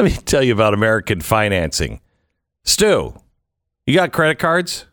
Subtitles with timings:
[0.00, 2.00] Let me tell you about American financing.
[2.64, 3.14] Stu,
[3.86, 4.86] you got credit cards?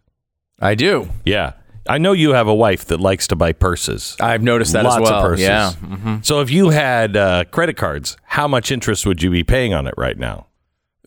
[0.60, 1.08] I do.
[1.24, 1.54] Yeah.
[1.88, 4.18] I know you have a wife that likes to buy purses.
[4.20, 5.12] I've noticed that Lots as well.
[5.12, 5.46] Lots of purses.
[5.46, 5.72] Yeah.
[5.74, 9.74] hmm So if you had uh, credit cards, how much interest would you be paying
[9.74, 10.48] on it right now?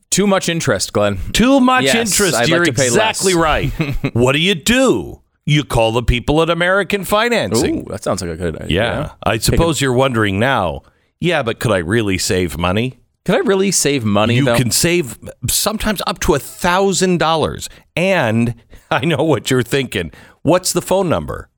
[0.09, 1.19] Too much interest, Glenn.
[1.33, 2.35] Too much Yes, interest.
[2.37, 3.43] I'd like You're to pay exactly less.
[3.79, 3.95] right.
[4.15, 5.21] what do you do?
[5.45, 7.81] You call the people at American Financing.
[7.81, 8.77] Ooh, that sounds like a good idea.
[8.83, 9.13] yeah.
[9.25, 10.85] I suppose you're wondering now,
[11.21, 13.00] yeah, but could I really save money?
[13.27, 14.57] Could I really save money you though?
[14.57, 15.19] can save
[15.49, 17.69] sometimes up to a thousand dollars.
[17.95, 18.55] And
[18.91, 20.11] I know what you're thinking.
[20.43, 21.49] What's the phone number?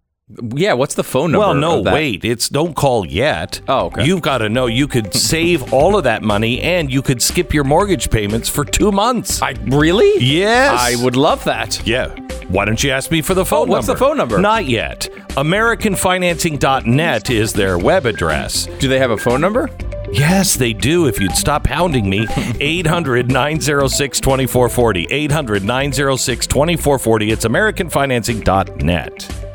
[0.54, 0.72] yeah.
[0.72, 1.46] What's the phone number?
[1.46, 2.24] Well, no, wait.
[2.24, 3.60] It's don't call yet.
[3.68, 4.04] Oh, okay.
[4.06, 7.52] You've got to know you could save all of that money and you could skip
[7.52, 9.42] your mortgage payments for two months.
[9.42, 10.24] I really?
[10.24, 10.74] yes.
[10.80, 11.86] I would love that.
[11.86, 12.08] Yeah.
[12.48, 14.38] Why don't you ask me for the phone Oh, what's the phone number?
[14.38, 15.08] Not yet.
[15.36, 18.66] AmericanFinancing.net is their web address.
[18.78, 19.68] Do they have a phone number?
[20.12, 21.06] Yes, they do.
[21.06, 22.26] If you'd stop hounding me,
[22.60, 25.06] 800 906 2440.
[25.10, 27.30] 800 906 2440.
[27.32, 29.51] It's AmericanFinancing.net.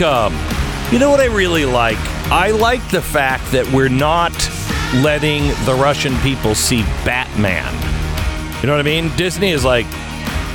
[0.00, 0.38] welcome.
[0.92, 1.98] You know what I really like?
[2.30, 4.32] I like the fact that we're not
[5.02, 7.72] letting the Russian people see Batman.
[8.60, 9.14] You know what I mean?
[9.16, 9.86] Disney is like,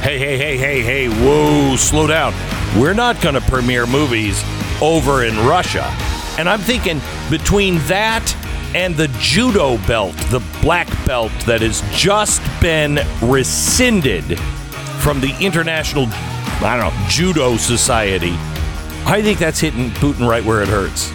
[0.01, 2.33] hey, hey, hey, hey, hey, whoa, slow down.
[2.79, 4.43] We're not going to premiere movies
[4.81, 5.83] over in Russia.
[6.37, 8.35] And I'm thinking between that
[8.75, 14.39] and the judo belt, the black belt that has just been rescinded
[14.99, 18.35] from the International, I don't know, Judo Society,
[19.05, 21.11] I think that's hitting Putin right where it hurts.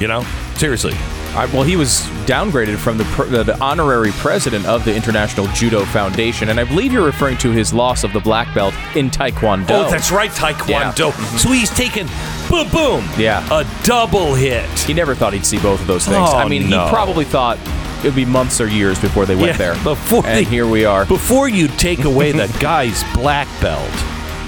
[0.00, 0.24] You know?
[0.56, 0.94] Seriously.
[1.32, 5.46] I, well, he was downgraded from the, pr- the the honorary president of the International
[5.48, 9.10] Judo Foundation, and I believe you're referring to his loss of the black belt in
[9.10, 9.86] Taekwondo.
[9.86, 11.12] Oh, that's right, Taekwondo.
[11.12, 11.36] Mm-hmm.
[11.36, 12.08] So he's taken,
[12.48, 13.08] boom, boom.
[13.16, 13.46] Yeah.
[13.52, 14.68] A double hit.
[14.80, 16.16] He never thought he'd see both of those things.
[16.18, 16.84] Oh, I mean, no.
[16.84, 17.58] he probably thought
[18.00, 19.84] it would be months or years before they went Yeah, there.
[19.84, 21.06] before and here we are.
[21.06, 23.88] Before you take away the guy's black belt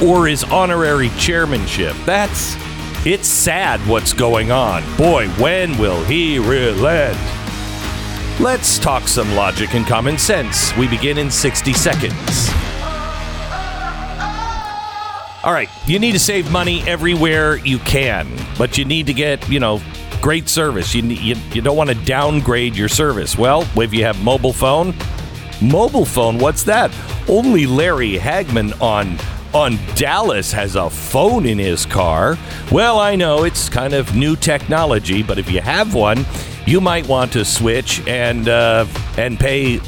[0.02, 2.56] or his honorary chairmanship, that's
[3.04, 4.82] it's sad what's going on.
[4.96, 7.18] Boy, when will he relent?
[8.38, 10.76] Let's talk some logic and common sense.
[10.76, 12.48] We begin in 60 seconds.
[15.44, 19.48] All right, you need to save money everywhere you can, but you need to get,
[19.48, 19.82] you know,
[20.20, 20.94] great service.
[20.94, 23.36] You, you, you don't want to downgrade your service.
[23.36, 24.94] Well, if you have mobile phone,
[25.60, 26.94] mobile phone, what's that?
[27.28, 29.18] Only Larry Hagman on
[29.54, 32.38] on Dallas has a phone in his car.
[32.70, 36.24] Well, I know it's kind of new technology, but if you have one,
[36.66, 38.86] you might want to switch and uh,
[39.18, 39.80] and pay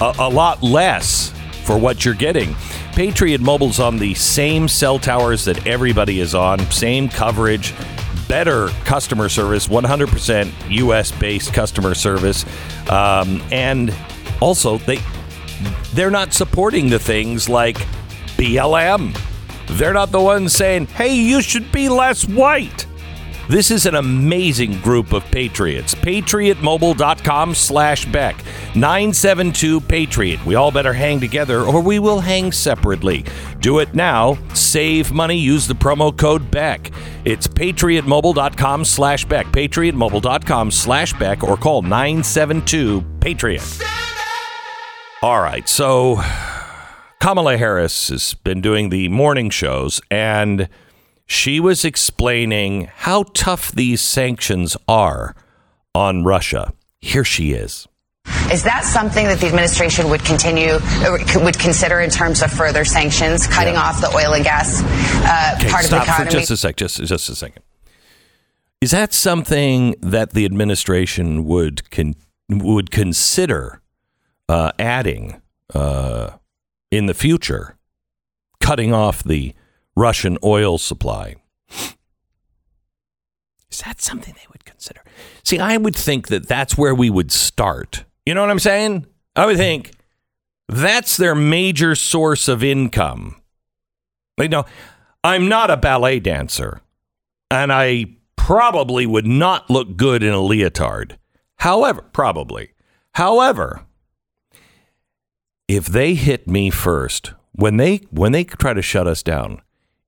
[0.00, 1.32] a, a lot less
[1.64, 2.54] for what you're getting.
[2.92, 7.74] Patriot Mobile's on the same cell towers that everybody is on, same coverage,
[8.26, 12.44] better customer service, 100% US based customer service.
[12.90, 13.94] Um, and
[14.40, 15.00] also, they
[15.92, 17.76] they're not supporting the things like
[18.38, 19.14] BLM.
[19.76, 22.86] They're not the ones saying, hey, you should be less white.
[23.48, 25.94] This is an amazing group of patriots.
[25.94, 28.36] PatriotMobile.com slash Beck.
[28.74, 30.44] 972 Patriot.
[30.44, 33.24] We all better hang together or we will hang separately.
[33.60, 34.36] Do it now.
[34.52, 35.38] Save money.
[35.38, 36.90] Use the promo code Beck.
[37.24, 39.46] It's PatriotMobile.com slash Beck.
[39.46, 43.82] PatriotMobile.com slash Beck or call 972 Patriot.
[45.22, 45.66] All right.
[45.66, 46.20] So
[47.20, 50.68] Kamala Harris has been doing the morning shows and
[51.26, 55.34] she was explaining how tough these sanctions are
[55.94, 56.72] on Russia.
[57.00, 57.86] Here she is.
[58.52, 60.78] Is that something that the administration would continue,
[61.36, 65.70] would consider in terms of further sanctions, cutting off the oil and gas uh, Okay,
[65.70, 66.76] part of stop the for just a sec.
[66.76, 67.62] Just just a second.
[68.80, 72.14] Is that something that the administration would con-
[72.48, 73.82] would consider
[74.48, 75.42] uh, adding
[75.74, 76.30] uh,
[76.90, 77.76] in the future,
[78.60, 79.54] cutting off the
[79.96, 81.36] Russian oil supply?
[83.70, 85.02] Is that something they would consider?
[85.44, 88.04] See, I would think that that's where we would start.
[88.24, 89.06] You know what I'm saying?
[89.36, 89.92] I would think
[90.68, 93.40] that's their major source of income.
[94.38, 94.64] You know,
[95.24, 96.80] I'm not a ballet dancer,
[97.50, 98.06] and I
[98.36, 101.18] probably would not look good in a leotard.
[101.56, 102.70] However, probably.
[103.14, 103.84] However,
[105.68, 109.60] if they hit me first, when they when they try to shut us down,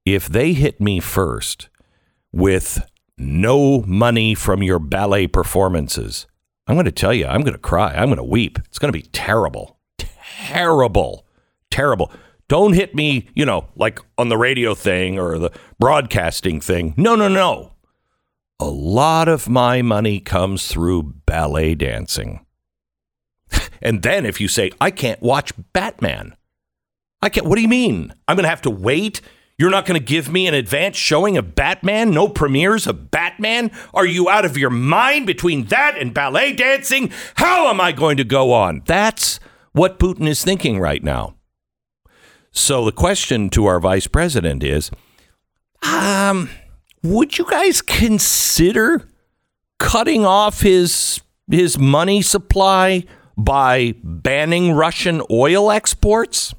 [0.07, 1.69] if they hit me first
[2.33, 2.81] with
[3.19, 6.27] no money from your ballet performances,
[6.67, 7.93] I'm going to tell you, I'm going to cry.
[7.95, 8.59] I'm going to weep.
[8.67, 9.79] It's going to be terrible.
[9.99, 11.27] Terrible.
[11.71, 12.11] Terrible.
[12.49, 16.95] Don't hit me, you know, like on the radio thing or the broadcasting thing.
[16.97, 17.75] No, no, no.
[18.59, 22.45] A lot of my money comes through ballet dancing.
[23.83, 26.37] And then if you say, I can't watch Batman,
[27.23, 28.13] I can't, what do you mean?
[28.29, 29.23] I'm going to have to wait?
[29.57, 32.11] You're not going to give me an advance showing of Batman?
[32.11, 33.71] No premieres of Batman?
[33.95, 37.11] Are you out of your mind between that and ballet dancing?
[37.37, 38.83] How am I going to go on?
[38.85, 39.41] That's
[39.73, 41.37] what Putin is thinking right now.
[42.53, 44.91] So the question to our vice president is,
[45.83, 46.51] um,
[47.03, 49.09] would you guys consider
[49.79, 51.21] cutting off his
[51.51, 53.05] his money supply
[53.45, 56.55] by banning Russian oil exports?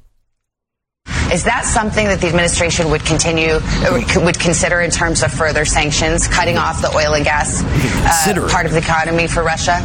[1.32, 3.58] Is that something that the administration would continue
[4.24, 8.66] would consider in terms of further sanctions, cutting off the oil and gas uh, part
[8.66, 9.80] of the economy for Russia?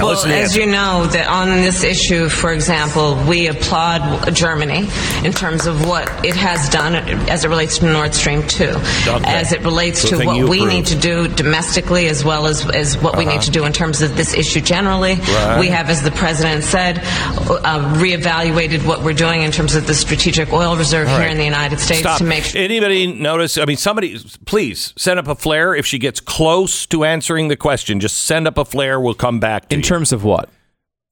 [0.00, 4.88] Now Well, listen as you know, that on this issue, for example, we applaud Germany
[5.22, 6.96] in terms of what it has done
[7.28, 10.86] as it relates to Nord Stream 2, as it relates The to what we need
[10.86, 14.16] to do domestically as well as, as what we need to do in terms of
[14.16, 15.12] this issue generally.
[15.12, 15.48] Uh-huh.
[15.50, 15.60] Right.
[15.60, 19.94] We have, as the President said, uh, reevaluated what we're doing in terms of the
[19.94, 22.18] strategic oil reserve All here in the United States Stop.
[22.18, 22.62] to make sure.
[22.62, 23.58] Anybody notice?
[23.58, 27.56] I mean, somebody, please send up a flare if she gets close to answering the
[27.56, 28.00] question.
[28.00, 28.98] Just send up a flare.
[28.98, 29.89] We'll come back to In you.
[29.90, 30.48] Terms of what?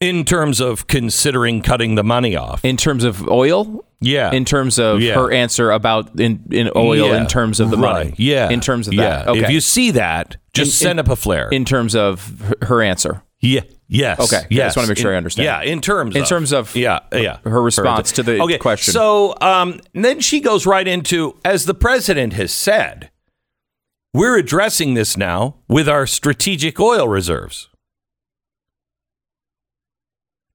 [0.01, 2.65] in terms of considering cutting the money off.
[2.65, 3.85] In terms of oil?
[4.01, 4.31] Yeah.
[4.31, 5.15] In terms of Yeah.
[5.15, 7.21] her answer about in, in oil Yeah.
[7.21, 8.05] in terms of the Right.
[8.11, 8.15] money.
[8.17, 8.49] Yeah.
[8.49, 9.03] In terms of yeah.
[9.25, 9.29] that.
[9.29, 9.41] Okay.
[9.41, 11.49] If you see that, just In- send in- up a flare.
[11.49, 12.31] in terms of
[12.61, 13.23] her- her answer.
[13.41, 13.63] yeah.
[13.89, 14.21] Yes.
[14.21, 14.37] Okay.
[14.43, 14.67] I Yes.
[14.69, 15.45] just wanna make sure In- I understand.
[15.47, 15.63] Yeah.
[15.63, 16.15] In terms.
[16.15, 17.01] In of, terms of Yeah.
[17.13, 17.39] Yeah.
[17.45, 18.59] her response to the okay.
[18.59, 18.93] question.
[18.93, 23.11] So, um, then she goes right into, as the president has said,
[24.15, 27.69] we're addressing this now with our strategic oil reserves.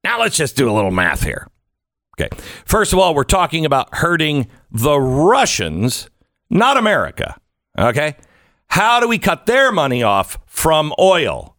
[0.03, 1.47] Now let's just do a little math here.
[2.19, 2.29] Okay.
[2.65, 6.09] First of all, we're talking about hurting the Russians,
[6.50, 7.38] not America.
[7.77, 8.15] Okay.
[8.67, 11.55] How do we cut their money off from oil?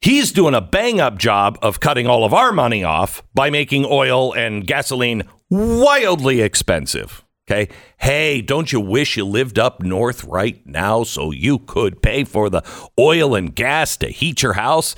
[0.00, 3.86] He's doing a bang up job of cutting all of our money off by making
[3.88, 7.24] oil and gasoline wildly expensive.
[7.48, 7.72] Okay.
[7.98, 12.50] Hey, don't you wish you lived up north right now so you could pay for
[12.50, 12.62] the
[12.98, 14.94] oil and gas to heat your house?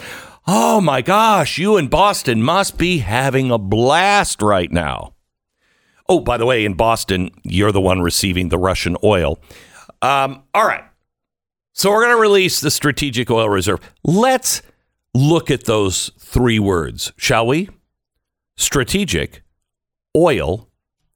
[0.51, 5.13] Oh my gosh, you in Boston must be having a blast right now.
[6.09, 9.39] Oh, by the way, in Boston, you're the one receiving the Russian oil.
[10.01, 10.85] Um, all right.
[11.75, 13.81] So we're going to release the strategic oil reserve.
[14.03, 14.63] Let's
[15.13, 17.69] look at those three words, shall we?
[18.57, 19.43] Strategic
[20.17, 20.71] oil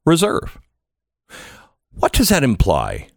[0.05, 0.59] reserve.
[1.95, 3.07] What does that imply?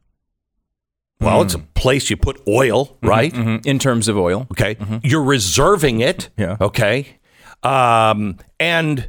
[1.20, 3.32] Well, it's a place you put oil, right?
[3.32, 3.64] Mhm.
[3.66, 4.46] In terms of oil.
[4.52, 4.76] Okay.
[5.02, 6.28] You're reserving it.
[6.36, 6.56] Yeah.
[6.60, 7.18] Okay.
[7.62, 9.08] Um, and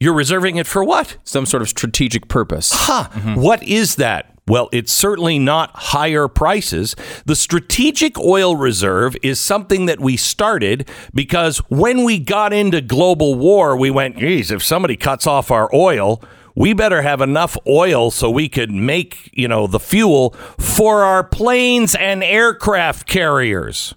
[0.00, 1.16] you're reserving it for what?
[1.24, 2.70] Some sort of strategic purpose.
[2.74, 3.04] Huh.
[3.34, 4.32] What is that?
[4.48, 6.94] Well, it's certainly not higher prices.
[7.24, 13.34] The strategic oil reserve is something that we started because when we got into global
[13.34, 16.22] war, we went, geez, if somebody cuts off our oil,
[16.56, 21.22] we better have enough oil so we could make, you know, the fuel for our
[21.22, 23.94] planes and aircraft carriers.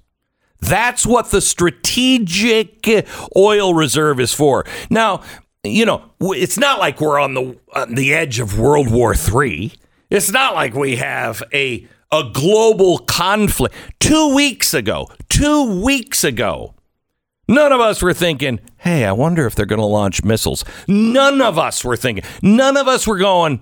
[0.60, 2.86] That's what the strategic
[3.36, 4.66] oil reserve is for.
[4.90, 5.24] Now,
[5.64, 9.72] you know, it's not like we're on the on the edge of World War III.
[10.10, 13.76] It's not like we have a a global conflict.
[14.00, 16.74] 2 weeks ago, 2 weeks ago,
[17.50, 21.42] none of us were thinking, "Hey, I wonder if they're going to launch missiles." None
[21.42, 22.24] of us were thinking.
[22.42, 23.60] None of us were going,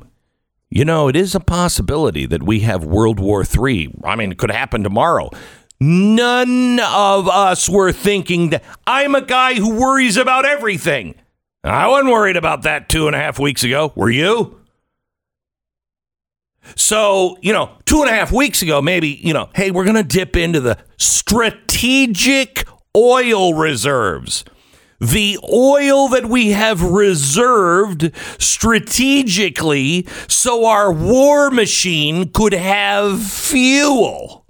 [0.70, 3.96] you know, it is a possibility that we have World War III.
[4.04, 5.30] I mean, it could happen tomorrow.
[5.80, 8.64] None of us were thinking that.
[8.86, 11.16] I'm a guy who worries about everything.
[11.64, 13.94] I wasn't worried about that two and a half weeks ago.
[13.96, 14.60] Were you?
[16.76, 19.96] So, you know, two and a half weeks ago, maybe, you know, hey, we're going
[19.96, 22.66] to dip into the strategic
[22.98, 24.44] oil reserves.
[25.00, 34.48] The oil that we have reserved strategically so our war machine could have fuel.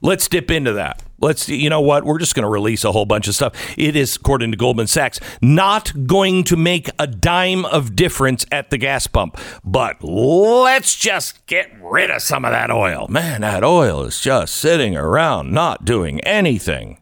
[0.00, 1.02] Let's dip into that.
[1.20, 2.04] Let's, you know what?
[2.04, 3.54] We're just going to release a whole bunch of stuff.
[3.78, 8.70] It is, according to Goldman Sachs, not going to make a dime of difference at
[8.70, 9.38] the gas pump.
[9.62, 13.06] But let's just get rid of some of that oil.
[13.08, 17.01] Man, that oil is just sitting around, not doing anything.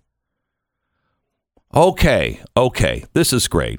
[1.74, 3.78] Okay, okay, this is great.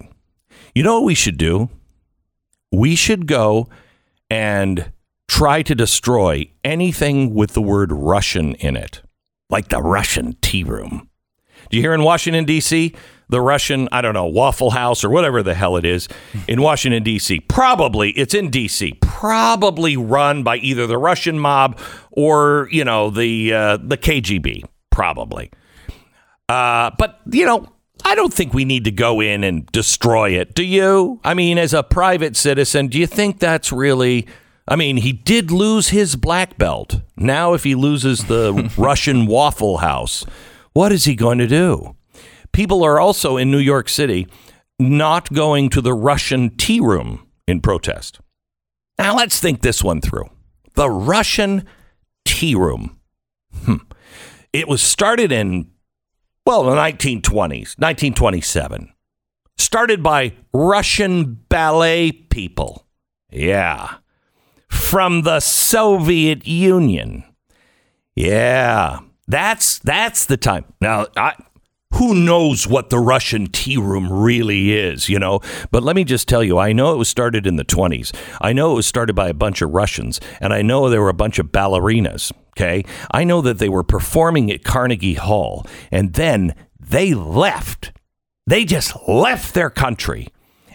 [0.73, 1.69] You know what we should do?
[2.71, 3.67] We should go
[4.29, 4.93] and
[5.27, 9.01] try to destroy anything with the word Russian in it
[9.49, 11.09] like the Russian tea room.
[11.69, 12.95] Do you hear in Washington, D.C.,
[13.29, 16.07] the Russian, I don't know, Waffle House or whatever the hell it is
[16.47, 17.41] in Washington, D.C.?
[17.41, 21.79] Probably, it's in D.C., probably run by either the Russian mob
[22.11, 25.51] or, you know, the, uh, the KGB, probably.
[26.49, 27.67] Uh, but, you know,
[28.03, 30.53] I don't think we need to go in and destroy it.
[30.53, 31.19] Do you?
[31.23, 34.27] I mean, as a private citizen, do you think that's really
[34.67, 37.01] I mean, he did lose his black belt.
[37.17, 40.25] Now, if he loses the Russian Waffle House,
[40.73, 41.95] what is he going to do?
[42.51, 44.27] People are also in New York City
[44.79, 48.19] not going to the Russian tea room in protest.
[48.97, 50.29] Now, let's think this one through.
[50.75, 51.65] The Russian
[52.25, 52.99] tea room.
[53.65, 53.75] Hmm.
[54.53, 55.70] It was started in,
[56.45, 58.93] well, the 1920s, 1927.
[59.57, 62.87] Started by Russian ballet people.
[63.29, 63.97] Yeah
[64.71, 67.23] from the Soviet Union.
[68.15, 70.65] Yeah, that's that's the time.
[70.79, 71.35] Now, I,
[71.93, 75.41] who knows what the Russian tea room really is, you know?
[75.71, 78.15] But let me just tell you, I know it was started in the 20s.
[78.39, 81.09] I know it was started by a bunch of Russians, and I know there were
[81.09, 82.83] a bunch of ballerinas, okay?
[83.11, 87.91] I know that they were performing at Carnegie Hall, and then they left.
[88.47, 90.27] They just left their country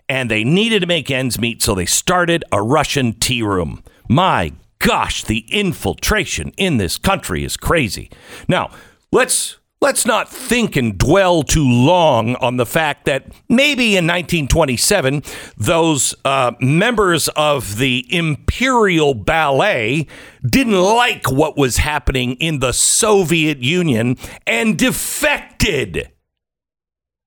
[0.08, 3.82] and they needed to make ends meet, so they started a Russian tea room.
[4.08, 8.10] My gosh, the infiltration in this country is crazy.
[8.48, 8.70] Now,
[9.10, 15.22] let's let's not think and dwell too long on the fact that maybe in 1927
[15.56, 20.04] those uh, members of the imperial ballet
[20.44, 26.10] didn't like what was happening in the soviet union and defected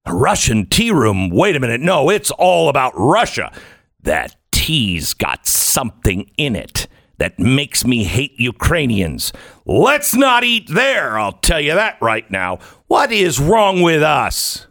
[0.06, 1.30] Russian tea room.
[1.30, 1.80] Wait a minute.
[1.80, 3.54] No, it's all about Russia.
[4.02, 6.88] That tea's got something in it
[7.20, 9.32] that makes me hate Ukrainians.
[9.66, 12.60] Let's not eat there, I'll tell you that right now.
[12.88, 14.68] What is wrong with us?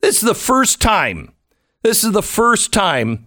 [0.00, 1.32] This is the first time.
[1.82, 3.26] This is the first time.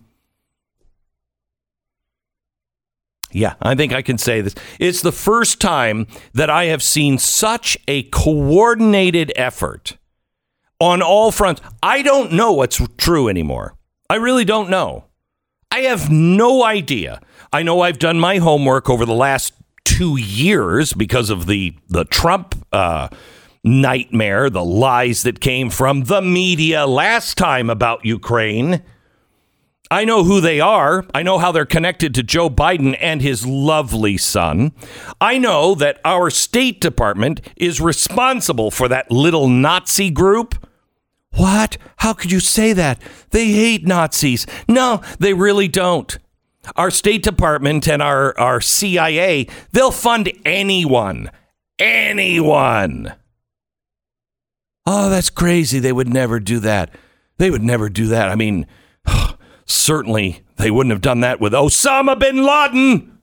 [3.32, 4.56] Yeah, I think I can say this.
[4.79, 9.98] It's the first time that I have seen such a coordinated effort
[10.79, 11.62] on all fronts.
[11.84, 13.75] I don't know what's true anymore.
[14.10, 15.06] I really don't know.
[15.72, 17.22] I have no idea.
[17.51, 19.53] I know I've done my homework over the last
[19.84, 23.10] two years because of the the Trump uh,
[23.63, 28.84] nightmare, the lies that came from the media last time about Ukraine.
[29.91, 31.03] I know who they are.
[31.15, 34.72] I know how they're connected to Joe Biden and his lovely son.
[35.20, 40.63] I know that our State Department is responsible for that little Nazi group
[41.34, 41.77] what?
[41.98, 43.01] How could you say that?
[43.32, 44.46] They hate Nazis.
[44.68, 46.18] No, they really don't.
[46.75, 51.32] Our State Department and our, our CIA, they'll fund anyone.
[51.78, 53.13] Anyone.
[54.86, 55.80] Oh, that's crazy.
[55.80, 56.94] They would never do that.
[57.38, 58.30] They would never do that.
[58.30, 58.68] I mean,
[59.66, 63.20] certainly they wouldn't have done that with Osama bin Laden.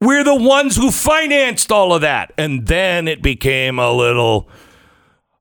[0.00, 2.32] We're the ones who financed all of that.
[2.38, 4.48] And then it became a little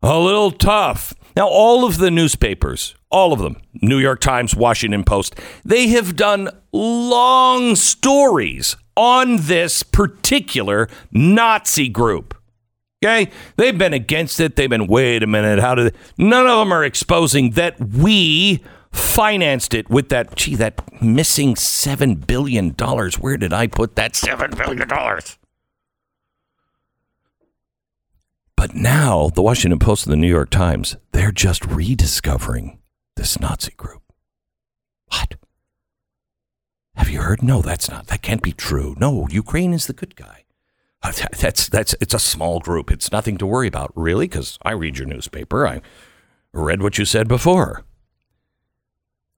[0.02, 1.14] a little tough.
[1.38, 6.16] Now, all of the newspapers, all of them, New York Times, Washington Post, they have
[6.16, 12.34] done long stories on this particular Nazi group.
[13.06, 13.30] Okay?
[13.56, 14.56] They've been against it.
[14.56, 19.76] They've been, wait a minute, how did none of them are exposing that we financed
[19.76, 22.72] it with that, gee, that missing $7 billion.
[22.72, 24.90] Where did I put that $7 billion?
[28.58, 32.80] But now, the Washington Post and the New York Times, they're just rediscovering
[33.16, 34.02] this Nazi group.
[35.06, 35.36] What?
[36.96, 37.44] Have you heard?
[37.44, 38.08] No, that's not.
[38.08, 38.96] That can't be true.
[39.00, 40.44] No, Ukraine is the good guy.
[41.04, 42.92] Uh, that's that's it's a small group.
[42.92, 45.68] It's nothing to worry about, really, because I read your newspaper.
[45.68, 45.82] I
[46.52, 47.86] read what you said before.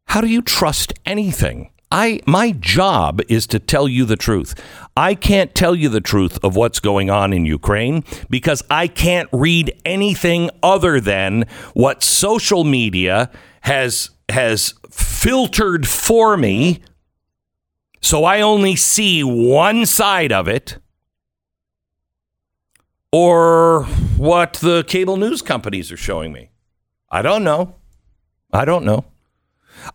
[0.06, 1.72] How do you trust anything?
[1.92, 4.54] I my job is to tell you the truth.
[4.96, 9.30] I can't tell you the truth of what's going on in Ukraine because I can't
[9.32, 13.32] read anything other than what social media
[13.62, 16.82] has has filtered for me.
[18.02, 20.78] So I only see one side of it
[23.12, 23.86] or
[24.18, 26.52] what the cable news companies are showing me.
[27.10, 27.76] I don't know.
[28.54, 29.06] I don't know.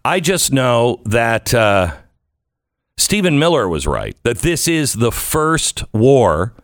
[0.05, 1.95] I just know that uh,
[2.97, 6.55] Stephen Miller was right, that this is the first war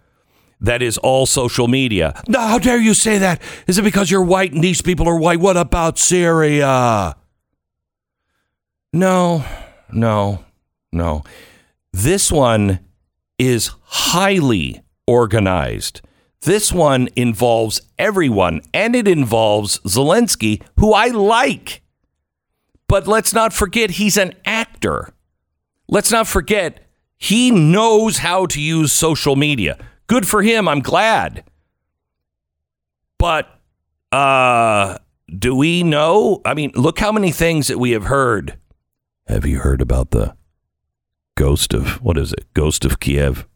[0.61, 2.21] that is all social media.
[2.33, 3.41] How dare you say that?
[3.67, 5.41] Is it because you're white and these people are white?
[5.41, 7.17] What about Syria?
[8.93, 9.45] No,
[9.91, 10.45] no,
[10.93, 11.25] no.
[11.93, 12.81] This one
[13.39, 16.03] is highly organized.
[16.43, 21.83] This one involves everyone, and it involves Zelensky, who I like.
[22.91, 25.15] But let's not forget he's an actor.
[25.89, 26.81] Let's not forget
[27.17, 29.79] he knows how to use social media.
[30.09, 30.67] Good for him.
[30.67, 31.45] I'm glad.
[33.17, 33.49] But
[34.11, 34.99] uh
[35.39, 36.41] do we know?
[36.45, 38.59] I mean, look how many things that we have heard.
[39.29, 40.35] Have you heard about the
[41.37, 42.53] ghost of what is it?
[42.55, 43.47] Ghost of Kiev.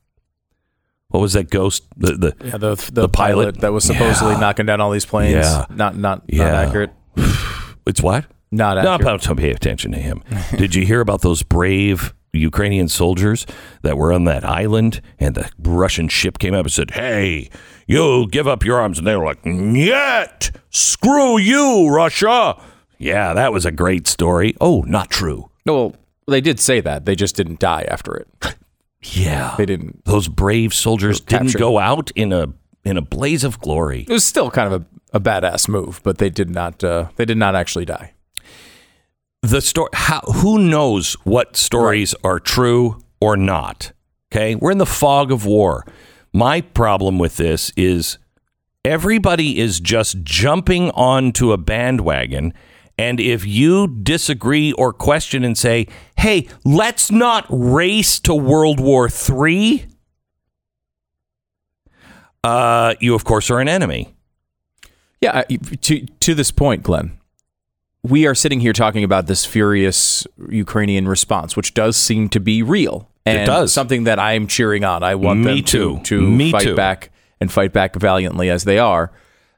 [1.08, 1.82] What was that ghost?
[1.96, 3.42] The the Yeah, the the, The pilot?
[3.46, 4.38] pilot, that was supposedly Yeah.
[4.40, 5.44] knocking down all these planes.
[5.44, 5.66] Yeah.
[5.70, 6.44] Not not Yeah.
[6.44, 6.90] not accurate.
[7.86, 8.26] it's what?
[8.54, 9.22] Not No, accurate.
[9.22, 10.22] don't pay attention to him.
[10.56, 13.46] Did you hear about those brave Ukrainian soldiers
[13.82, 17.48] that were on that island and the Russian ship came up and said, Hey,
[17.86, 18.98] you give up your arms.
[18.98, 22.60] And they were like, Yet, screw you, Russia.
[22.98, 24.54] Yeah, that was a great story.
[24.60, 25.50] Oh, not true.
[25.66, 25.94] well,
[26.26, 27.04] they did say that.
[27.04, 28.28] They just didn't die after it.
[29.06, 29.54] Yeah.
[29.58, 30.02] They didn't.
[30.06, 32.54] Those brave soldiers didn't go out in a
[32.86, 34.06] in a blaze of glory.
[34.08, 34.80] It was still kind of
[35.12, 36.82] a, a badass move, but they did not.
[36.82, 38.14] Uh, they did not actually die.
[39.44, 43.92] The story how who knows what stories are true or not
[44.32, 44.54] okay?
[44.54, 45.86] We're in the fog of war.
[46.32, 48.18] My problem with this is
[48.84, 52.52] everybody is just jumping onto a bandwagon
[52.96, 55.86] and if you disagree or question and say
[56.18, 59.86] hey let's not race to world war 3
[62.44, 64.14] uh, you of course are an enemy.
[65.20, 67.18] Yeah, to to this point, Glenn,
[68.04, 72.62] we are sitting here talking about this furious Ukrainian response, which does seem to be
[72.62, 73.10] real.
[73.26, 73.72] And does.
[73.72, 75.02] something that I am cheering on.
[75.02, 75.96] I want Me them too.
[75.96, 76.76] to, to Me fight too.
[76.76, 79.10] back and fight back valiantly as they are.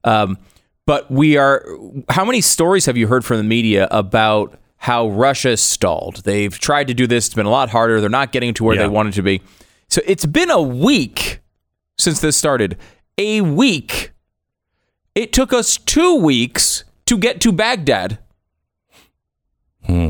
[0.04, 0.38] Um,
[0.86, 1.66] but we are.
[2.08, 6.22] How many stories have you heard from the media about how Russia stalled?
[6.22, 7.26] They've tried to do this.
[7.26, 8.00] It's been a lot harder.
[8.00, 8.82] They're not getting to where Yeah.
[8.82, 9.42] they wanted to be.
[9.88, 11.40] So it's been a week
[11.98, 12.76] since this started.
[13.18, 14.12] A week.
[15.16, 18.20] It took us two weeks to get to Baghdad.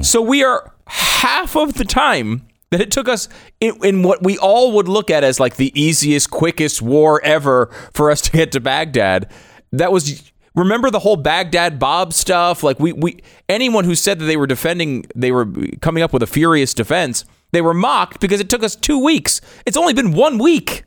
[0.03, 3.29] So we are half of the time that it took us
[3.61, 7.67] in, in what we all would look at as like the easiest, quickest war ever
[7.93, 9.31] for us to get to Baghdad.
[9.73, 12.63] That was remember the whole Baghdad Bob stuff.
[12.63, 15.47] Like we we anyone who said that they were defending, they were
[15.81, 17.25] coming up with a furious defense.
[17.53, 19.41] They were mocked because it took us two weeks.
[19.65, 20.85] It's only been one week.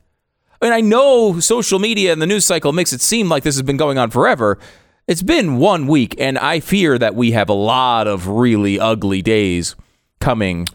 [0.62, 3.56] I mean, I know social media and the news cycle makes it seem like this
[3.56, 4.60] has been going on forever.
[5.09, 9.23] It's been one week, and I fear that we have a lot of really ugly
[9.23, 9.75] days
[10.19, 10.67] coming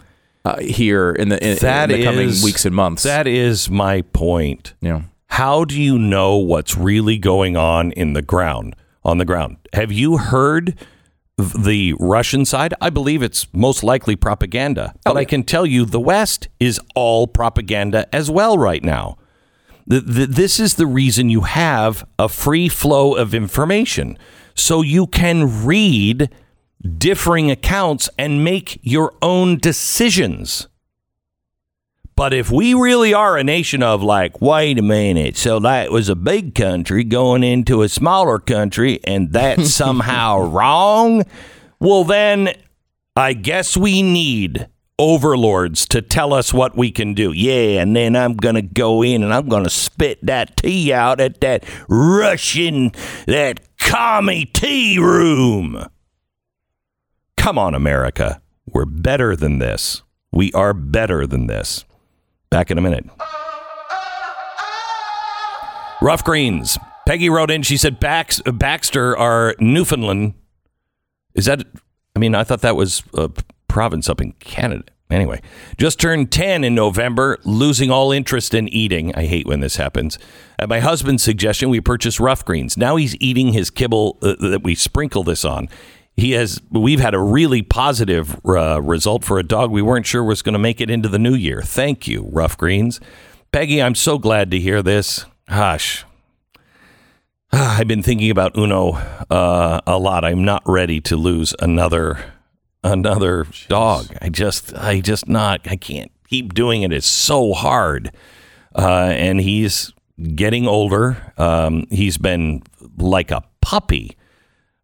[0.45, 3.05] uh, here in the in, That in the coming is- weeks and months.
[3.05, 5.03] that is my point yeah.
[5.29, 8.75] How do you know what's really going on in the ground?
[9.05, 10.77] On the ground, have you heard
[11.39, 12.75] the Russian side?
[12.81, 17.29] I believe it's most likely propaganda, but I can tell you the West is all
[17.29, 19.17] propaganda as well right now.
[19.87, 24.19] The, the, this is the reason you have a free flow of information,
[24.55, 26.31] so you can read
[26.99, 30.69] differing accounts and make your own decisions.
[32.17, 36.09] But if we really are a nation of like, wait a minute, so that was
[36.09, 41.25] a big country going into a smaller country and that's somehow wrong,
[41.81, 42.55] well, then
[43.17, 44.69] I guess we need
[44.99, 47.33] overlords to tell us what we can do.
[47.33, 50.93] Yeah, and then I'm going to go in and I'm going to spit that tea
[50.93, 52.93] out at that Russian,
[53.27, 55.87] that commie tea room.
[57.37, 58.41] Come on, America.
[58.67, 60.03] We're better than this.
[60.33, 61.85] We are better than this.
[62.51, 63.05] Back in a minute.
[66.01, 66.79] Rough Greens.
[67.07, 67.63] Peggy wrote in.
[67.63, 70.35] She said Bax, Baxter are Newfoundland.
[71.35, 71.65] Is that?
[72.17, 73.31] I mean, I thought that was a
[73.75, 74.85] province up in Canada.
[75.11, 75.43] Anyway,
[75.77, 79.13] just turned 10 in November, losing all interest in eating.
[79.17, 80.17] I hate when this happens.
[80.61, 82.77] At my husband's suggestion, we purchased rough greens.
[82.77, 85.69] Now he's eating his kibble uh, that we sprinkle this on.
[86.17, 86.61] he has.
[86.71, 90.53] We've had a really positive uh, result for a dog we weren't sure was going
[90.53, 91.61] to make it into the new year.
[91.63, 93.01] Thank you, Rough Greens.
[93.51, 95.27] Peggy, I'm so glad to hear this.
[95.49, 96.05] Hush.
[97.53, 98.93] I've been thinking about Uno
[99.29, 100.25] uh, a lot.
[100.25, 102.34] I'm not ready to lose another
[102.85, 104.07] another dog.
[104.23, 106.93] I just I just not I can't keep doing it.
[106.93, 108.13] It's so hard.
[108.77, 109.93] Uh, and he's
[110.35, 111.33] getting older.
[111.39, 112.63] Um, he's been
[112.97, 114.17] like a puppy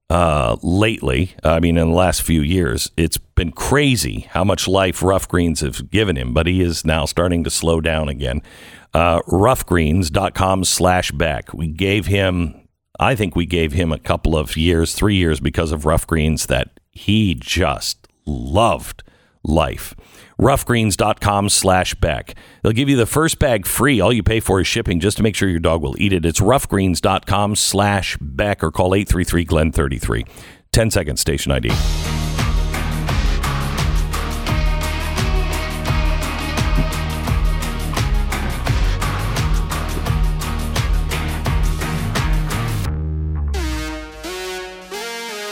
[0.09, 1.35] uh, lately.
[1.45, 5.61] I mean, in the last few years, it's been crazy how much life Rough Greens
[5.61, 6.35] have given him.
[6.35, 8.43] But he is now starting to slow down again.
[8.93, 11.55] Uh, roughgreens.com slash Beck.
[11.55, 15.71] We gave him, I think we gave him a couple of years, three years because
[15.71, 19.03] of Rough Greens that he just loved
[19.43, 19.95] life.
[20.39, 22.35] Roughgreens.com slash Beck.
[22.63, 24.01] They'll give you the first bag free.
[24.01, 26.27] All you pay for is shipping just to make sure your dog will eat it.
[26.27, 30.27] It's roughgreens.com slash Beck or call 833 Glenn 33.
[30.73, 31.71] 10 seconds, station ID.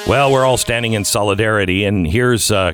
[0.08, 2.72] Well, we're all standing in solidarity, and here's uh,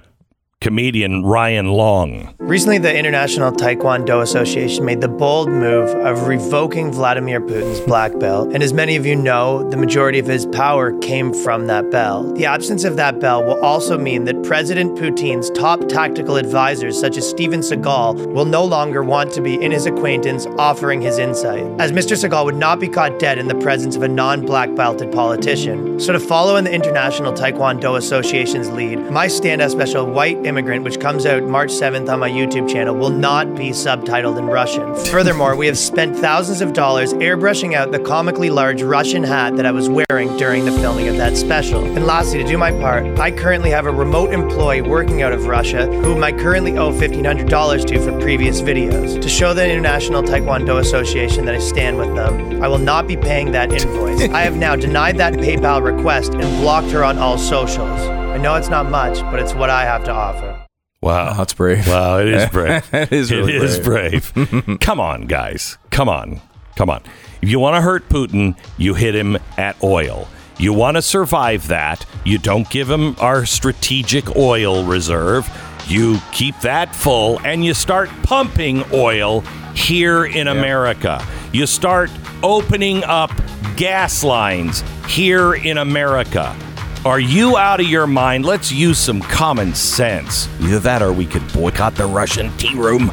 [0.64, 2.34] comedian Ryan Long.
[2.38, 8.50] Recently, the International Taekwondo Association made the bold move of revoking Vladimir Putin's black belt.
[8.54, 12.34] And as many of you know, the majority of his power came from that belt.
[12.36, 17.18] The absence of that belt will also mean that President Putin's top tactical advisors, such
[17.18, 21.64] as Steven Seagal, will no longer want to be in his acquaintance offering his insight,
[21.78, 22.16] as Mr.
[22.16, 26.00] Seagal would not be caught dead in the presence of a non black belted politician.
[26.00, 30.84] So, to follow in the International Taekwondo Association's lead, my stand up special, White Immigrant,
[30.84, 34.94] which comes out March 7th on my YouTube channel, will not be subtitled in Russian.
[35.06, 39.66] Furthermore, we have spent thousands of dollars airbrushing out the comically large Russian hat that
[39.66, 41.84] I was wearing during the filming of that special.
[41.84, 45.46] And lastly, to do my part, I currently have a remote employee working out of
[45.46, 49.20] Russia whom I currently owe $1,500 to for previous videos.
[49.20, 53.16] To show the International Taekwondo Association that I stand with them, I will not be
[53.16, 54.30] paying that invoice.
[54.30, 58.23] I have now denied that PayPal request and blocked her on all socials.
[58.34, 60.66] I know it's not much, but it's what I have to offer.
[61.00, 61.34] Wow.
[61.34, 61.86] That's brave.
[61.86, 62.92] Wow, it is brave.
[62.92, 64.32] It is really It is brave.
[64.80, 65.78] Come on, guys.
[65.90, 66.40] Come on.
[66.74, 67.00] Come on.
[67.42, 70.26] If you want to hurt Putin, you hit him at oil.
[70.58, 75.48] You want to survive that, you don't give him our strategic oil reserve.
[75.86, 79.42] You keep that full and you start pumping oil
[79.76, 81.24] here in America.
[81.52, 82.10] You start
[82.42, 83.30] opening up
[83.76, 86.56] gas lines here in America.
[87.04, 88.46] Are you out of your mind?
[88.46, 90.48] Let's use some common sense.
[90.60, 93.10] Either that or we could boycott the Russian tea room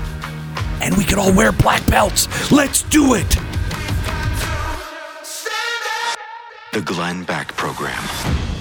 [0.81, 2.51] and we could all wear black belts.
[2.53, 3.29] Let's do it.
[6.71, 8.01] The Glenn Beck Program.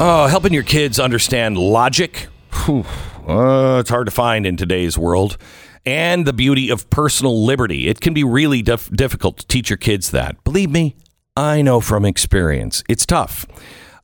[0.01, 2.27] Oh, helping your kids understand logic.
[2.65, 2.85] Whew.
[3.29, 5.39] Uh, it's hard to find in today's world.
[5.87, 7.87] And the beauty of personal liberty.
[7.87, 10.43] It can be really dif- difficult to teach your kids that.
[10.43, 10.97] Believe me,
[11.37, 12.83] I know from experience.
[12.89, 13.47] It's tough.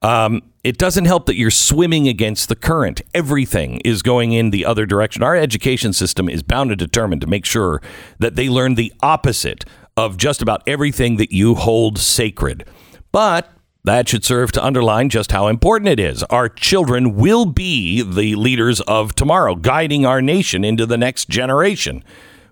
[0.02, 3.00] Um, it doesn't help that you're swimming against the current.
[3.14, 5.22] Everything is going in the other direction.
[5.22, 7.80] Our education system is bound and determined to make sure
[8.18, 9.64] that they learn the opposite
[9.96, 12.68] of just about everything that you hold sacred.
[13.12, 13.48] But
[13.84, 16.24] that should serve to underline just how important it is.
[16.24, 22.02] Our children will be the leaders of tomorrow, guiding our nation into the next generation.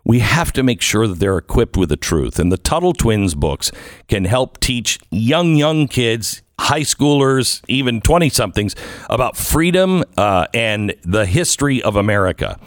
[0.05, 2.39] We have to make sure that they're equipped with the truth.
[2.39, 3.73] And the Tuttle Twins books
[4.09, 8.77] can help teach young, young kids, high schoolers, even 20 somethings
[9.09, 12.59] about freedom uh, and the history of America.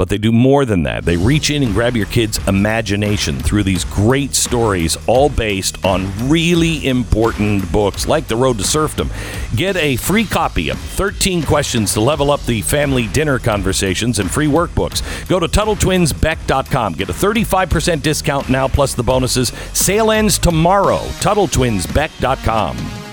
[0.00, 1.04] But they do more than that.
[1.04, 6.10] They reach in and grab your kids' imagination through these great stories, all based on
[6.26, 9.10] really important books like The Road to Serfdom.
[9.54, 14.30] Get a free copy of 13 Questions to Level Up the Family Dinner Conversations and
[14.30, 15.02] free workbooks.
[15.28, 16.94] Go to TuttleTwinsBeck.com.
[16.94, 19.48] Get a 35% discount now plus the bonuses.
[19.74, 21.00] Sale ends tomorrow.
[21.20, 23.09] TuttleTwinsBeck.com.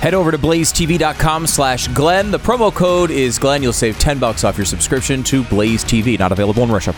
[0.00, 2.30] Head over to blazetv.com slash Glenn.
[2.30, 3.62] The promo code is Glenn.
[3.62, 6.18] You'll save 10 bucks off your subscription to Blaze TV.
[6.18, 6.94] Not available in Russia.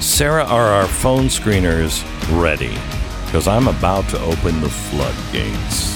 [0.00, 2.04] Sarah, are our phone screeners
[2.40, 2.76] ready?
[3.26, 5.94] Because I'm about to open the floodgates.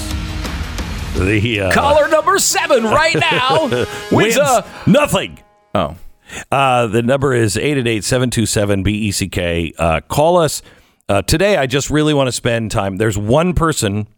[1.19, 3.67] The uh, Caller number seven right now
[4.11, 4.65] wins wins a.
[4.87, 5.39] nothing.
[5.75, 5.97] Oh.
[6.51, 9.75] Uh, the number is 888-727-BECK.
[9.79, 10.62] Uh, call us.
[11.09, 12.97] Uh, today, I just really want to spend time.
[12.97, 14.09] There's one person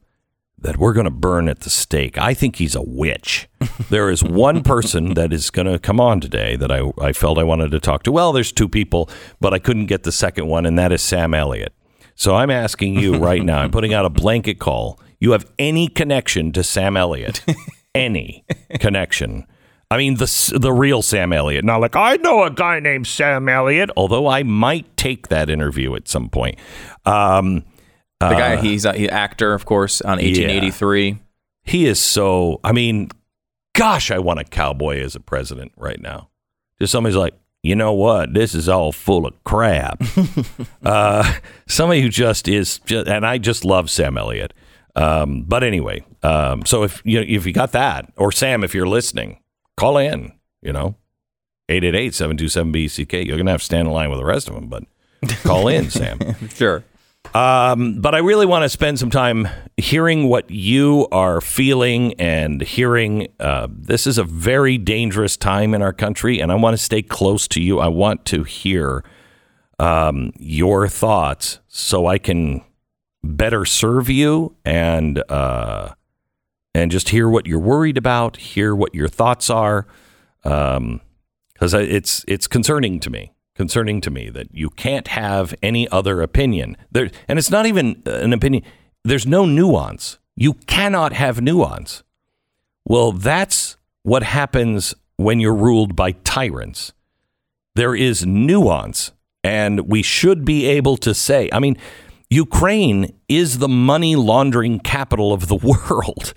[0.59, 2.19] that we're going to burn at the stake.
[2.19, 3.49] I think he's a witch.
[3.91, 7.39] there is one person that is going to come on today that I, I felt
[7.39, 8.13] I wanted to talk to.
[8.13, 9.09] Well, there's two people,
[9.41, 11.73] but I couldn't get the second one, and that is Sam Elliott.
[12.15, 15.01] So I'm asking you right now, I'm putting out a blanket call.
[15.21, 17.43] You have any connection to Sam Elliott?
[17.95, 18.45] any
[18.79, 19.47] connection?
[19.91, 21.65] I mean, the the real Sam Elliott.
[21.65, 25.95] Not like I know a guy named Sam Elliott, although I might take that interview
[25.97, 26.59] at some point.
[27.05, 27.65] Um,
[28.21, 31.19] The guy, he's an actor, of course, on 1883.
[31.65, 32.61] he is so.
[32.63, 33.09] I mean,
[33.75, 36.29] gosh, I want a cowboy as a president right now.
[36.79, 38.33] Just somebody's like, you know what?
[38.33, 40.01] This is all full of crap.
[40.85, 41.35] uh,
[41.67, 44.53] somebody who just is, just, and I just love Sam Elliott.
[44.97, 48.89] Um, but anyway, um, so if you if you got that, or Sam, if you're
[48.89, 49.41] listening,
[49.81, 50.33] call in.
[50.63, 50.97] You know,
[51.71, 53.27] 888-727-BECK.
[53.27, 54.85] You're gonna have to stand in line with the rest of them, but
[55.43, 56.19] call in, Sam.
[56.51, 56.85] Sure.
[57.35, 62.61] Um, but I really want to spend some time hearing what you are feeling and
[62.61, 63.29] hearing.
[63.39, 67.03] Uh, this is a very dangerous time in our country, and I want to stay
[67.03, 67.79] close to you.
[67.79, 69.05] I want to hear
[69.79, 72.63] um, your thoughts so I can
[73.23, 75.95] better serve you and uh,
[76.75, 79.87] and just hear what you're worried about, hear what your thoughts are,
[80.45, 81.01] um,
[81.53, 83.33] because it's it's concerning to me.
[83.55, 88.03] Concerning to me that you can't have any other opinion there, and it's not even
[88.07, 88.63] uh, an opinion.
[89.05, 90.19] There's no nuance.
[90.35, 92.03] You cannot have nuance.
[92.87, 96.93] Well, that's what happens when you're ruled by tyrants.
[97.75, 99.13] There is nuance,
[99.45, 101.77] and we should be able to say, I mean,
[102.31, 105.57] Ukraine is the money laundering capital of the
[105.91, 106.33] world.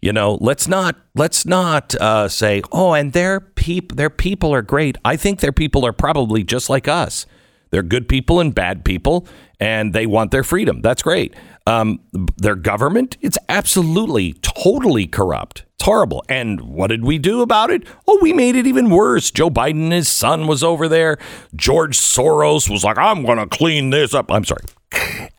[0.00, 4.62] You know, let's not let's not uh, say, oh, and their peop their people are
[4.62, 4.96] great.
[5.04, 7.26] I think their people are probably just like us.
[7.70, 9.26] They're good people and bad people,
[9.60, 10.80] and they want their freedom.
[10.82, 11.34] That's great.
[11.66, 12.00] Um,
[12.36, 15.64] their government, it's absolutely totally corrupt.
[15.74, 16.24] It's horrible.
[16.28, 17.86] And what did we do about it?
[18.06, 19.30] Oh, we made it even worse.
[19.30, 21.18] Joe Biden and his son was over there.
[21.54, 24.32] George Soros was like, I'm going to clean this up.
[24.32, 24.64] I'm sorry.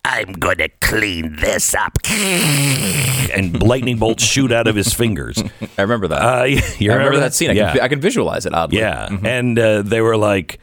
[0.06, 1.98] I'm going to clean this up.
[2.10, 5.42] and lightning bolts shoot out of his fingers.
[5.78, 6.22] I remember that.
[6.22, 6.44] Uh,
[6.78, 7.50] you I remember that scene.
[7.50, 7.74] I, yeah.
[7.74, 8.80] can, I can visualize it oddly.
[8.80, 10.60] Yeah, and uh, they were like,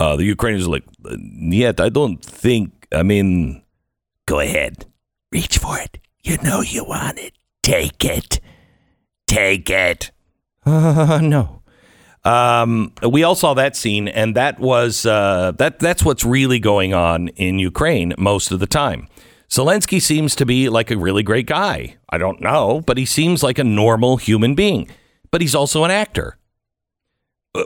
[0.00, 0.84] uh, the Ukrainians were like,
[1.20, 2.72] yet I don't think.
[2.92, 3.62] I mean,
[4.26, 4.86] go ahead,
[5.32, 5.98] reach for it.
[6.22, 7.34] You know you want it.
[7.62, 8.40] Take it.
[9.26, 10.10] Take it.
[10.64, 11.62] Uh, no.
[12.26, 15.78] Um, we all saw that scene, and that was uh, that.
[15.78, 19.08] That's what's really going on in Ukraine most of the time.
[19.48, 21.96] Zelensky seems to be like a really great guy.
[22.10, 24.88] I don't know, but he seems like a normal human being.
[25.30, 26.36] But he's also an actor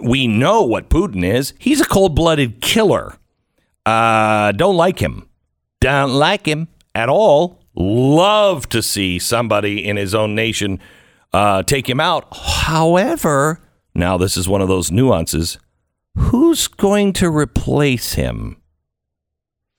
[0.02, 1.52] we know what Putin is.
[1.58, 3.16] He's a cold blooded killer.
[3.84, 5.28] Uh, don't like him.
[5.80, 7.62] Don't like him at all.
[7.74, 10.80] Love to see somebody in his own nation
[11.32, 12.26] uh, take him out.
[12.36, 13.60] However,
[14.00, 15.58] now this is one of those nuances.
[16.16, 18.60] Who's going to replace him?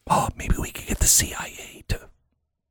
[0.09, 2.09] Oh, maybe we could get the CIA to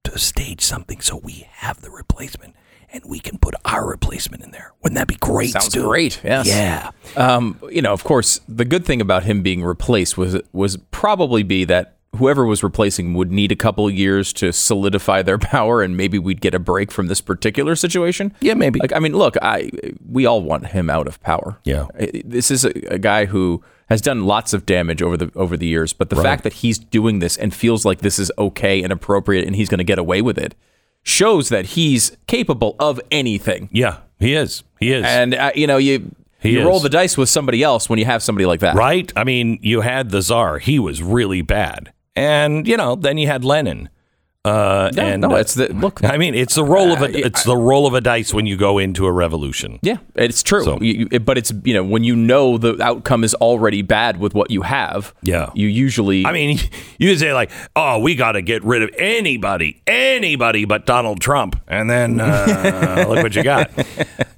[0.05, 2.55] to stage something so we have the replacement
[2.93, 4.73] and we can put our replacement in there.
[4.83, 5.51] Wouldn't that be great?
[5.51, 5.83] Sounds Stu?
[5.83, 6.21] great.
[6.25, 6.47] Yes.
[6.47, 6.91] Yeah.
[7.17, 11.43] Um, you know, of course, the good thing about him being replaced was was probably
[11.43, 15.83] be that whoever was replacing would need a couple of years to solidify their power,
[15.83, 18.35] and maybe we'd get a break from this particular situation.
[18.41, 18.81] Yeah, maybe.
[18.81, 19.71] Like, I mean, look, I
[20.09, 21.59] we all want him out of power.
[21.65, 21.87] Yeah.
[22.25, 25.67] This is a, a guy who has done lots of damage over the over the
[25.67, 28.93] years, but the fact that he's doing this and feels like this is okay and
[28.93, 30.55] appropriate, and he's going to get away with it,
[31.03, 33.69] shows that he's capable of anything.
[33.73, 34.63] Yeah, he is.
[34.79, 35.05] He is.
[35.05, 36.67] And uh, you know, you He you is.
[36.67, 38.75] roll the dice with somebody else when you have somebody like that.
[38.77, 39.13] right?
[39.17, 40.59] I mean, you had the czar.
[40.59, 41.93] He was really bad.
[42.17, 43.89] And, you know, then you had Lenin.
[44.43, 46.03] Uh, No, and no, uh, it's the look.
[46.15, 48.47] I mean, it's the roll of Uh, a it's the roll of a dice when
[48.47, 49.79] you go into a revolution.
[49.83, 50.65] Yeah, it's true.
[50.65, 54.33] So- You- but it's you know when you know the outcome is already bad with
[54.35, 55.13] what you have.
[55.23, 55.51] Yeah.
[55.55, 56.25] you usually.
[56.25, 56.59] I mean,
[56.99, 61.61] you say like, "Oh, we got to get rid of anybody, anybody but Donald Trump,"
[61.69, 63.71] and then uh, look what you got.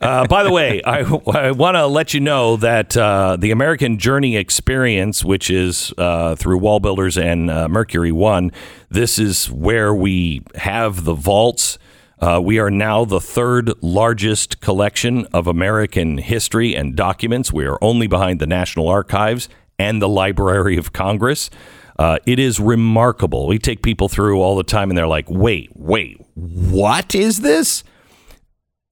[0.00, 1.00] Uh, by the way, I,
[1.32, 6.34] I want to let you know that uh, the American Journey Experience, which is uh,
[6.34, 8.50] through WallBuilders and uh, Mercury One,
[8.92, 11.78] this is where we have the vaults.
[12.20, 17.52] Uh, we are now the third largest collection of American history and documents.
[17.52, 21.50] We are only behind the National Archives and the Library of Congress.
[21.98, 23.46] Uh, it is remarkable.
[23.46, 27.82] We take people through all the time and they're like, wait, wait, what is this?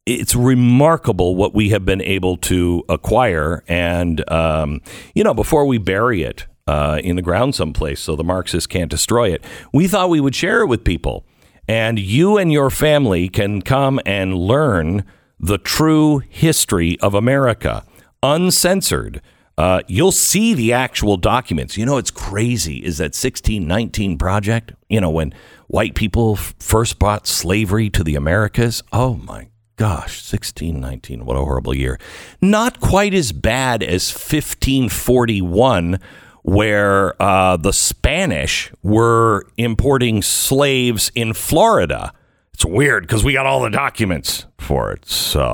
[0.06, 3.62] It's remarkable what we have been able to acquire.
[3.68, 4.80] And, um,
[5.14, 8.90] you know, before we bury it uh, in the ground someplace so the Marxists can't
[8.90, 11.24] destroy it, we thought we would share it with people.
[11.66, 15.04] And you and your family can come and learn
[15.38, 17.85] the true history of America,
[18.22, 19.20] uncensored.
[19.59, 21.76] uh, you'll see the actual documents.
[21.76, 25.35] You know, it's crazy is that 1619 project, you know, when
[25.68, 28.83] white people f- first brought slavery to the Americas.
[28.90, 31.98] Oh my gosh, 1619, what a horrible year.
[32.40, 35.98] Not quite as bad as 1541,
[36.42, 42.12] where uh, the Spanish were importing slaves in Florida.
[42.55, 45.07] It's weird because we got all the documents for it.
[45.07, 45.48] So,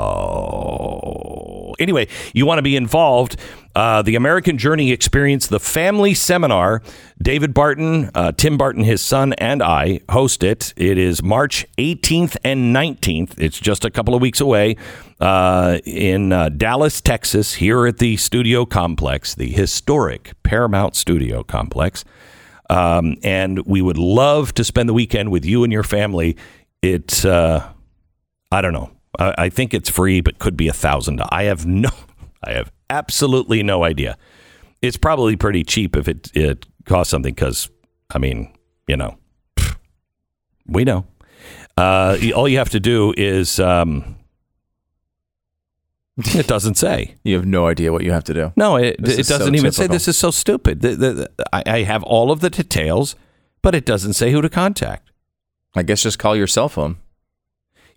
[1.78, 3.36] anyway, you want to be involved.
[3.76, 6.80] Uh, the American Journey Experience, the family seminar.
[7.20, 10.72] David Barton, uh, Tim Barton, his son, and I host it.
[10.78, 13.34] It is March 18th and 19th.
[13.36, 14.78] It's just a couple of weeks away
[15.20, 22.02] uh, in uh, Dallas, Texas, here at the studio complex, the historic Paramount Studio Complex.
[22.70, 26.38] Um, and we would love to spend the weekend with you and your family.
[26.80, 27.70] It's, uh,
[28.50, 28.90] I don't know.
[29.18, 31.20] I, I think it's free, but could be a thousand.
[31.28, 31.90] I have no,
[32.46, 34.16] I have absolutely no idea.
[34.82, 37.68] It's probably pretty cheap if it it costs something because,
[38.14, 38.52] I mean,
[38.86, 39.18] you know,
[40.66, 41.06] we know.
[41.76, 44.16] Uh, all you have to do is, um,
[46.18, 47.16] it doesn't say.
[47.24, 48.52] You have no idea what you have to do.
[48.56, 50.80] No, it, it doesn't even say this is so stupid.
[50.80, 53.14] The- the- the- I, I have all of the details,
[53.62, 55.10] but it doesn't say who to contact.
[55.74, 56.96] I guess just call your cell phone.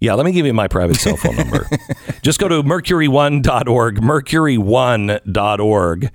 [0.01, 1.67] Yeah, let me give you my private cell phone number.
[2.21, 6.11] Just go to mercury1.org, mercury1.org,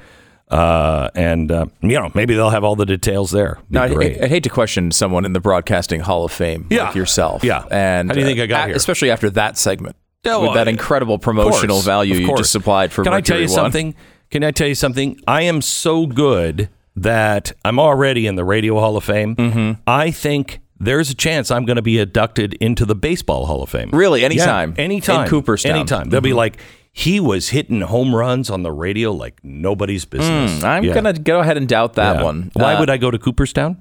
[0.51, 3.59] uh, and, uh, you know, maybe they'll have all the details there.
[3.71, 4.23] Be Now, I, great.
[4.23, 6.85] I hate to question someone in the Broadcasting Hall of Fame Yeah.
[6.87, 7.45] like yourself.
[7.45, 7.65] Yeah.
[7.71, 8.77] And How do you think uh, I got here?
[8.77, 9.97] Especially after that segment.
[10.25, 13.43] Yeah, with that incredible promotional course, value you just supplied for Can I tell you
[13.45, 13.49] One.
[13.55, 13.95] something?
[14.31, 15.21] Can I tell you something?
[15.29, 19.37] I am so good that I'm already in the Radio Hall of Fame.
[19.37, 19.73] Mm-hmm.
[19.87, 23.71] I think there's a chance I'm going to be inducted into the Baseball Hall of
[23.71, 23.91] Fame.
[23.93, 24.25] Really?
[24.25, 24.75] Anytime?
[24.77, 25.25] Yeah, anytime.
[25.25, 25.77] In Cooperstown?
[25.77, 26.11] Anytime.
[26.11, 26.37] They'll be Mm-hmm.
[26.39, 26.59] like,
[26.93, 30.61] he was hitting home runs on the radio like nobody's business.
[30.61, 30.95] Hmm, I'm Yeah.
[30.95, 32.23] gonna go ahead and doubt that Yeah.
[32.23, 32.51] one.
[32.55, 33.79] Why Uh, would I go to Cooperstown?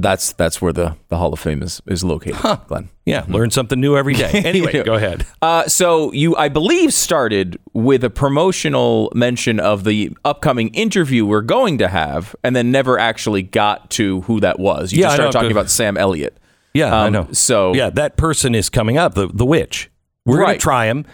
[0.00, 2.36] That's that's where the, the Hall of Fame is is located,
[2.68, 2.88] Glenn.
[3.04, 4.42] Yeah, learn something new every day.
[4.44, 5.26] Anyway, go ahead.
[5.42, 11.40] Uh, so you, I believe, started with a promotional mention of the upcoming interview we're
[11.40, 14.92] going to have, and then never actually got to who that was.
[14.92, 16.38] You Yeah, just started talking about Sam Elliott.
[16.74, 17.28] Yeah, I Um, know.
[17.32, 19.14] so- yeah, that person is coming up.
[19.14, 19.90] The the witch.
[20.24, 21.06] We're going to try him,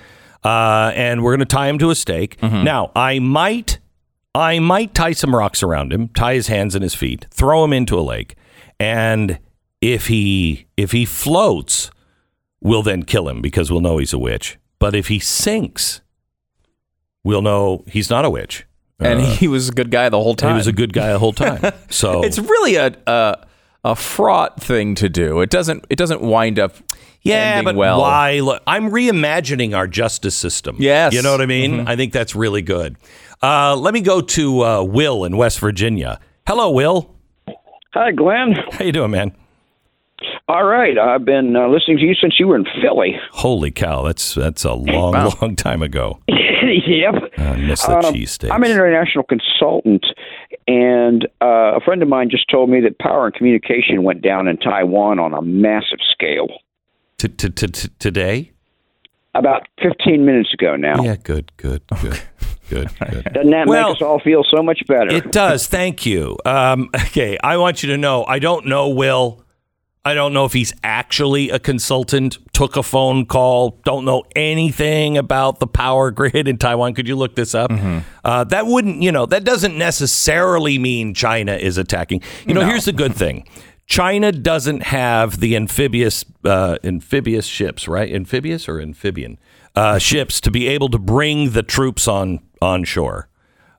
[0.45, 2.37] uh, and we're going to tie him to a stake.
[2.41, 2.65] Mm-hmm.
[2.65, 3.79] Now, I might,
[4.35, 7.73] I might tie some rocks around him, tie his hands and his feet, throw him
[7.73, 8.35] into a lake,
[8.81, 9.39] and
[9.81, 11.91] if he if he floats,
[12.61, 14.59] we'll then kill him because we'll know he's a witch.
[14.79, 16.01] But if he sinks,
[17.23, 18.67] we'll know he's not a witch.
[19.01, 20.51] and he was a good guy the whole time.
[20.53, 21.73] He was a good guy the whole time.
[21.91, 23.47] So It's really a, a
[23.85, 25.41] a fraught thing to do.
[25.41, 26.75] It doesn't it doesn't wind up
[27.23, 28.01] Yeah, but well.
[28.01, 28.41] why?
[28.41, 30.77] Look, I'm reimagining our justice system.
[30.79, 31.13] Yes.
[31.13, 31.81] you know what I mean.
[31.81, 31.89] Mhm.
[31.89, 32.97] I think that's really good.
[33.43, 36.19] Uh, let me go to uh, Will in West Virginia.
[36.47, 37.14] Hello, Will.
[37.95, 38.53] Hi, Glenn.
[38.73, 39.35] How you doing, man?
[40.49, 43.17] All right, I've been uh, listening to you since you were in Philly.
[43.33, 46.19] Holy cow, that's that's a long, long time ago.
[46.29, 47.15] yep.
[47.39, 48.51] I miss the Um, cheesesteaks.
[48.51, 50.05] I'm an international consultant,
[50.67, 54.49] and uh, a friend of mine just told me that power and communication went down
[54.49, 56.49] in Taiwan on a massive scale
[57.19, 58.51] today.
[59.35, 61.03] About 15 minutes ago now.
[61.03, 62.21] Yeah, good, good, good,
[62.69, 63.25] good, good.
[63.33, 65.11] Doesn't that Well, make us all feel so much better?
[65.11, 65.67] It does.
[65.67, 66.37] Thank you.
[66.45, 68.25] Um, okay, I want you to know.
[68.25, 69.41] I don't know Will.
[70.07, 72.37] I don't know if he's actually a consultant.
[72.53, 73.81] Took a phone call.
[73.87, 76.93] Don't know anything about the power grid in Taiwan.
[76.93, 77.73] Could you look this up?
[78.23, 79.01] Uh, that wouldn't.
[79.03, 82.21] You know, that doesn't necessarily mean China is attacking.
[82.47, 83.49] You know, here's the good thing.
[83.87, 88.13] China doesn't have the amphibious uh, amphibious ships, right?
[88.13, 89.39] Amphibious or amphibian
[89.75, 93.29] uh, ships to be able to bring the troops on on shore.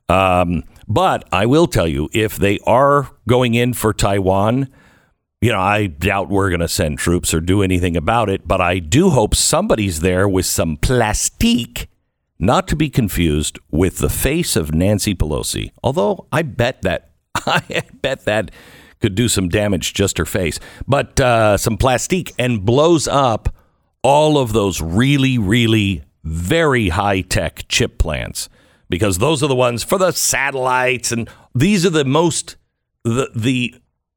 [0.08, 4.68] Um, but I will tell you, if they are going in for Taiwan,
[5.40, 8.46] you know, I doubt we're going to send troops or do anything about it.
[8.46, 11.88] But I do hope somebody's there with some plastique,
[12.38, 15.72] not to be confused with the face of Nancy Pelosi.
[15.82, 18.52] Although I bet that I bet that
[19.00, 20.58] could do some damage just her face.
[20.86, 23.54] But uh, some plastique and blows up
[24.02, 28.48] all of those really, really very high tech chip plants
[28.88, 32.56] because those are the ones for the satellites and these are the most
[33.04, 33.74] the the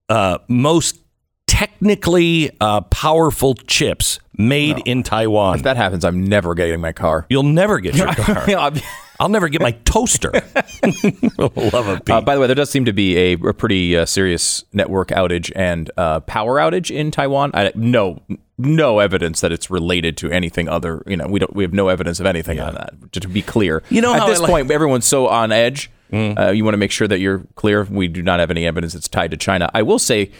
[0.10, 1.00] uh, most
[1.48, 5.58] technically uh, powerful chips made in Taiwan.
[5.58, 7.26] If that happens, I'm never getting my car.
[7.30, 8.74] You'll never get your car.
[9.20, 10.32] I'll never get my toaster.
[11.38, 12.10] Love a beat.
[12.10, 15.10] Uh, by the way, there does seem to be a, a pretty uh, serious network
[15.10, 17.52] outage and uh, power outage in Taiwan.
[17.54, 18.22] I, no,
[18.58, 21.04] no evidence that it's related to anything other.
[21.06, 21.54] You know, we don't.
[21.54, 23.12] We have no evidence of anything on that.
[23.14, 25.90] To, to be clear, You know at how this like- point, everyone's so on edge
[26.12, 27.84] Uh, you want to make sure that you're clear.
[27.84, 29.70] We do not have any evidence it's tied to China.
[29.74, 30.32] I will say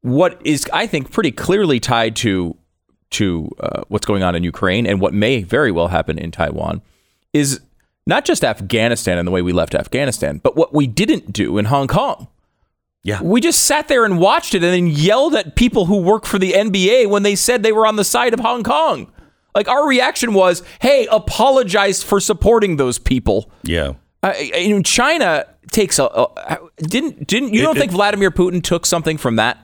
[0.00, 2.56] what is, I think, pretty clearly tied to
[3.10, 6.80] to uh, what's going on in Ukraine and what may very well happen in Taiwan
[7.34, 7.60] is
[8.06, 11.66] not just Afghanistan and the way we left Afghanistan, but what we didn't do in
[11.66, 12.28] Hong Kong.
[13.04, 13.20] Yeah.
[13.22, 16.38] We just sat there and watched it and then yelled at people who work for
[16.38, 19.10] the NBA when they said they were on the side of Hong Kong.
[19.54, 23.94] Like our reaction was, "Hey, apologize for supporting those people." Yeah.
[24.40, 28.62] You know, China takes a, a didn't didn't you It- don't it- think Vladimir Putin
[28.62, 29.58] took something from that?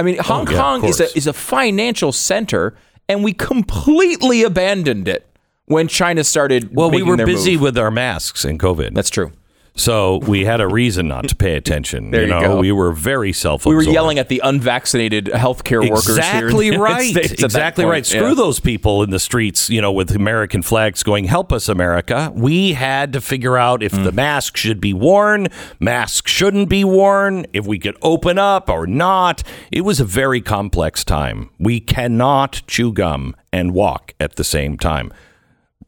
[0.00, 2.76] I mean, oh, Hong Oh, yeah, Kong is a is a financial center,
[3.08, 5.24] and we completely abandoned it
[5.66, 6.74] when China started.
[6.74, 7.62] Well, we were busy move.
[7.62, 8.94] with our masks and COVID.
[8.94, 9.32] That's true.
[9.76, 12.10] So we had a reason not to pay attention.
[12.12, 12.58] There you you know, go.
[12.60, 13.66] we were very self.
[13.66, 16.16] We were yelling at the unvaccinated healthcare workers.
[16.16, 17.10] Exactly right.
[17.10, 18.06] States at that Exactly right.
[18.06, 18.34] Screw Yeah.
[18.34, 22.30] those people in the streets, you know, with American flags going, help us, America.
[22.36, 24.04] We had to figure out if Mm.
[24.04, 25.48] the mask should be worn,
[25.80, 29.42] masks shouldn't be worn, if we could open up or not.
[29.72, 31.50] It was a very complex time.
[31.58, 35.12] We cannot chew gum and walk at the same time.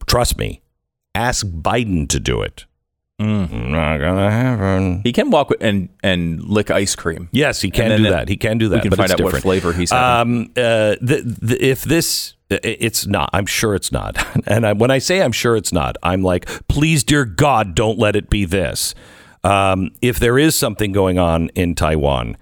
[0.07, 0.63] Trust me.
[1.15, 2.65] Ask Biden to do it.
[3.21, 3.69] Mm.
[3.71, 5.01] Not gonna happen.
[5.03, 7.31] He can walk with- and and lick ice cream.
[7.33, 8.29] Yes, he can do it- that.
[8.29, 8.77] He can do that.
[8.77, 10.37] we can but find out what flavor he's having.
[10.37, 13.31] Um, uh, the, the, if this, it's not.
[13.33, 14.23] I'm sure it's not.
[14.47, 17.99] And I, when I say I'm sure it's not, I'm like, please, dear God, don't
[17.99, 18.95] let it be this.
[19.43, 22.37] Um, if there is something going on in Taiwan,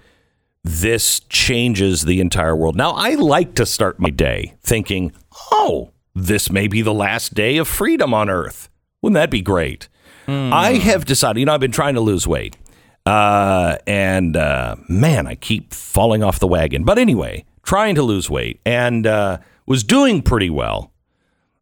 [0.64, 2.74] this changes the entire world.
[2.76, 5.12] Now, I like to start my day thinking,
[5.52, 8.68] oh, this may be the last day of freedom on Earth.
[9.02, 9.88] Wouldn't that be great?
[10.26, 12.56] I have decided, you know, I've been trying to lose weight.
[13.04, 16.84] Uh, and uh, man, I keep falling off the wagon.
[16.84, 20.92] But anyway, trying to lose weight and uh, was doing pretty well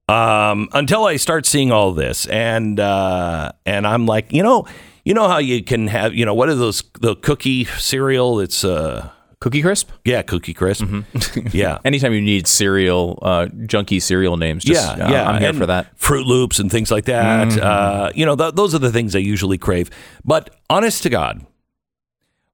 [0.09, 2.27] um, until I start seeing all this.
[2.27, 4.67] And uh, and I'm like, you know,
[5.05, 8.39] you know how you can have, you know, what are those the cookie cereal?
[8.39, 9.11] It's uh,
[9.43, 9.91] Cookie Crisp.
[10.05, 10.85] yeah, Cookie Crisp.
[11.53, 11.79] yeah.
[11.85, 15.67] Anytime you need cereal, uh, junky cereal names, just, yeah, uh, yeah, I'm here for
[15.67, 15.87] that.
[15.87, 16.15] Mm-hmm.
[16.15, 17.59] Froot Loops and things like that.
[17.59, 19.91] Uh, you know, th- those are the things I usually crave.
[20.25, 21.45] But honest to God,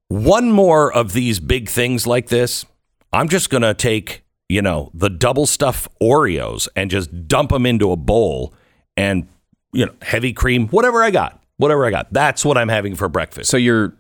[0.09, 2.65] one more of these big things like this,
[3.13, 7.93] I'm just gonna take you know the double stuff Oreos and just dump them into
[7.93, 8.55] a bowl
[8.97, 9.29] and
[9.73, 12.11] you know heavy cream, whatever I got, whatever I got.
[12.15, 13.51] That's what I'm having for breakfast.
[13.51, 13.95] So you're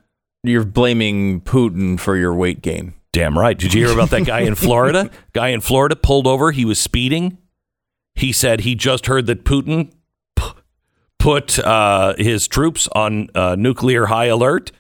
[0.49, 2.95] you're blaming Putin for your weight gain.
[3.13, 3.59] Damn right.
[3.59, 5.11] Did you hear about that guy in Florida?
[5.33, 6.51] guy in Florida pulled over.
[6.53, 7.39] He was speeding.
[8.15, 9.93] He said he just heard that Putin
[10.37, 10.51] p-
[11.19, 14.73] put uh, his troops on uh, nuclear high alert,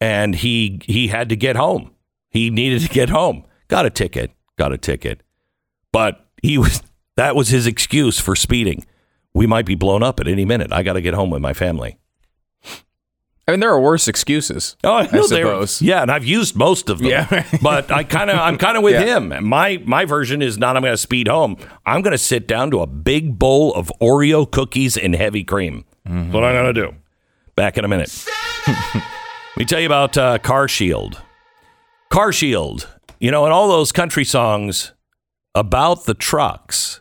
[0.00, 1.92] and he he had to get home.
[2.30, 3.44] He needed to get home.
[3.68, 4.32] Got a ticket.
[4.58, 5.22] Got a ticket.
[5.92, 6.82] But he was
[7.16, 8.84] that was his excuse for speeding.
[9.34, 10.72] We might be blown up at any minute.
[10.72, 11.96] I got to get home with my family.
[13.48, 14.76] I mean, there are worse excuses.
[14.84, 15.82] Oh, I, know they- suppose.
[15.82, 17.08] Yeah, and I've used most of them.
[17.08, 17.44] Yeah.
[17.62, 19.16] but I kind of, I'm kind of with Yeah.
[19.16, 19.44] him.
[19.48, 20.76] My my version is not.
[20.76, 21.56] I'm going to speed home.
[21.84, 25.84] I'm going to sit down to a big bowl of Oreo cookies and heavy cream.
[26.04, 26.94] That's what I'm going to do.
[27.56, 28.24] Back in a minute.
[28.68, 29.02] Let
[29.56, 31.20] me tell you about uh, Car Shield.
[32.08, 32.88] Car Shield.
[33.18, 34.92] You know, in all those country songs
[35.54, 37.00] about the trucks,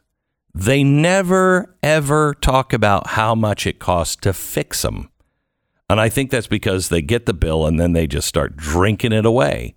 [0.53, 5.08] they never ever talk about how much it costs to fix them.
[5.89, 9.11] And I think that's because they get the bill and then they just start drinking
[9.11, 9.75] it away.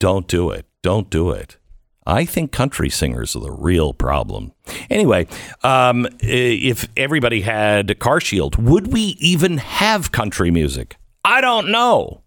[0.00, 0.66] Don't do it.
[0.82, 1.58] Don't do it.
[2.04, 4.52] I think country singers are the real problem.
[4.90, 5.28] Anyway,
[5.62, 10.96] um, if everybody had Car Shield, would we even have country music?
[11.24, 12.22] I don't know.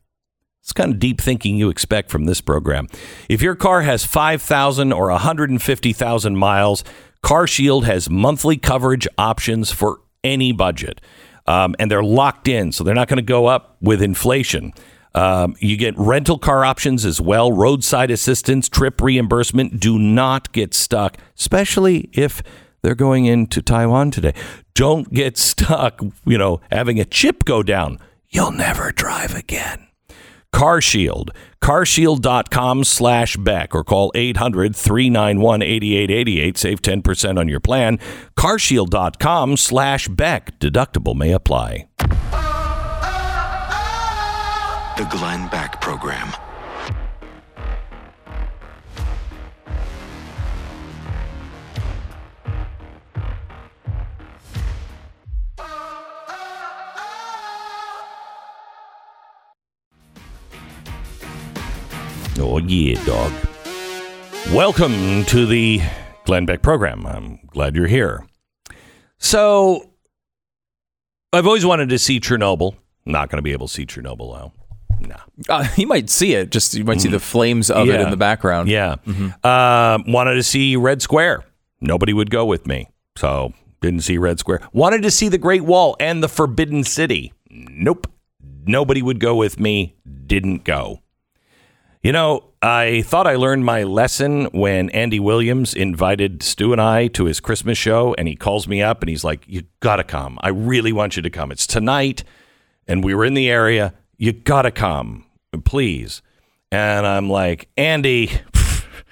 [0.61, 2.87] It's kind of deep thinking you expect from this program.
[3.27, 6.83] If your car has 5,000 or 150,000 miles,
[7.21, 11.01] Car Shield has monthly coverage options for any budget.
[11.47, 14.73] Um, and they're locked in, so they're not going to go up with inflation.
[15.13, 19.79] Um, you get rental car options as well, roadside assistance, trip reimbursement.
[19.79, 22.43] Do not get stuck, especially if
[22.81, 24.33] they're going into Taiwan today.
[24.73, 27.99] Don't get stuck, you know, having a chip go down.
[28.29, 29.87] You'll never drive again.
[30.55, 31.31] Car Shield,
[31.61, 36.57] carshield.com slash Beck or call 800 391 8888.
[36.57, 37.99] Save 10% on your plan.
[38.37, 40.57] Carshield.com slash Beck.
[40.57, 41.89] Deductible may apply.
[44.95, 46.31] The Glenn Beck Program.
[62.37, 63.31] Oh, yeah, dog.
[64.53, 65.81] Welcome to the
[66.25, 67.05] Glenn Beck program.
[67.05, 68.25] I'm glad you're here.
[69.17, 69.89] So,
[71.31, 72.75] I've always wanted to see Chernobyl.
[73.05, 74.51] Not going to be able to see Chernobyl now.
[74.99, 75.15] Nah.
[75.49, 76.51] Uh, you might see it.
[76.51, 78.67] Just you might see the flames of it in the background.
[78.69, 78.95] Yeah.
[79.43, 81.43] Uh, wanted to see Red Square.
[81.81, 82.89] Nobody would go with me.
[83.17, 84.61] So didn't see Red Square.
[84.73, 87.33] Wanted to see the Great Wall and the Forbidden City.
[87.49, 88.07] Nope.
[88.65, 89.95] Nobody would go with me.
[90.25, 91.01] Didn't go.
[92.05, 97.07] You know, I thought I learned my lesson when Andy Williams invited Stu and I
[97.07, 100.37] to his Christmas show, and he calls me up and he's like, You gotta come.
[100.41, 101.51] I really want you to come.
[101.51, 102.23] It's tonight,
[102.87, 103.95] and we were in the area.
[104.17, 105.25] You gotta come,
[105.63, 106.21] please.
[106.71, 108.29] And I'm like, Andy,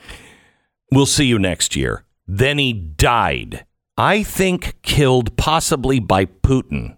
[0.91, 2.03] we'll see you next year.
[2.27, 3.65] Then he died.
[3.97, 6.97] I think killed possibly by Putin.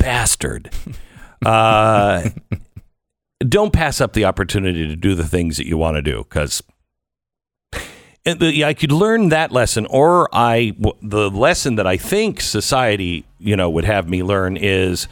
[0.00, 0.72] Bastard.
[1.44, 2.30] Uh,
[3.40, 6.62] don't pass up the opportunity to do the things that you want to do because
[8.26, 13.70] I could learn that lesson, or I the lesson that I think society you know
[13.70, 15.06] would have me learn is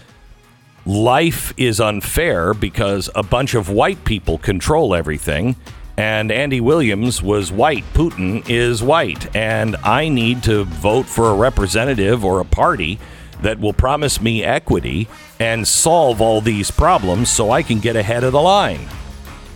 [0.87, 5.57] life is unfair because a bunch of white people control everything.
[5.97, 7.85] And Andy Williams was white.
[7.95, 9.35] Putin is white.
[9.37, 12.99] And I need to vote for a representative or a party
[13.43, 15.09] that will promise me equity
[15.39, 18.89] and solve all these problems so I can get ahead of the line.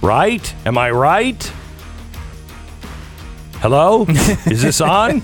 [0.02, 0.54] Right?
[0.66, 1.42] Am I right?
[3.60, 4.06] Hello?
[4.46, 5.20] Is this on?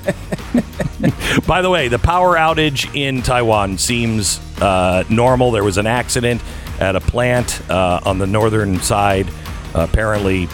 [1.47, 5.53] By the way, the power outage in Taiwan seems uh, normal.
[5.53, 6.43] There was an accident
[6.81, 9.29] at a plant uh, on the northern side.
[9.75, 10.49] apparently,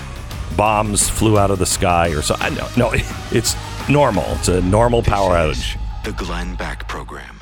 [0.56, 2.36] bombs flew out of the sky or so.
[2.38, 2.90] I know, no,
[3.32, 3.56] it's
[3.88, 4.24] normal.
[4.36, 5.78] It's a normal power outage.
[6.04, 7.39] The Glenn Beck Program.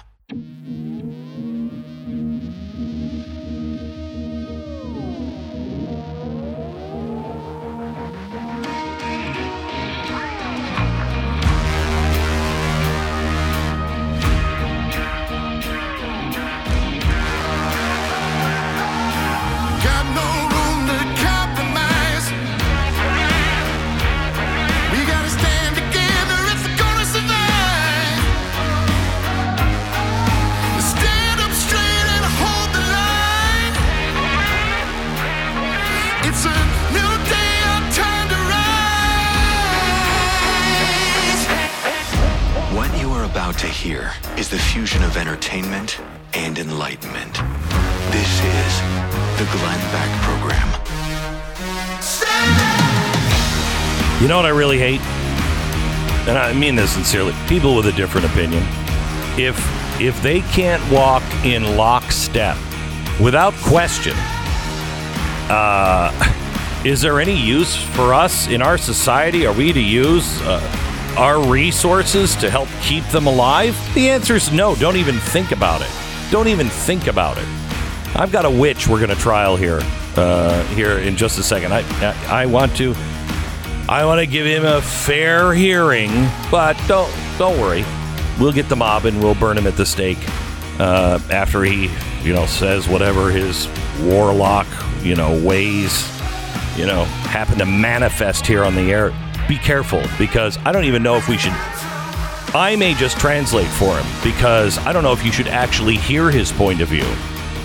[45.28, 46.00] Entertainment
[46.32, 47.34] and enlightenment.
[48.10, 48.80] This is
[49.36, 50.66] the Glenn Beck Program.
[54.22, 55.02] You know what I really hate?
[56.26, 57.34] And I mean this sincerely.
[57.46, 58.62] People with a different opinion.
[59.36, 59.60] If
[60.00, 62.56] if they can't walk in lockstep
[63.20, 64.14] without question,
[65.50, 66.10] uh,
[66.86, 69.44] is there any use for us in our society?
[69.44, 70.77] Are we to use uh,
[71.18, 73.76] our resources to help keep them alive?
[73.94, 74.74] The answer is no.
[74.76, 75.90] Don't even think about it.
[76.30, 77.46] Don't even think about it.
[78.14, 79.80] I've got a witch we're going to trial here
[80.16, 81.72] uh, here in just a second.
[81.72, 81.80] I,
[82.28, 82.94] I I want to
[83.88, 86.10] I want to give him a fair hearing,
[86.50, 87.84] but don't don't worry.
[88.38, 90.18] We'll get the mob and we'll burn him at the stake
[90.78, 91.90] uh, after he,
[92.22, 93.68] you know, says whatever his
[94.02, 94.66] warlock,
[95.02, 96.08] you know, ways,
[96.76, 99.12] you know, happen to manifest here on the air.
[99.48, 101.54] Be careful because I don't even know if we should.
[102.54, 106.30] I may just translate for him because I don't know if you should actually hear
[106.30, 107.06] his point of view.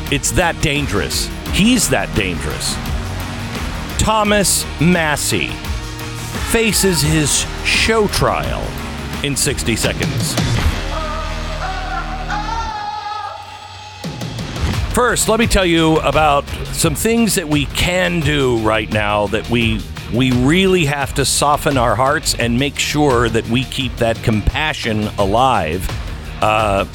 [0.10, 1.28] It's that dangerous.
[1.52, 2.74] He's that dangerous.
[4.02, 5.52] Thomas Massie
[6.52, 8.62] faces his show trial
[9.24, 10.34] in 60 seconds.
[14.94, 19.50] First, let me tell you about some things that we can do right now that
[19.50, 19.80] we
[20.14, 25.08] we really have to soften our hearts and make sure that we keep that compassion
[25.18, 25.88] alive.
[26.42, 26.86] Uh,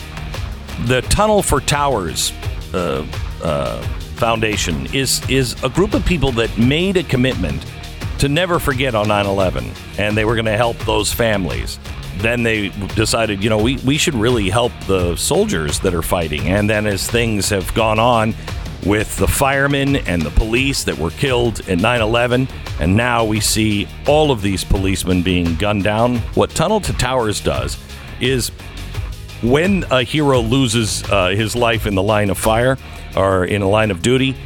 [0.86, 2.32] the Tunnel to Towers
[2.72, 3.04] uh,
[3.42, 3.82] uh,
[4.16, 7.64] Foundation is is a group of people that made a commitment
[8.18, 11.78] to never forget on 9/11, and they were going to help those families.
[12.18, 16.48] Then they decided, you know, we, we should really help the soldiers that are fighting.
[16.48, 18.34] And then as things have gone on
[18.86, 22.48] with the firemen and the police that were killed at 9 11,
[22.80, 27.40] and now we see all of these policemen being gunned down, what Tunnel to Towers
[27.40, 27.78] does
[28.20, 28.50] is
[29.42, 32.76] when a hero loses uh, his life in the line of fire
[33.16, 34.36] or in a line of duty,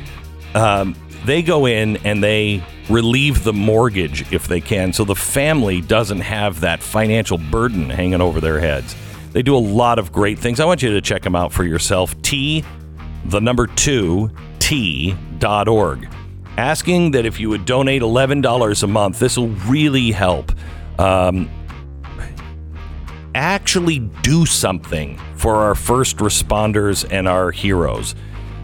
[0.54, 5.80] um, they go in and they relieve the mortgage if they can, so the family
[5.80, 8.94] doesn't have that financial burden hanging over their heads.
[9.32, 10.60] They do a lot of great things.
[10.60, 12.20] I want you to check them out for yourself.
[12.22, 12.64] T,
[13.26, 16.08] the number two, T dot org.
[16.58, 20.52] Asking that if you would donate $11 a month, this will really help.
[20.98, 21.50] Um,
[23.34, 28.14] actually do something for our first responders and our heroes.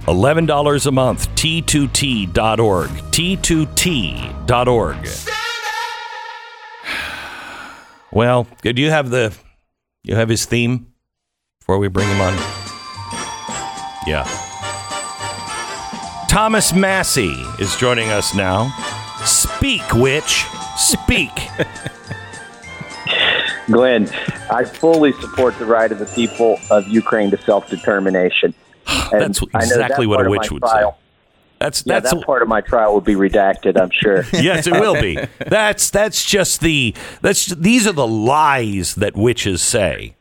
[0.02, 1.34] $11 a month.
[1.34, 2.90] T2T.org.
[2.90, 5.08] T2T.org.
[8.10, 9.36] Well, do you have the
[10.02, 10.94] you have his theme
[11.60, 12.32] before we bring him on?
[14.06, 14.47] Yeah.
[16.28, 18.70] Thomas Massie is joining us now.
[19.24, 20.44] Speak, witch.
[20.76, 21.30] Speak.
[23.66, 24.08] Glenn,
[24.50, 28.54] I fully support the right of the people of Ukraine to self determination.
[29.10, 30.84] That's exactly what a witch would say.
[31.58, 34.24] That's Yeah, that's that part of my trial will be redacted, I'm sure.
[34.32, 35.16] yes, it will be.
[35.46, 40.14] That's that's just the that's these are the lies that witches say.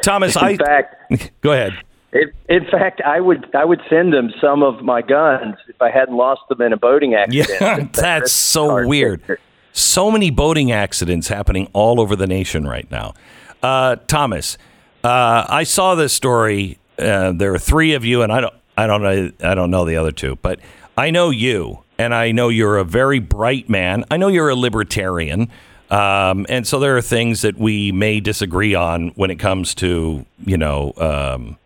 [0.00, 1.74] Thomas, I fact, go ahead.
[2.12, 5.90] In, in fact, I would I would send them some of my guns if I
[5.90, 7.48] hadn't lost them in a boating accident.
[7.60, 9.20] Yeah, that's so weird.
[9.20, 9.40] picture.
[9.72, 13.14] So many boating accidents happening all over the nation right now.
[13.62, 14.58] Uh, Thomas,
[15.02, 16.78] uh, I saw this story.
[16.98, 19.86] Uh, there are three of you, and I don't, I don't know, I don't know
[19.86, 20.60] the other two, but
[20.98, 24.04] I know you, and I know you're a very bright man.
[24.10, 25.48] I know you're a libertarian,
[25.90, 30.26] um, and so there are things that we may disagree on when it comes to,
[30.44, 30.92] you know.
[30.98, 31.56] Um,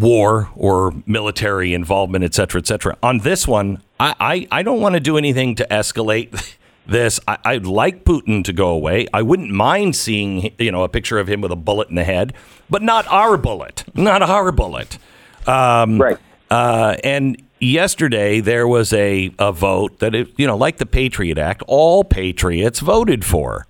[0.00, 2.96] war or military involvement, et cetera, et cetera.
[3.02, 7.20] On this one, I, I, I don't want to do anything to escalate this.
[7.26, 9.06] I, I'd like Putin to go away.
[9.12, 12.04] I wouldn't mind seeing you know a picture of him with a bullet in the
[12.04, 12.34] head,
[12.70, 14.98] but not our bullet, not our bullet.
[15.46, 16.18] Um, Right.
[16.50, 21.38] Uh, and yesterday there was a, a vote that it, you know, like the Patriot
[21.38, 23.66] Act, all patriots voted for.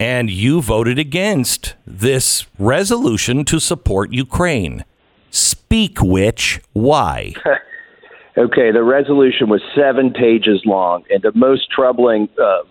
[0.00, 4.84] And you voted against this resolution to support Ukraine.
[5.74, 7.32] Speak witch, why?
[8.36, 12.62] Okay, the resolution was seven pages long, and the most troubling uh,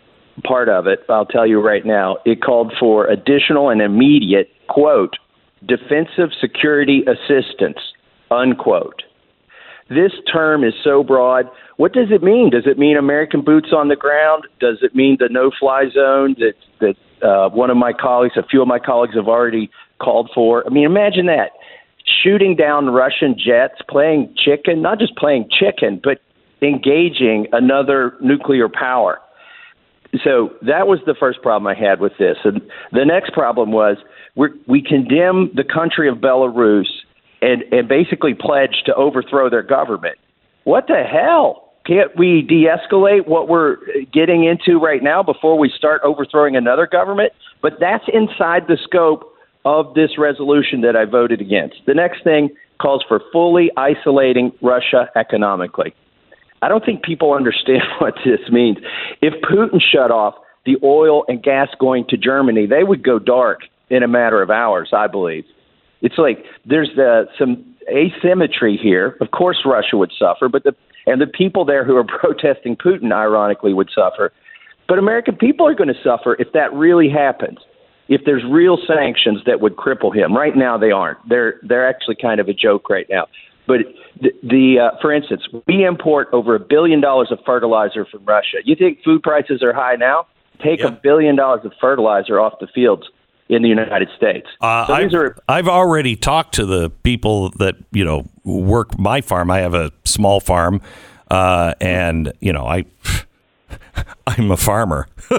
[0.43, 5.16] part of it, I'll tell you right now, it called for additional and immediate, quote,
[5.66, 7.78] defensive security assistance,
[8.30, 9.04] unquote.
[9.88, 11.45] This term is so broad.
[11.78, 12.49] What does it mean?
[12.49, 14.43] Does it mean American boots on the ground?
[14.60, 18.62] Does it mean the no-fly zone that that uh, one of my colleagues, a few
[18.62, 20.66] of my colleagues, have already called for?
[20.68, 21.51] I mean, imagine that
[22.06, 26.20] shooting down Russian jets, playing chicken, not just playing chicken, but
[26.62, 29.20] engaging another nuclear power.
[30.24, 32.38] So that was the first problem I had with this.
[32.43, 33.97] And the next problem was
[34.36, 36.88] we we condemn the country of Belarus
[37.41, 40.18] and, and basically pledge to overthrow their government.
[40.66, 41.74] What the hell?
[41.86, 43.76] Can't we de escalate what we're
[44.14, 47.34] getting into right now before we start overthrowing another government?
[47.62, 49.32] But that's inside the scope
[49.66, 51.78] of this resolution that I voted against.
[51.86, 52.49] The next thing
[52.82, 55.93] calls for fully isolating Russia economically.
[56.61, 58.78] I don't think people understand what this means.
[59.22, 60.36] If Putin shut off
[60.66, 64.49] the oil and gas going to Germany, they would go dark in a matter of
[64.49, 65.45] hours, I believe.
[66.01, 69.18] It's like there's the, some asymmetry here.
[69.22, 70.74] Of course, Russia would suffer, but the
[71.05, 74.32] and the people there who are protesting Putin, ironically, would suffer.
[74.88, 77.59] But American people are going to suffer if that really happens.
[78.10, 81.18] If there's real sanctions that would cripple him, right now they aren't.
[81.28, 83.28] They're they're actually kind of a joke right now.
[83.66, 83.80] But
[84.20, 88.58] the, the uh, for instance, we import over a billion dollars of fertilizer from Russia.
[88.66, 90.28] You think food prices are high now?
[90.62, 93.04] Take a billion dollars of fertilizer off the fields
[93.49, 94.47] in the United States.
[94.62, 99.22] Uh, so I've, are I've already talked to the people that you know work my
[99.22, 99.51] farm.
[99.51, 100.82] I have a small farm,
[101.30, 102.86] uh, and you know I.
[104.28, 105.07] I'm a farmer.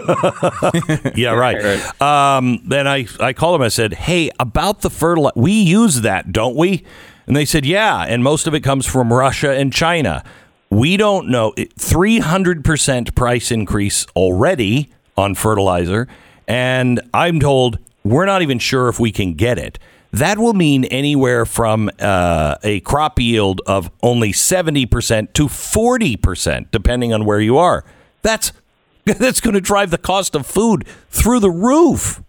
[1.14, 2.02] yeah, right.
[2.02, 3.62] Um, then I, I called him.
[3.62, 6.84] I said, "Hey, about the fertilizer, we use that, don't we?"
[7.26, 10.24] And they said, "Yeah, and most of it comes from Russia and China.
[10.70, 11.54] We don't know.
[11.78, 16.08] Three hundred percent price increase already on fertilizer,
[16.46, 19.78] and I'm told we're not even sure if we can get it."
[20.14, 27.12] That will mean anywhere from uh, a crop yield of only 70% to 40%, depending
[27.12, 27.84] on where you are.
[28.24, 28.52] That's
[29.04, 32.20] that's going to drive the cost of food through the roof.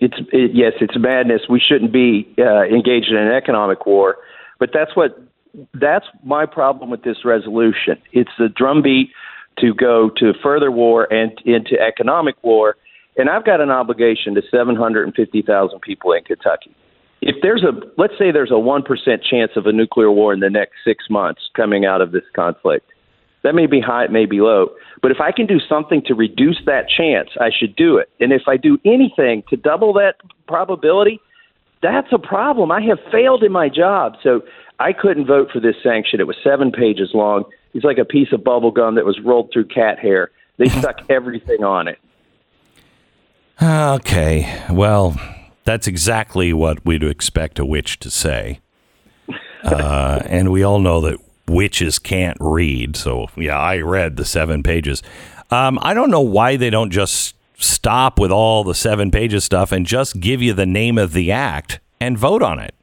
[0.00, 1.42] It's it, yes, it's madness.
[1.50, 4.16] We shouldn't be uh, engaged in an economic war,
[4.58, 5.20] but that's what
[5.74, 8.00] that's my problem with this resolution.
[8.12, 9.10] It's the drumbeat
[9.58, 12.76] to go to further war and into economic war,
[13.16, 16.72] and I've got an obligation to 750,000 people in Kentucky.
[17.20, 20.38] If there's a let's say there's a one percent chance of a nuclear war in
[20.38, 22.88] the next six months coming out of this conflict,
[23.42, 24.70] that may be high, it may be low.
[25.00, 28.10] But if I can do something to reduce that chance, I should do it.
[28.20, 30.16] And if I do anything to double that
[30.46, 31.20] probability,
[31.82, 32.72] that's a problem.
[32.72, 34.16] I have failed in my job.
[34.22, 34.42] So
[34.80, 36.20] I couldn't vote for this sanction.
[36.20, 37.44] It was seven pages long.
[37.74, 40.30] It's like a piece of bubble gum that was rolled through cat hair.
[40.56, 41.98] They stuck everything on it.
[43.60, 45.20] Okay, well,
[45.64, 48.60] that's exactly what we'd expect a witch to say.
[49.64, 51.18] uh, and we all know that
[51.48, 52.96] witches can't read.
[52.96, 55.02] So yeah, I read the seven pages.
[55.50, 59.72] Um, I don't know why they don't just stop with all the seven pages stuff
[59.72, 62.74] and just give you the name of the act and vote on it.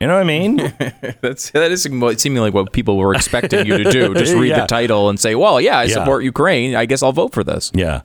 [0.00, 0.56] You know what I mean?
[1.20, 4.12] That's that is seemingly like what people were expecting you to do.
[4.18, 4.62] Just read Yeah.
[4.62, 5.94] the title and say, "Well, yeah, I Yeah.
[5.94, 6.74] support Ukraine.
[6.74, 8.02] I guess I'll vote for this." Yeah.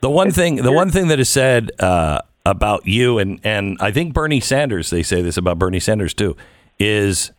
[0.00, 3.90] The one thing, the one thing that is said uh, about you, and and I
[3.90, 6.36] think Bernie Sanders, they say this about Bernie Sanders too,
[6.78, 7.32] is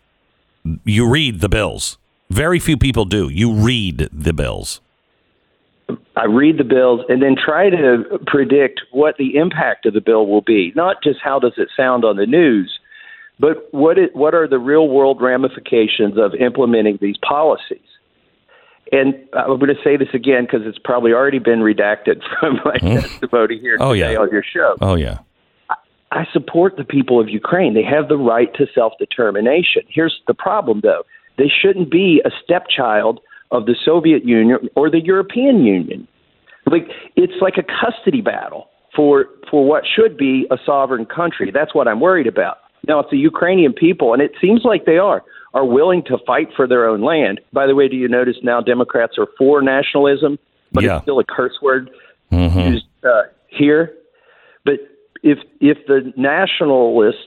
[0.86, 1.98] you read the bills.
[2.30, 3.30] Very few people do.
[3.30, 4.82] You read the bills.
[6.16, 10.28] I read the bills and then try to predict what the impact of the bill
[10.28, 10.72] will be.
[10.76, 12.80] Not just how does it sound on the news,
[13.40, 17.80] but what it, what are the real world ramifications of implementing these policies.
[18.92, 22.78] And I'm going to say this again because it's probably already been redacted from my
[22.80, 23.00] hmm?
[23.00, 24.20] testimony here Oh, today yeah.
[24.20, 24.76] on your show.
[24.82, 25.20] Oh yeah.
[26.12, 27.74] I support the people of Ukraine.
[27.74, 29.84] They have the right to self determination.
[29.88, 31.04] Here's the problem, though
[31.38, 33.20] they shouldn't be a stepchild
[33.52, 36.08] of the Soviet Union or the European Union.
[36.66, 41.52] Like it's like a custody battle for for what should be a sovereign country.
[41.52, 42.58] That's what I'm worried about.
[42.88, 46.48] Now, if the Ukrainian people, and it seems like they are, are willing to fight
[46.56, 47.42] for their own land.
[47.52, 50.40] By the way, do you notice now Democrats are for nationalism,
[50.72, 50.96] but Yeah.
[50.96, 51.90] it's still a curse word
[52.32, 52.60] Mm-hmm.
[52.60, 53.92] used uh, here.
[55.24, 57.18] But if if the nationalists,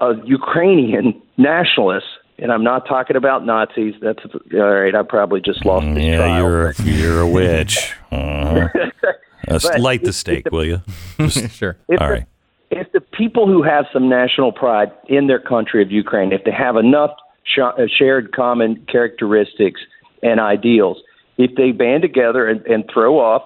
[0.00, 2.08] uh, Ukrainian nationalists,
[2.38, 3.94] and I'm not talking about Nazis.
[4.00, 4.18] That's
[4.54, 4.94] all right.
[4.94, 6.38] I probably just lost Mm, Yeah, trial.
[6.42, 7.92] you're a, you're a witch.
[8.12, 8.68] Uh-huh.
[9.46, 10.80] Uh, light the if- stake, if the- will you?
[11.28, 11.76] sure.
[11.90, 12.24] If All the, right.
[12.70, 16.50] if the people who have some national pride in their country of Ukraine, if they
[16.50, 17.10] have enough
[17.44, 19.82] sh- uh, shared common characteristics
[20.22, 20.96] and ideals,
[21.36, 23.42] if they band together and, and throw off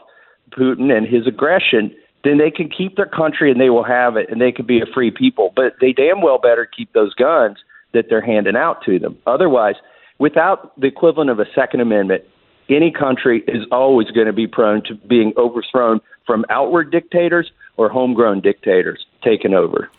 [0.53, 1.93] Putin and his aggression,
[2.29, 4.81] then they can keep their country and they will have it and they can be
[4.81, 5.53] a free people.
[5.55, 7.59] But they damn well better keep those guns
[7.95, 9.17] that they're handing out to them.
[9.27, 9.77] Otherwise,
[10.19, 12.25] without the equivalent of a Second Amendment,
[12.69, 17.89] any country is always going to be prone to being overthrown from outward dictators or
[17.89, 19.91] homegrown dictators taking over.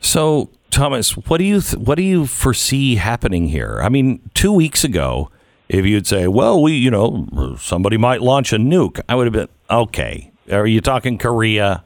[0.00, 3.78] So, Thomas, what do you th- what do you foresee happening here?
[3.82, 5.30] I mean, two weeks ago,
[5.68, 9.32] if you'd say, "Well, we, you know, somebody might launch a nuke," I would have
[9.32, 10.31] been okay.
[10.52, 11.84] Are you talking Korea?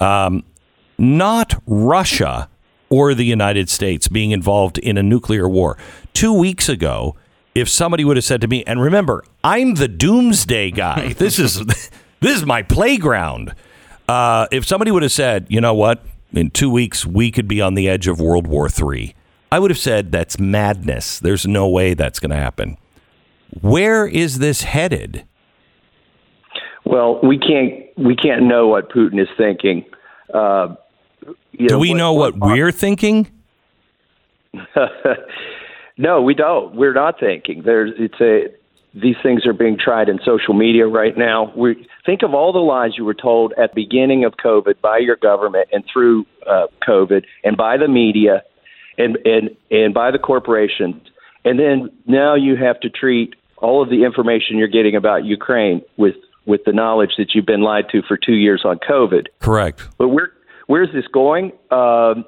[0.00, 0.44] Um,
[0.96, 2.48] not Russia
[2.90, 5.76] or the United States being involved in a nuclear war.
[6.14, 7.16] Two weeks ago,
[7.54, 11.12] if somebody would have said to me, and remember, I'm the doomsday guy.
[11.18, 11.90] this is this
[12.22, 13.54] is my playground.
[14.08, 16.02] Uh, if somebody would have said, you know what,
[16.32, 19.14] in two weeks we could be on the edge of World War III,
[19.52, 21.18] I would have said that's madness.
[21.18, 22.78] There's no way that's going to happen.
[23.60, 25.24] Where is this headed?
[26.88, 29.84] Well, we can't we can't know what Putin is thinking.
[30.32, 30.74] Uh,
[31.52, 33.30] you Do we know what we're thinking?
[35.98, 36.74] no, we don't.
[36.74, 37.60] We're not thinking.
[37.62, 38.46] There's it's a
[38.94, 41.52] these things are being tried in social media right now.
[41.54, 44.96] We think of all the lies you were told at the beginning of COVID by
[44.96, 48.42] your government and through uh, COVID and by the media
[48.96, 51.02] and and and by the corporations,
[51.44, 55.82] and then now you have to treat all of the information you're getting about Ukraine
[55.98, 56.14] with
[56.48, 59.26] with the knowledge that you've been lied to for two years on COVID.
[59.38, 59.86] Correct.
[59.98, 60.32] But where
[60.66, 61.52] where's this going?
[61.70, 62.24] Um,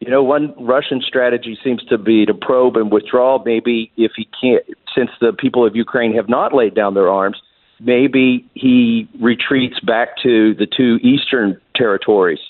[0.00, 3.42] you know, one Russian strategy seems to be to probe and withdraw.
[3.42, 4.62] Maybe if he can't,
[4.94, 7.40] since the people of Ukraine have not laid down their arms,
[7.80, 12.40] maybe he retreats back to the two eastern territories.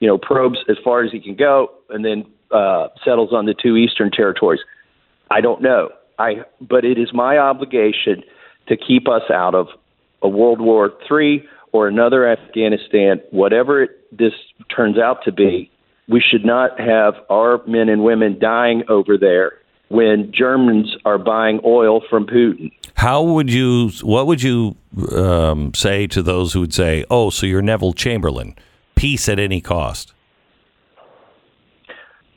[0.00, 3.54] You know, probes as far as he can go, and then uh, settles on the
[3.54, 4.60] two eastern territories.
[5.30, 5.90] I don't know.
[6.18, 8.22] I, but it is my obligation
[8.68, 9.68] to keep us out of
[10.22, 14.32] a World War III or another Afghanistan, whatever it, this
[14.74, 15.70] turns out to be.
[16.08, 19.52] We should not have our men and women dying over there
[19.88, 22.72] when Germans are buying oil from Putin.
[22.94, 23.90] How would you?
[24.02, 24.76] What would you
[25.14, 28.56] um, say to those who would say, "Oh, so you're Neville Chamberlain,
[28.94, 30.12] peace at any cost"?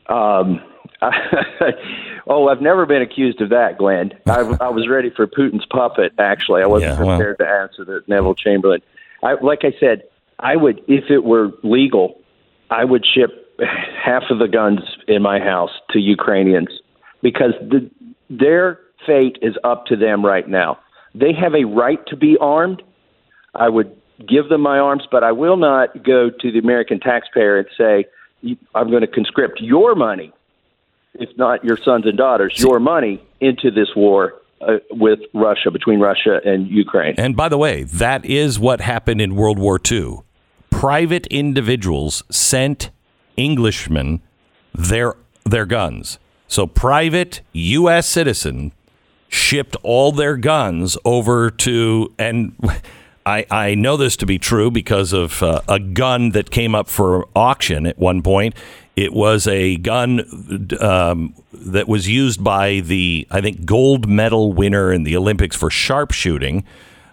[0.07, 0.61] Um,
[2.27, 4.11] oh, I've never been accused of that, Glenn.
[4.27, 6.13] I, I was ready for Putin's puppet.
[6.17, 7.17] Actually, I wasn't Yeah, well.
[7.17, 8.81] prepared to answer the Neville Chamberlain.
[9.23, 10.03] I, like I said,
[10.39, 12.19] I would, if it were legal,
[12.69, 13.29] I would ship
[14.03, 16.69] half of the guns in my house to Ukrainians
[17.21, 17.89] because the,
[18.29, 20.77] their fate is up to them right now.
[21.13, 22.81] They have a right to be armed.
[23.53, 23.95] I would
[24.27, 28.05] give them my arms, but I will not go to the American taxpayer and say,
[28.75, 30.33] I'm going to conscript your money,
[31.19, 35.99] if not your sons and daughters, your money into this war uh, with Russia, between
[35.99, 37.15] Russia and Ukraine.
[37.17, 40.19] And by the way, that is what happened in World War II.
[40.69, 42.91] Private individuals sent
[43.37, 44.21] Englishmen
[44.73, 46.19] their their guns.
[46.47, 48.07] So private U.S.
[48.07, 48.71] citizen
[49.27, 52.55] shipped all their guns over to, and
[53.25, 56.87] I, I know this to be true because of uh, a gun that came up
[56.87, 58.55] for auction at one point.
[58.95, 64.93] It was a gun um, that was used by the, I think, gold medal winner
[64.93, 66.63] in the Olympics for sharpshooting.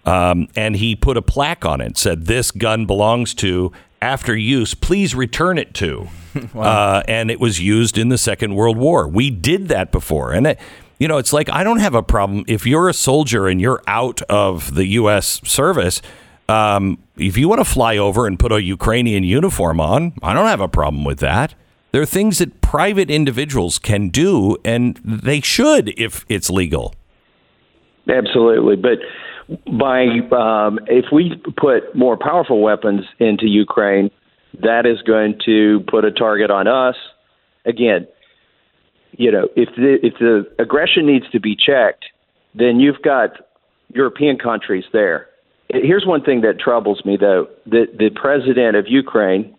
[0.04, 4.74] Um, and he put a plaque on it, said, This gun belongs to, after use,
[4.74, 6.08] please return it to.
[6.54, 9.08] uh, and it was used in the Second World War.
[9.08, 10.32] We did that before.
[10.32, 10.60] And, it,
[10.98, 12.44] you know, it's like, I don't have a problem.
[12.46, 15.40] If you're a soldier and you're out of the U.S.
[15.44, 16.00] service,
[16.48, 20.46] um, if you want to fly over and put a Ukrainian uniform on, I don't
[20.46, 21.54] have a problem with that.
[21.92, 26.94] There are things that private individuals can do, and they should if it's legal.
[28.08, 28.98] Absolutely, but
[29.78, 34.10] by um, if we put more powerful weapons into Ukraine,
[34.62, 36.96] that is going to put a target on us.
[37.66, 38.08] Again,
[39.12, 42.06] you know, if the if the aggression needs to be checked,
[42.54, 43.32] then you've got
[43.94, 45.28] European countries there.
[45.68, 49.54] Here's one thing that troubles me, though: the the president of Ukraine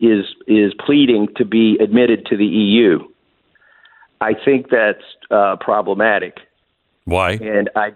[0.00, 2.98] is is pleading to be admitted to the EU.
[4.20, 6.38] I think that's uh, problematic.
[7.04, 7.32] Why?
[7.32, 7.92] And I,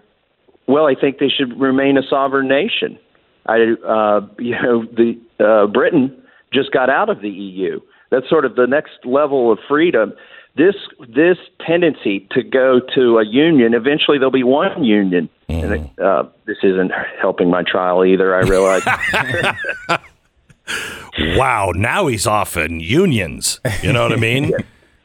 [0.67, 2.99] well, I think they should remain a sovereign nation.
[3.47, 6.15] I, uh, you know, the uh, Britain
[6.53, 7.79] just got out of the EU.
[8.11, 10.13] That's sort of the next level of freedom.
[10.55, 13.73] This this tendency to go to a union.
[13.73, 15.29] Eventually, there'll be one union.
[15.47, 18.35] And uh, this isn't helping my trial either.
[18.35, 18.83] I realize.
[21.35, 23.59] Wow, now he's off in unions.
[23.81, 24.51] You know what I mean?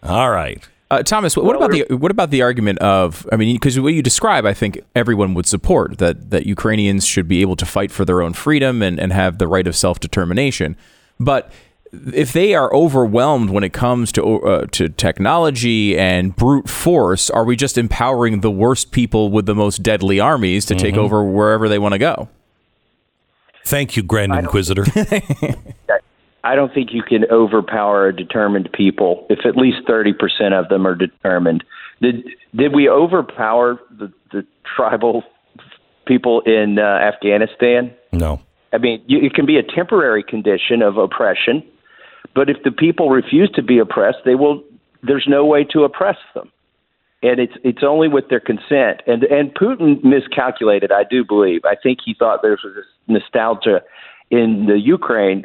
[0.03, 0.67] All right.
[0.91, 3.27] Uh, Thomas, what, what about the what about the argument of?
[3.33, 7.27] I mean, because what you describe, I think everyone would support that that Ukrainians should
[7.27, 9.99] be able to fight for their own freedom and, and have the right of self
[9.99, 10.77] determination.
[11.19, 11.51] But
[12.13, 17.45] if they are overwhelmed when it comes to uh, to technology and brute force, are
[17.45, 20.99] we just empowering the worst people with the most deadly armies to take Mhm.
[20.99, 22.29] over wherever they want to go?
[23.65, 24.85] Thank you, Grand Inquisitor.
[26.45, 30.69] I don't think you can overpower a determined people if at least thirty percent of
[30.69, 31.65] them are determined.
[32.03, 34.47] Did did we overpower the, the
[34.77, 35.23] tribal
[36.07, 37.93] people in uh, Afghanistan?
[38.13, 38.41] No.
[38.75, 41.63] I mean, you, it can be a temporary condition of oppression,
[42.35, 44.63] but if the people refuse to be oppressed, they will.
[45.03, 46.51] There's no way to oppress them,
[47.25, 49.03] and it's it's only with their consent.
[49.07, 51.63] And and Putin miscalculated, I do believe.
[51.65, 53.83] I think he thought there was this nostalgia
[54.31, 55.45] in the Ukraine,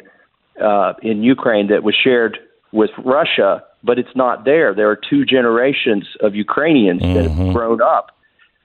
[0.62, 2.38] uh, in Ukraine that was shared
[2.72, 4.74] with Russia, but it's not there.
[4.74, 8.10] There are two generations of Ukrainians that have grown up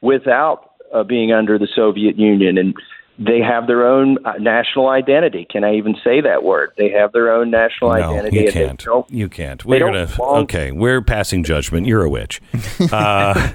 [0.02, 2.76] without uh, being under the Soviet Union, and
[3.18, 5.46] they have their own uh, national identity.
[5.50, 6.72] Can I even say that word?
[6.78, 8.38] They have their own national No, identity.
[8.42, 8.86] you can't.
[9.10, 9.64] You can't.
[9.66, 10.08] We're gonna.
[10.08, 11.88] belong- Okay, we're passing judgment.
[11.88, 12.42] You're a witch.
[12.92, 13.52] Uh,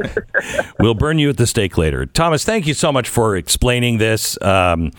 [0.79, 2.45] we'll burn you at the stake later, Thomas.
[2.45, 4.41] Thank you so much for explaining this.
[4.43, 4.93] Um,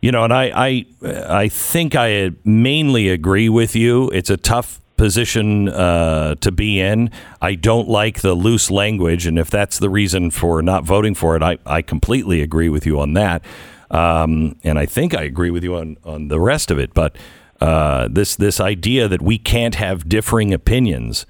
[0.00, 0.86] you know, and I, I,
[1.28, 4.08] I think I mainly agree with you.
[4.10, 7.10] It's a tough position uh, to be in.
[7.42, 11.36] I don't like the loose language, and if that's the reason for not voting for
[11.36, 13.42] it, I, I completely agree with you on that.
[13.90, 16.94] Um, and I think I agree with you on, on the rest of it.
[16.94, 17.16] But
[17.60, 21.26] uh, this this idea that we can't have differing opinions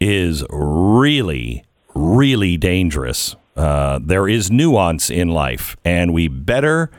[0.00, 3.36] is really, really dangerous.
[3.56, 6.90] Uh, there is nuance in life, and we better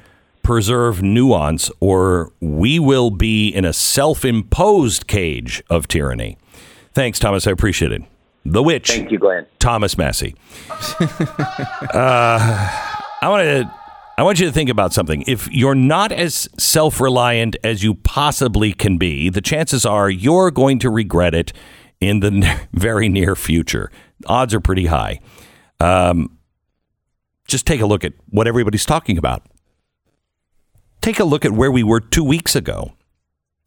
[0.43, 6.37] preserve nuance, or we will be in a self imposed cage of tyranny.
[6.93, 7.47] Thanks, Thomas.
[7.47, 8.01] I appreciate it.
[8.45, 8.89] The Witch.
[8.89, 9.45] Thank you, Glenn.
[9.59, 10.35] Thomas Massie.
[10.69, 12.37] uh,
[13.21, 13.78] I want to.
[14.19, 15.23] I want you to think about something.
[15.27, 20.51] If you're not as self reliant as you possibly can be, the chances are you're
[20.51, 21.53] going to regret it
[22.01, 23.89] in the n- very near future.
[24.25, 25.21] Odds are pretty high.
[25.79, 26.37] Um,
[27.47, 29.47] just take a look at what everybody's talking about.
[30.99, 32.91] Take a look at where we were two weeks ago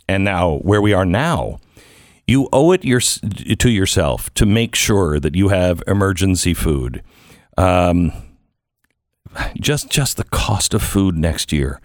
[0.06, 1.60] and now where we are now.
[2.26, 7.02] You owe it your, to yourself to make sure that you have emergency food.
[7.56, 8.12] Um,
[9.60, 11.80] just just the cost of food next year.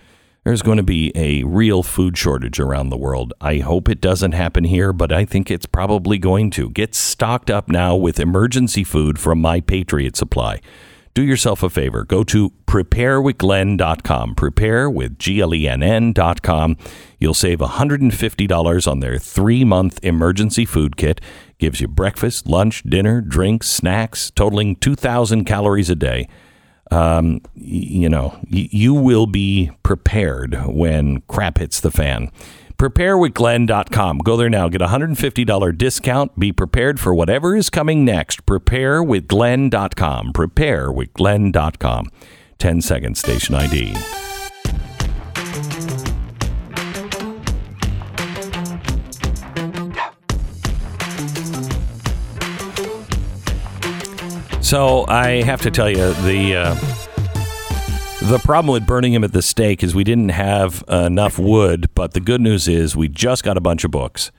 [0.47, 3.33] There's going to be a real food shortage around the world.
[3.41, 6.69] I hope it doesn't happen here, but I think it's probably going to.
[6.69, 10.61] Get stocked up now with emergency food from My Patriot Supply.
[11.13, 12.05] Do yourself a favor.
[12.05, 14.35] Go to preparewithglenn.com.
[14.35, 16.77] Prepare with G L E N N.com.
[17.19, 21.19] You'll save $150 on their three month emergency food kit.
[21.57, 26.29] Gives you breakfast, lunch, dinner, drinks, snacks, totaling 2,000 calories a day
[26.91, 32.31] um, you know, you will be prepared when crap hits the fan.
[32.77, 34.19] Preparewithglenn.com.
[34.19, 34.69] Go there now.
[34.69, 36.39] Get a $150 discount.
[36.39, 38.45] Be prepared for whatever is coming next.
[38.45, 40.33] Preparewithglenn.com.
[40.33, 42.11] Preparewithglenn.com.
[42.59, 44.26] 10 seconds, station ID.
[54.67, 56.75] So I have to tell you the uh,
[58.29, 61.89] the problem with burning him at the stake is we didn't have enough wood.
[61.95, 64.29] But the good news is we just got a bunch of books,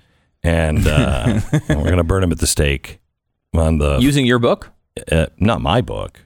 [0.42, 2.98] and, uh, and we're going to burn him at the stake
[3.54, 4.70] on the Using your book?
[5.10, 6.20] uh, not my book,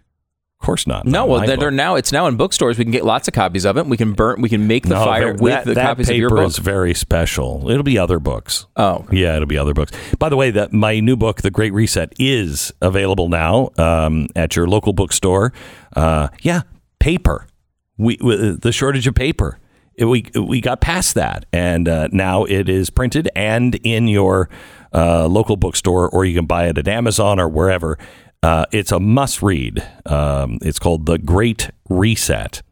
[0.62, 1.04] of course not.
[1.06, 2.78] No, not well, they're, they're now it's now in bookstores.
[2.78, 3.84] We can get lots of copies of it.
[3.86, 4.40] We can burn.
[4.40, 6.46] We can make the No, fire with that, the that copies of paper your book.
[6.46, 7.68] is very special.
[7.68, 8.66] It'll be other books.
[8.76, 9.90] Oh, Yeah, it'll be other books.
[10.18, 14.54] By the way, that my new book, The Great Reset, is available now um, at
[14.54, 15.52] your local bookstore.
[15.96, 16.62] Uh, yeah,
[17.00, 17.46] paper.
[17.98, 19.58] We, we the shortage of paper.
[19.96, 24.48] It- we we got past that, and uh, now it is printed and in your
[24.94, 27.98] uh, local bookstore, or you can buy it at Amazon or wherever.
[28.43, 29.82] Uh, it's a must read.
[30.07, 32.62] Um, it's called The Great Reset.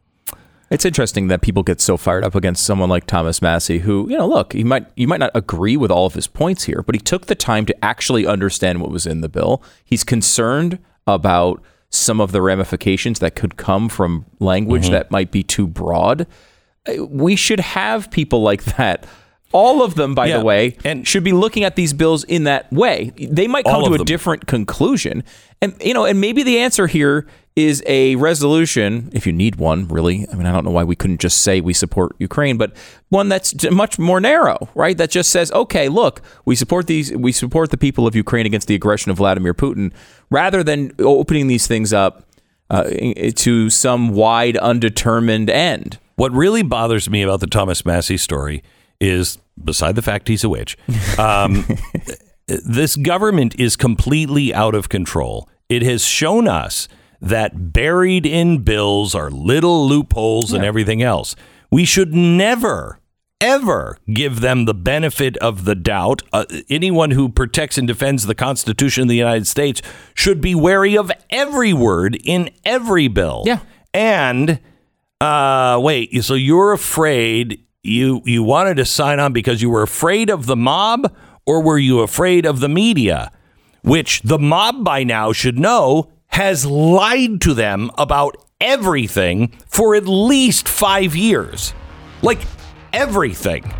[0.69, 4.17] It's interesting that people get so fired up against someone like Thomas Massie, who, you
[4.17, 6.95] know, look, he might you might not agree with all of his points here, but
[6.95, 9.61] he took the time to actually understand what was in the bill.
[9.83, 14.93] He's concerned about some of the ramifications that could come from language Mm-hmm.
[14.93, 16.25] that might be too broad.
[16.87, 19.05] Uh, We should have people like that.
[19.51, 22.45] All of them, by Yeah, the way, and- should be looking at these bills in
[22.45, 23.11] that way.
[23.17, 24.05] They might come to a them.
[24.05, 25.23] different conclusion.
[25.61, 27.27] And you know, and maybe the answer here
[27.57, 30.25] is a resolution, if you need one, really.
[30.31, 32.71] I mean, I don't know why we couldn't just say we support Ukraine, but
[33.09, 34.97] one that's much more narrow, right?
[34.97, 38.69] That just says, okay, look, we support these, we support the people of Ukraine against
[38.69, 39.91] the aggression of Vladimir Putin,
[40.29, 42.25] rather than opening these things up
[42.69, 42.85] uh,
[43.35, 45.99] to some wide, undetermined end.
[46.15, 48.63] What really bothers me about the Thomas Massie story
[49.01, 50.77] is, beside the fact he's a witch,
[51.17, 51.65] um,
[52.47, 55.49] this government is completely out of control.
[55.67, 56.87] It has shown us
[57.19, 61.35] that buried in bills are little loopholes and everything else.
[61.69, 62.99] We should never,
[63.39, 66.23] ever give them the benefit of the doubt.
[66.33, 69.81] Uh, anyone who protects and defends the Constitution of the United States
[70.15, 73.43] should be wary of every word in every bill.
[73.45, 73.59] Yeah.
[73.93, 74.59] And
[75.21, 80.29] uh, wait, so you're afraid you you wanted to sign on because you were afraid
[80.29, 81.13] of the mob,
[81.45, 83.31] or were you afraid of the media,
[83.81, 90.05] which the mob by now should know has lied to them about everything for at
[90.05, 91.73] least five years,
[92.21, 92.39] like
[92.93, 93.73] everything.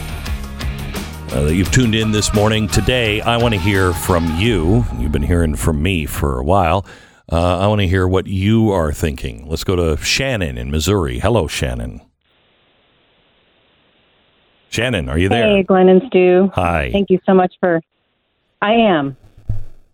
[1.32, 2.66] uh, that you've tuned in this morning.
[2.66, 4.86] Today, I want to hear from you.
[4.98, 6.86] You've been hearing from me for a while.
[7.30, 9.46] Uh, I want to hear what you are thinking.
[9.50, 11.18] Let's go to Shannon in Missouri.
[11.18, 12.00] Hello, Shannon.
[14.70, 15.56] Shannon, are you there?
[15.56, 16.50] Hey, Glenn and Stu.
[16.54, 16.90] Hi.
[16.90, 17.82] Thank you so much for.
[18.62, 19.14] I am.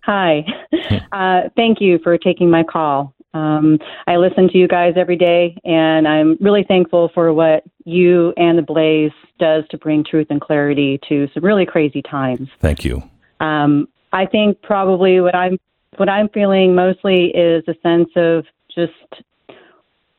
[0.03, 0.47] Hi.
[1.13, 3.13] uh, thank you for taking my call.
[3.35, 8.33] Um, I listen to you guys every day, and I'm really thankful for what you
[8.37, 12.49] and the Blaze does to bring truth and clarity to some really crazy times.
[12.61, 13.03] Thank you.
[13.41, 15.59] Um, I think probably what I'm
[15.97, 19.25] what I'm feeling mostly is a sense of just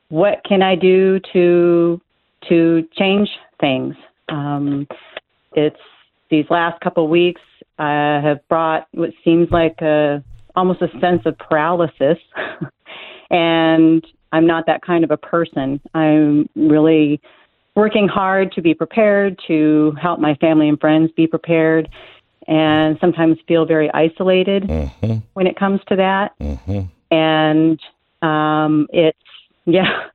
[0.08, 2.00] what can I do to
[2.48, 3.28] to change
[3.60, 3.94] things.
[4.28, 4.86] Um,
[5.54, 5.80] it's
[6.30, 7.40] these last couple of weeks
[7.78, 10.22] uh, have brought what seems like a
[10.56, 12.18] almost a sense of paralysis,
[13.30, 15.80] and I'm not that kind of a person.
[15.94, 17.20] I'm really
[17.74, 21.88] working hard to be prepared to help my family and friends be prepared
[22.46, 25.16] and sometimes feel very isolated Mm-hmm.
[25.32, 26.38] when it comes to that.
[26.40, 26.82] Mm-hmm.
[27.10, 27.80] And
[28.22, 29.18] um, it's
[29.66, 30.08] yeah,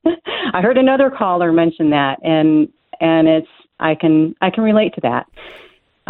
[0.54, 2.72] I heard another caller mention that, and
[3.02, 3.48] and it's
[3.80, 5.26] I can I can relate to that.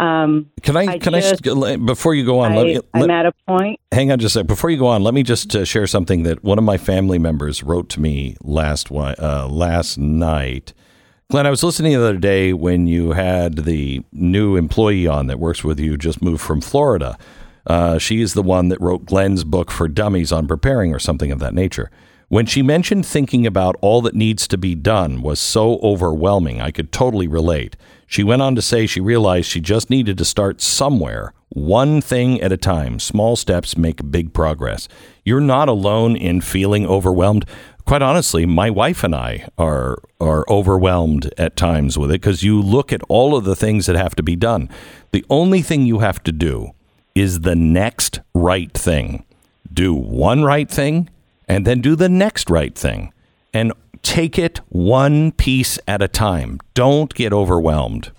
[0.00, 3.26] Um, Can I, can I, just- before you go on, let I, me, I'm at
[3.26, 3.78] a point.
[3.92, 4.46] hang on just a second.
[4.46, 7.18] Before you go on, let me just uh, share something that one of my family
[7.18, 10.72] members wrote to me last uh, last night.
[11.30, 15.38] Glenn, I was listening the other day when you had the new employee on that
[15.38, 17.18] works with you just moved from Florida.
[17.66, 21.30] Uh, she is the one that wrote Glenn's book for dummies on preparing or something
[21.30, 21.90] of that nature.
[22.28, 26.70] When she mentioned thinking about all that needs to be done was so overwhelming, I
[26.70, 27.76] could totally relate.
[28.10, 32.40] She went on to say she realized she just needed to start somewhere, one thing
[32.40, 32.98] at a time.
[32.98, 34.88] Small steps make big progress.
[35.24, 37.44] You're not alone in feeling overwhelmed.
[37.86, 42.60] Quite honestly, my wife and I are are overwhelmed at times with it because you
[42.60, 44.68] look at all of the things that have to be done.
[45.12, 46.72] The only thing you have to do
[47.14, 49.24] is the next right thing.
[49.72, 51.08] Do one right thing
[51.46, 53.12] and then do the next right thing.
[53.54, 53.72] And
[54.02, 56.60] take it one piece at a time.
[56.74, 58.10] Don't get overwhelmed.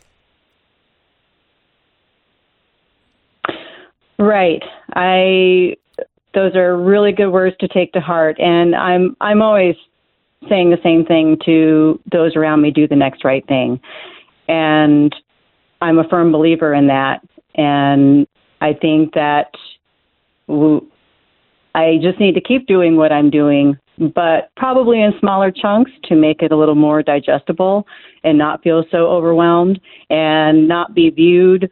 [4.17, 4.61] Right.
[4.93, 5.75] I
[6.33, 9.75] those are really good words to take to heart and I'm I'm always
[10.47, 13.79] saying the same thing to those around me do the next right thing.
[14.47, 15.13] And
[15.81, 17.21] I'm a firm believer in that
[17.55, 18.27] and
[18.61, 19.51] I think that
[20.47, 23.77] I just need to keep doing what I'm doing,
[24.13, 27.85] but probably in smaller chunks to make it a little more digestible
[28.23, 29.79] and not feel so overwhelmed
[30.09, 31.69] and not be viewed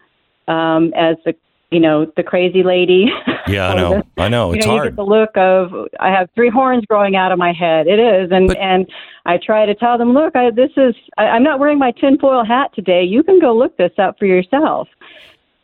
[0.48, 1.34] um, as the
[1.72, 3.06] you know the crazy lady.
[3.48, 4.04] Yeah, I know.
[4.18, 4.52] I know.
[4.54, 4.90] you It's know, You hard.
[4.92, 7.86] get the look of I have three horns growing out of my head.
[7.88, 8.88] It is, and and
[9.26, 12.44] I try to tell them, look, I, this is I, I'm not wearing my tinfoil
[12.44, 13.04] hat today.
[13.04, 14.88] You can go look this up for yourself.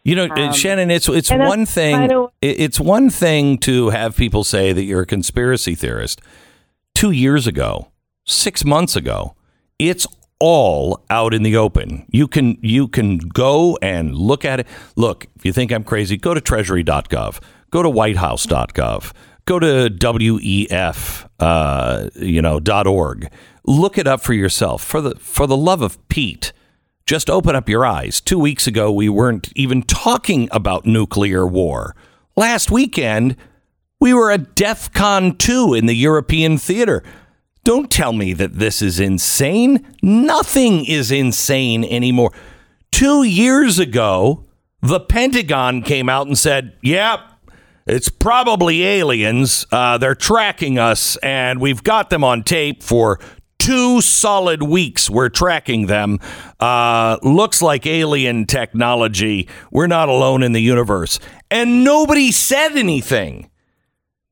[0.03, 1.95] You know, Um, Shannon, it's it's one thing.
[1.95, 6.21] kind of- it's one thing to have people say that you're a conspiracy theorist.
[6.95, 7.91] Two years ago,
[8.25, 9.35] six months ago,
[9.77, 10.07] it's
[10.39, 12.05] all out in the open.
[12.09, 14.67] You can you can go and look at it.
[14.95, 19.11] Look, if you think I'm crazy, go to Treasury.gov, go to WhiteHouse.gov,
[19.43, 23.29] go to WEF, uh, you know, .org.
[23.65, 24.81] Look it up for yourself.
[24.81, 26.53] For the for the love of Pete.
[27.05, 28.21] Just open up your eyes.
[28.21, 31.93] Two weeks ago, we weren't even talking about nuclear war.
[32.37, 33.35] Last weekend,
[33.99, 37.03] we were at DEF CON 2 in the European theater.
[37.63, 39.85] Don't tell me that this is insane.
[40.03, 42.31] Nothing is insane anymore.
[42.91, 44.45] Two years ago,
[44.81, 47.19] the Pentagon came out and said, yep,
[47.87, 49.65] it's probably aliens.
[49.71, 53.19] Uh, they're tracking us, and we've got them on tape for
[53.57, 55.09] two solid weeks.
[55.09, 56.19] We're tracking them.
[56.59, 59.47] Uh, looks like alien technology.
[59.71, 61.19] We're not alone in the universe.
[61.49, 63.49] And nobody said anything.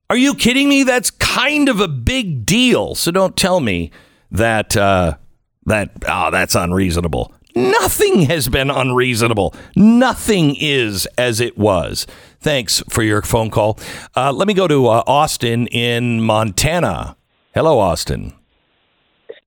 [0.10, 0.84] Are you kidding me?
[0.84, 2.96] That's kind of a big deal.
[2.96, 3.92] So don't tell me
[4.32, 5.18] that uh,
[5.66, 7.34] that oh, that's unreasonable.
[7.56, 9.54] Nothing has been unreasonable.
[9.76, 12.08] Nothing is as it was.
[12.40, 13.80] Thanks for your phone call.
[14.16, 17.16] Uh, let me go to uh, Austin in Montana.
[17.54, 18.34] Hello, Austin.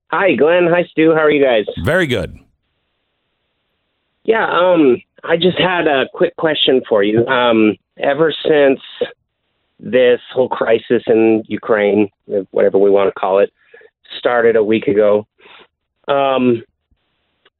[0.09, 0.67] Hi, Glenn.
[0.69, 1.13] Hi, Stu.
[1.13, 1.65] How are you guys?
[1.83, 2.39] Very good.
[4.23, 7.25] Yeah, um, I just had a quick question for you.
[7.27, 8.79] Um, ever since
[9.79, 12.09] this whole crisis in Ukraine,
[12.51, 13.51] whatever we want to call it,
[14.17, 15.27] started a week ago,
[16.07, 16.63] um,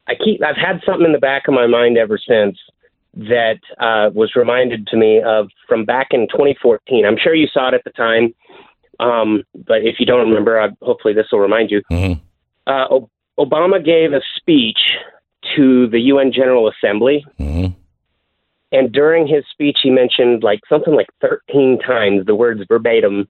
[0.07, 2.57] I keep I've had something in the back of my mind ever since
[3.14, 7.06] that uh, was reminded to me of from back in 2014.
[7.06, 8.34] I'm sure you saw it at the time,
[8.99, 11.81] um, but if you don't remember, I, hopefully this will remind you.
[12.68, 14.80] Uh, o- Obama gave a speech
[15.56, 17.26] to the UN General Assembly,
[18.72, 23.27] And during his speech, he mentioned like something like 13 times the words verbatim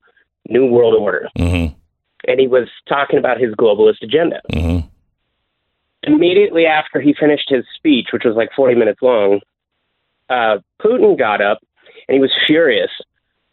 [0.50, 1.30] New World Order.
[1.38, 1.76] Mm-hmm.
[2.28, 4.42] And he was talking about his globalist agenda.
[4.52, 4.88] Mm-hmm.
[6.04, 9.42] Immediately after he finished his speech, which was like 40 minutes long,
[10.30, 11.60] uh, Putin got up
[12.08, 12.92] and he was furious.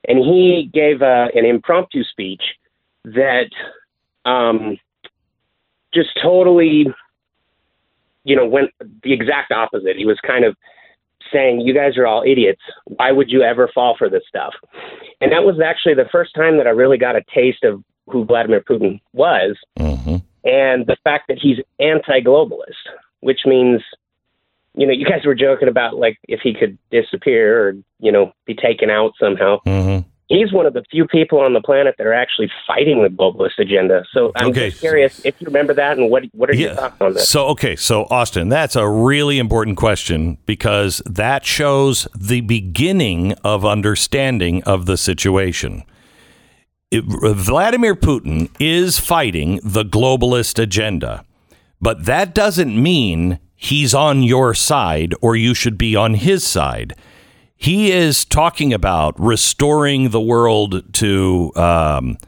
[0.06, 2.43] And he gave uh, an impromptu speech
[3.05, 3.51] that
[4.24, 4.78] um,
[5.93, 6.86] just totally,
[8.24, 8.70] you know, went
[9.02, 9.97] the exact opposite.
[9.97, 10.56] He was kind of
[11.33, 12.63] saying, "You guys are all idiots.
[12.87, 14.55] Why would you ever fall for this stuff?"
[15.21, 18.25] And that was actually the first time that I really got a taste of who
[18.25, 20.17] Vladimir Putin was, Mm-hmm.
[20.45, 22.85] and the fact that he's anti-globalist,
[23.21, 23.81] which means,
[24.77, 28.33] you know, you guys were joking about like if he could disappear or you know
[28.45, 29.59] be taken out somehow.
[29.67, 30.09] Mm-hmm.
[30.29, 33.59] He's one of the few people on the planet that are actually fighting the globalist
[33.59, 34.05] agenda.
[34.13, 34.71] So I'm Okay.
[34.71, 37.21] just curious if you remember that and what what are your thoughts on that?
[37.21, 43.67] So, okay, so Austin, that's a really important question because that shows the beginning of
[43.67, 45.83] understanding of the situation.
[46.91, 51.23] It- Vladimir Putin is fighting the globalist agenda,
[51.83, 56.95] but that doesn't mean he's on your side or you should be on his side.
[57.57, 62.19] He is talking about restoring the world to um,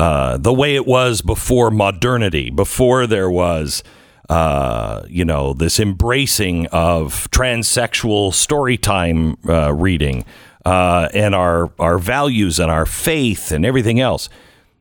[0.00, 3.82] uh, the way it was before modernity, before there was,
[4.28, 10.24] uh, you know, this embracing of transsexual storytime uh, reading
[10.64, 14.28] uh, and our our values and our faith and everything else.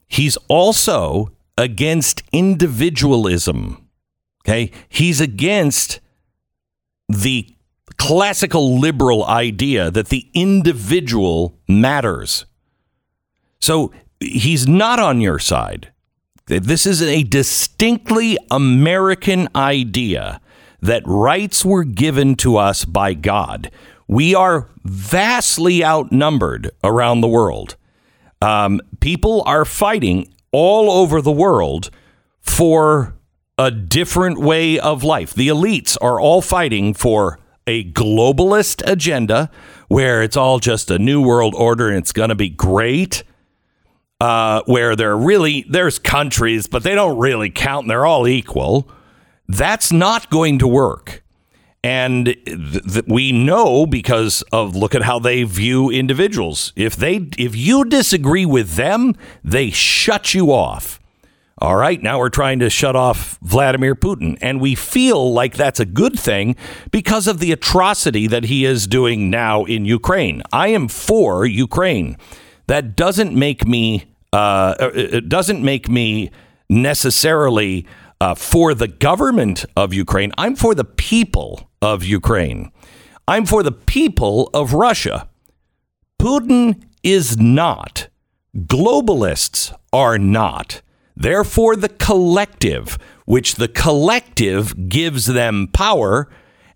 [0.08, 3.88] He's also against individualism.
[4.46, 6.00] Okay, he's against
[7.10, 7.54] the
[7.98, 12.46] classical liberal idea that the individual matters.
[13.60, 15.92] So he's not on your side.
[16.46, 20.40] This is a distinctly American idea
[20.82, 23.70] that rights were given to us by God.
[24.08, 27.76] We are vastly outnumbered around the world.
[28.42, 31.90] Um, people are fighting all over the world
[32.40, 33.16] for
[33.58, 35.34] a different way of life.
[35.34, 39.52] The elites are all fighting for a globalist agenda
[39.90, 43.24] where it's all just a new world order and it's going to be great.
[44.20, 47.84] Uh, where there really there's countries, but they don't really count.
[47.84, 48.90] And they're all equal.
[49.48, 51.24] That's not going to work.
[51.84, 56.74] And th- th- we know because of look at how they view individuals.
[56.76, 61.00] If they if you disagree with them, they shut you off.
[61.60, 65.80] All right, now we're trying to shut off Vladimir Putin, and we feel like that's
[65.80, 66.56] a good thing
[66.92, 70.44] because of the atrocity that he is doing now in Ukraine.
[70.54, 72.16] I am for Ukraine.
[72.68, 76.30] That doesn't make me uh, it doesn't make me
[76.70, 77.88] necessarily
[78.22, 80.32] uh, for the government of Ukraine.
[80.38, 82.72] I'm for the people of Ukraine.
[83.28, 85.28] I'm for the people of Russia.
[86.20, 88.10] Putin is not.
[88.56, 90.82] Globalists are not.
[91.20, 96.30] Therefore, the collective, which the collective gives them power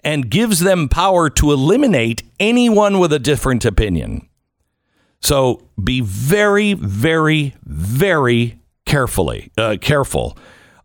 [0.03, 4.27] and gives them power to eliminate anyone with a different opinion.
[5.21, 10.35] So be very, very, very carefully uh, careful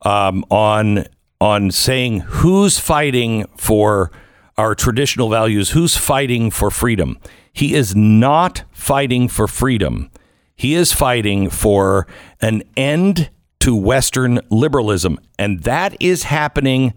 [0.02, 1.06] um, on
[1.40, 4.10] on saying who's fighting for
[4.58, 7.18] our traditional values, who's fighting for freedom.
[7.52, 10.10] He is not fighting for freedom.
[10.54, 12.06] He is fighting for
[12.40, 13.30] an end
[13.66, 16.94] to Western liberalism, and that is happening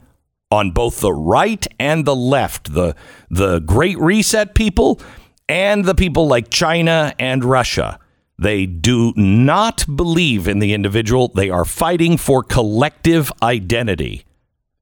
[0.52, 2.76] on both the right and the left.
[2.76, 2.96] The
[3.32, 5.02] the Great Reset people
[5.48, 7.98] and the people like China and Russia.
[8.38, 11.30] They do not believe in the individual.
[11.30, 14.26] They are fighting for collective identity.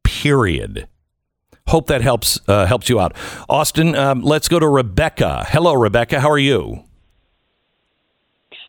[0.03, 0.89] Period.
[1.69, 3.15] Hope that helps uh, helps you out,
[3.47, 3.95] Austin.
[3.95, 5.45] Um, let's go to Rebecca.
[5.47, 6.19] Hello, Rebecca.
[6.19, 6.84] How are you?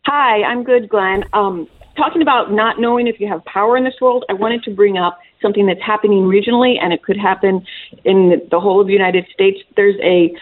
[0.05, 1.25] Hi, I'm good, Glenn.
[1.33, 1.67] Um,
[1.99, 4.97] talking about not knowing if you have power in this world, I wanted to bring
[4.97, 7.65] up something that's happening regionally, and it could happen
[8.05, 9.59] in the whole of the United States.
[9.75, 10.33] There's a,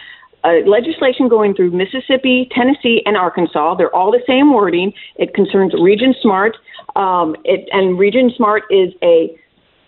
[0.44, 3.74] a legislation going through Mississippi, Tennessee, and Arkansas.
[3.74, 4.92] They're all the same wording.
[5.16, 6.56] It concerns Region Smart,
[6.96, 9.36] um, it, and Region Smart is a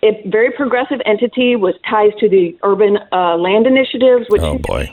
[0.02, 4.88] a very progressive entity with ties to the urban uh, land initiatives, which Oh boy.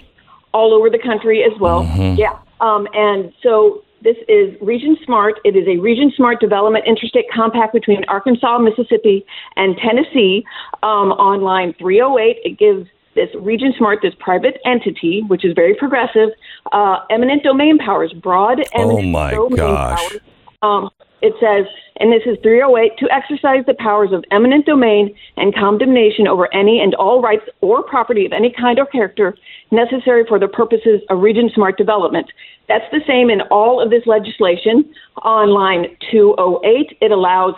[0.53, 1.85] all over the country as well.
[1.85, 2.17] Mhm.
[2.17, 2.37] Yeah.
[2.59, 5.39] Um, and so this is Region Smart.
[5.43, 9.25] It is a Region Smart Development Interstate Compact between Arkansas, Mississippi,
[9.55, 10.45] and Tennessee.
[10.83, 15.75] Um, on line 308, it gives this Region Smart, this private entity, which is very
[15.75, 16.29] progressive,
[16.71, 19.99] uh, eminent domain powers, broad eminent Oh my domain gosh.
[19.99, 20.21] powers.
[20.61, 20.89] Um,
[21.21, 21.65] it says,
[21.99, 26.79] and this is 308, to exercise the powers of eminent domain and condemnation over any
[26.79, 29.35] and all rights or property of any kind or character
[29.71, 32.27] necessary for the purposes of Region Smart development.
[32.67, 34.85] That's the same in all of this legislation.
[35.23, 37.55] On line 208, it allows,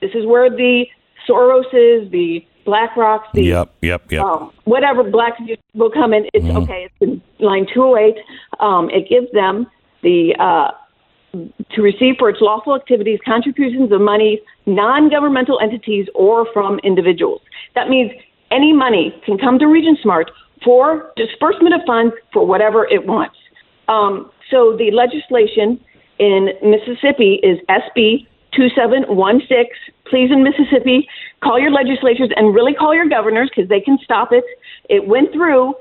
[0.00, 0.84] this is where the
[1.28, 4.22] Soroses, the BlackRocks, the Yep, yep, yep.
[4.22, 5.34] um, whatever black
[5.74, 6.28] will come in.
[6.32, 6.62] It's Mhm.
[6.62, 6.84] okay.
[6.84, 8.16] It's in line 208.
[8.60, 9.66] Um, it gives them
[10.02, 10.70] the uh,
[11.32, 17.40] to receive for its lawful activities contributions of money, non-governmental entities, or from individuals.
[17.74, 18.10] That means
[18.50, 20.30] any money can come to Region Smart
[20.64, 23.36] for disbursement of funds for whatever it wants.
[23.88, 25.80] Um, so the legislation
[26.18, 29.66] in Mississippi is SB 2716.
[30.06, 31.08] Please, in Mississippi,
[31.40, 34.44] call your legislatures and really call your governors because they can stop it.
[34.88, 35.74] It went through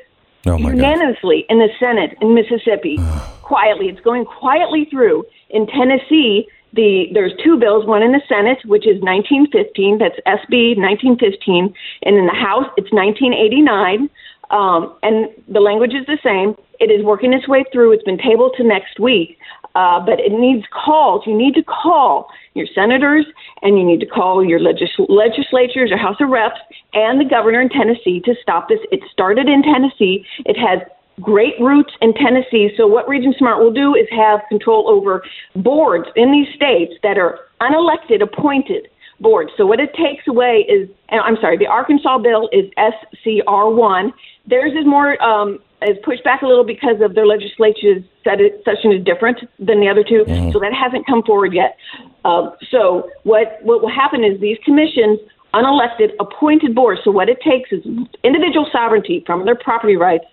[0.46, 0.76] Oh my God.
[0.76, 2.98] unanimously in the Senate in Mississippi.
[3.50, 5.26] quietly, it's going quietly through.
[5.50, 7.86] In Tennessee, the there's two bills.
[7.86, 11.74] One in the Senate, which is 1915, that's SB 1915,
[12.04, 14.10] and in the House, it's 1989.
[14.52, 16.56] Um, and the language is the same.
[16.80, 17.92] It is working its way through.
[17.92, 19.38] It's been tabled to next week,
[19.76, 21.22] uh, but it needs calls.
[21.28, 23.26] You need to call your senators
[23.62, 26.60] and you need to call your legis- legislatures, your House of Reps,
[26.94, 28.80] and the governor in Tennessee to stop this.
[28.92, 30.26] It started in Tennessee.
[30.46, 30.80] It has
[31.22, 32.70] great roots in Tennessee.
[32.78, 35.24] So what Region Smart will do is have control over
[35.56, 38.88] boards in these states that are unelected, appointed
[39.20, 39.52] boards.
[39.58, 44.14] So what it takes away is, I'm sorry, the Arkansas bill is SCR1.
[44.48, 49.04] Theirs is more um, is pushed back a little because of their legislature's session is
[49.04, 50.52] different than the other 2 Mhm.
[50.52, 51.78] so that hasn't come forward yet.
[52.26, 55.20] Uh, so what what will happen is these commissions,
[55.54, 57.02] unelected, appointed boards.
[57.04, 57.86] So what it takes is
[58.24, 60.26] individual sovereignty from their property rights,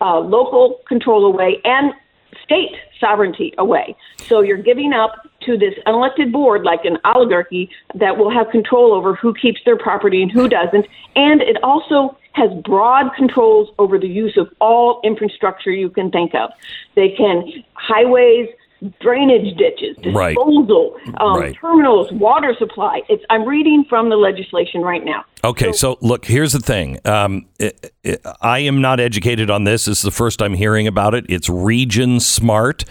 [0.00, 1.92] uh, local control away, and
[2.44, 3.96] state sovereignty away.
[4.18, 5.12] So you're giving up
[5.42, 9.76] to this unelected board, like an oligarchy, that will have control over who keeps their
[9.76, 10.86] property and who doesn't.
[11.14, 16.34] And it also has broad controls over the use of all infrastructure you can think
[16.34, 16.50] of.
[16.94, 18.48] They can highways,
[19.00, 20.36] drainage ditches, Right.
[20.36, 21.56] disposal, um, Right.
[21.60, 23.02] terminals, water supply.
[23.08, 25.24] It's I'm reading from the legislation right now.
[25.44, 26.98] Okay, so look, here's the thing.
[27.04, 27.72] Um, i
[28.04, 29.84] i I am not educated on this.
[29.84, 31.26] This is the first I'm hearing about it.
[31.28, 32.84] It's Region Smart.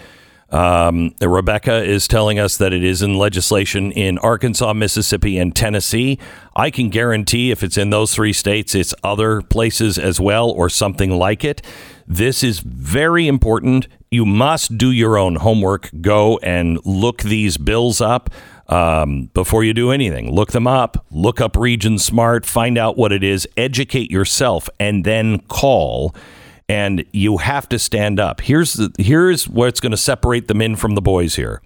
[0.49, 6.19] Um, Rebecca is telling us that it is in legislation in Arkansas, Mississippi, and Tennessee.
[6.55, 10.69] I can guarantee if it's in those three states, it's other places as well or
[10.69, 11.61] something like it.
[12.07, 13.89] This is very important.
[14.09, 15.89] You must do your own homework.
[16.01, 18.29] Go and look these bills up
[18.67, 20.33] um, before you do anything.
[20.33, 21.05] Look them up.
[21.11, 22.45] Look up Region Smart.
[22.45, 23.47] Find out what it is.
[23.57, 26.15] Educate yourself, and then call.
[26.69, 28.41] And you have to stand up.
[28.41, 31.61] Here's the, here's what's going to separate the men from the boys here.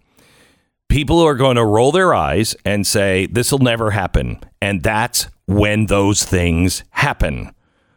[0.89, 5.27] People are going to roll their eyes and say this will never happen, and that's
[5.45, 7.51] when those things happen.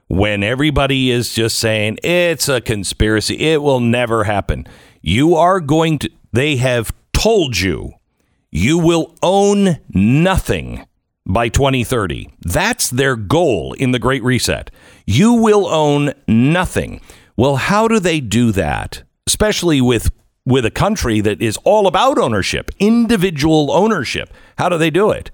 [0.09, 4.67] When everybody is just saying it's a conspiracy, it will never happen.
[5.01, 6.11] You are going to.
[6.33, 7.95] They have told you
[8.51, 10.87] you will own nothing
[11.27, 12.31] by 2030.
[12.43, 14.71] That's their goal in the Great Reset.
[15.07, 17.01] You will own nothing.
[17.37, 19.03] Well, how do they do that?
[19.27, 20.11] Especially with
[20.47, 24.31] with a country that is all about ownership, individual ownership.
[24.59, 25.31] How do they do it?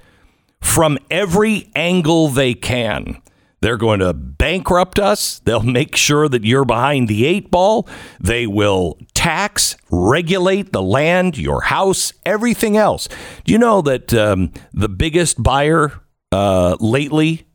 [0.61, 3.21] From every angle they can.
[3.61, 5.39] They're going to bankrupt us.
[5.41, 7.87] They'll make sure that you're behind the eight ball.
[8.19, 13.09] They will tax, regulate the land, your house, everything else.
[13.45, 15.93] Do you know that um, the biggest buyer
[16.33, 17.47] uh, lately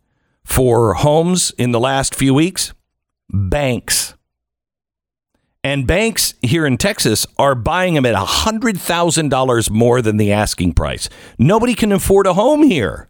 [0.44, 2.74] for homes in the last few weeks?
[3.30, 4.14] Banks.
[5.64, 11.10] And banks here in Texas are buying them at $100,000 more than the asking price.
[11.40, 13.10] Nobody can afford a home here.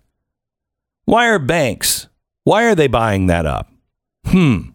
[1.04, 2.08] Why are banks?
[2.46, 3.70] Why are they buying that up?
[4.26, 4.70] Hmm.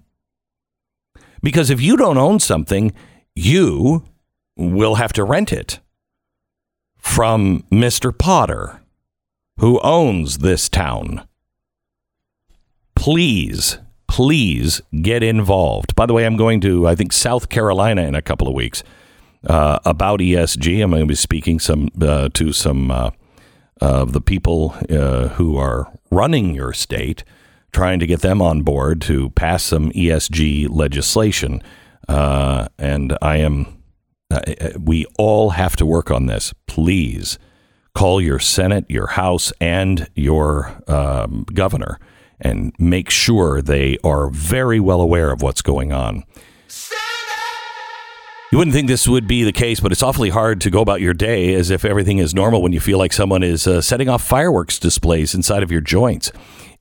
[1.42, 2.92] Because if you don't own something,
[3.34, 4.05] you
[4.56, 5.80] will have to rent it
[6.98, 8.16] from Mr.
[8.16, 8.82] Potter,
[9.59, 11.26] who owns this town.
[12.94, 13.78] Please,
[14.09, 15.94] please get involved.
[15.94, 18.82] By the way, I'm going to, I think, South Carolina in a couple of weeks
[19.47, 20.82] uh, about ESG.
[20.82, 23.10] I'm going to be speaking some uh, to some uh,
[23.80, 27.24] of the people uh, who are running your state,
[27.72, 31.62] trying to get them on board to pass some ESG legislation.
[32.09, 33.82] Uh, and I am,
[34.30, 34.40] uh,
[34.78, 36.52] we all have to work on this.
[36.66, 37.38] Please
[37.94, 41.98] call your Senate, your House, and your um, governor
[42.40, 46.24] and make sure they are very well aware of what's going on.
[48.51, 51.01] You wouldn't think this would be the case, but it's awfully hard to go about
[51.01, 54.09] your day as if everything is normal when you feel like someone is uh, setting
[54.09, 56.32] off fireworks displays inside of your joints.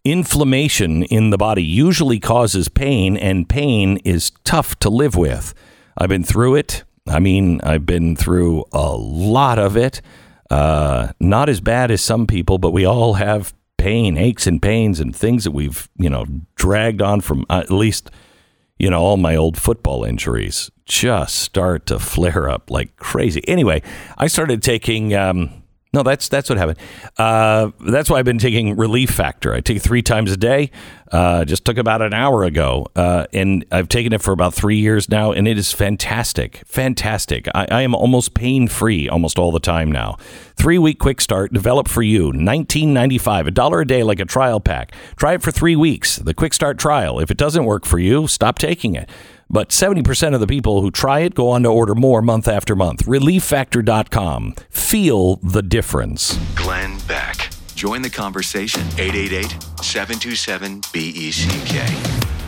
[0.05, 5.53] Inflammation in the body usually causes pain, and pain is tough to live with.
[5.97, 6.83] I've been through it.
[7.07, 10.01] I mean, I've been through a lot of it.
[10.49, 14.99] Uh, not as bad as some people, but we all have pain, aches and pains,
[14.99, 18.09] and things that we've, you know, dragged on from uh, at least
[18.79, 23.45] you know, all my old football injuries just start to flare up like crazy.
[23.47, 23.83] Anyway,
[24.17, 25.13] I started taking.
[25.13, 25.58] Um,
[25.91, 26.77] no, that's that's what happened.
[27.17, 29.53] Uh, that's why I've been taking Relief Factor.
[29.53, 30.69] I take three times a day.
[31.11, 34.77] Uh, just took about an hour ago, uh, and I've taken it for about three
[34.77, 37.47] years now, and it is fantastic, fantastic.
[37.55, 40.17] I, I am almost pain free almost all the time now.
[40.55, 44.19] Three week quick start developed for you, nineteen ninety five, a dollar a day like
[44.19, 44.93] a trial pack.
[45.15, 46.17] Try it for three weeks.
[46.17, 47.19] The quick start trial.
[47.19, 49.09] If it doesn't work for you, stop taking it.
[49.49, 52.75] But 70% of the people who try it go on to order more month after
[52.75, 53.05] month.
[53.05, 54.55] ReliefFactor.com.
[54.69, 56.37] Feel the difference.
[56.55, 57.49] Glenn Beck.
[57.73, 58.81] Join the conversation.
[58.97, 59.49] 888
[59.81, 62.38] 727 BECK.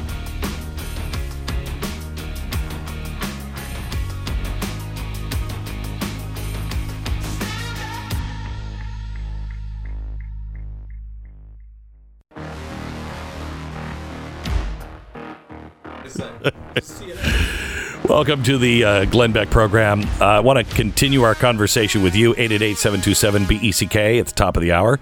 [18.08, 20.02] Welcome to the uh, Glenn Beck program.
[20.20, 22.32] Uh, I want to continue our conversation with you.
[22.32, 25.00] 888 727 BECK at the top of the hour.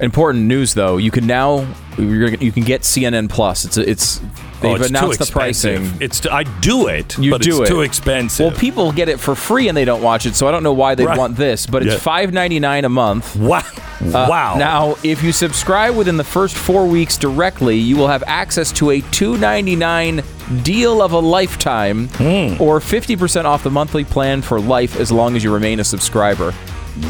[0.00, 0.96] Important news, though.
[0.96, 1.66] You can now
[1.98, 3.64] you're, you can get CNN Plus.
[3.66, 4.18] It's it's
[4.62, 5.90] they've Oh, it's announced the pricing.
[6.00, 7.72] It's I do it, You but do it's it.
[7.72, 8.46] too expensive.
[8.52, 10.72] Well, people get it for free and they don't watch it, so I don't know
[10.72, 11.18] why they Right.
[11.18, 11.66] want this.
[11.66, 11.98] But it's Yeah.
[12.00, 13.36] five ninety nine a month.
[13.36, 13.62] Wow!
[14.02, 14.56] wow!
[14.56, 18.90] Now, if you subscribe within the first four weeks directly, you will have access to
[18.90, 20.22] a two ninety nine
[20.62, 22.54] deal of a lifetime, Hmm.
[22.62, 25.84] or fifty percent off the monthly plan for life as long as you remain a
[25.84, 26.54] subscriber.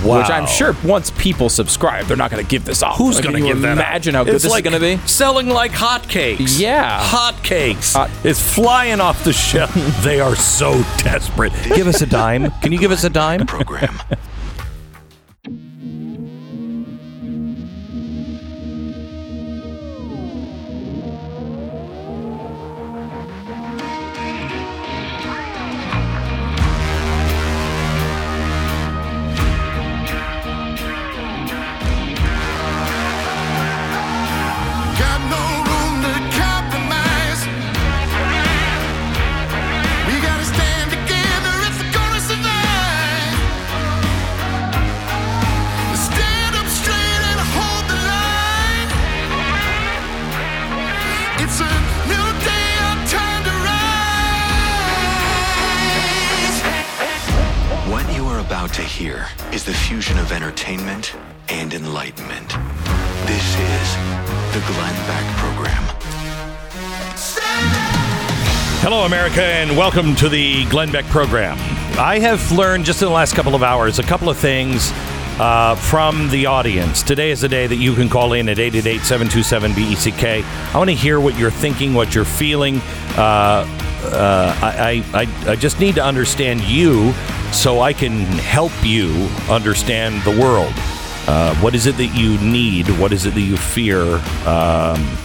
[0.04, 0.18] Wow.
[0.18, 2.96] Which I'm sure once people subscribe, they're not going to give this up.
[2.96, 3.72] Who's Like, going to give that?
[3.72, 3.84] up?
[3.84, 5.08] Imagine how good it's this like is going to be.
[5.08, 6.58] Selling like hotcakes.
[6.60, 7.00] Yeah.
[7.02, 7.94] hotcakes.
[7.94, 9.74] Hot- it's flying off the shelf.
[10.02, 11.52] they are so desperate.
[11.74, 12.50] Give us a dime.
[12.62, 13.46] Can you give us a dime?
[13.46, 13.98] Program.
[69.70, 71.56] and welcome to the Glenn Beck program.
[71.98, 74.90] I have learned just in the last couple of hours a couple of things
[75.38, 77.04] uh, from the audience.
[77.04, 80.44] Today is the day that you can call in at 888 727 BECK.
[80.74, 82.78] I want to hear what you're thinking, what you're feeling.
[83.16, 83.64] Uh,
[84.02, 87.12] uh, I, I, I- I just need to understand you
[87.52, 89.08] so I can help you
[89.48, 90.72] understand the world.
[91.28, 92.88] Uh, what is it that you need?
[92.98, 94.02] What is it that you fear?
[94.46, 95.16] Um,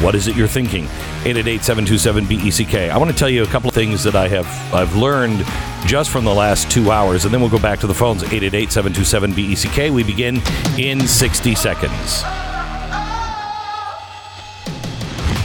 [0.00, 0.84] what is it you're thinking?
[1.24, 2.74] 888-727-BECK.
[2.74, 5.44] E I want to tell you a couple of things that I have I've learned
[5.86, 8.22] just from the last two hours, and then we'll go back to the phones.
[8.22, 9.78] 888-727-BECK.
[9.78, 10.40] E We begin
[10.78, 12.24] in 60 seconds.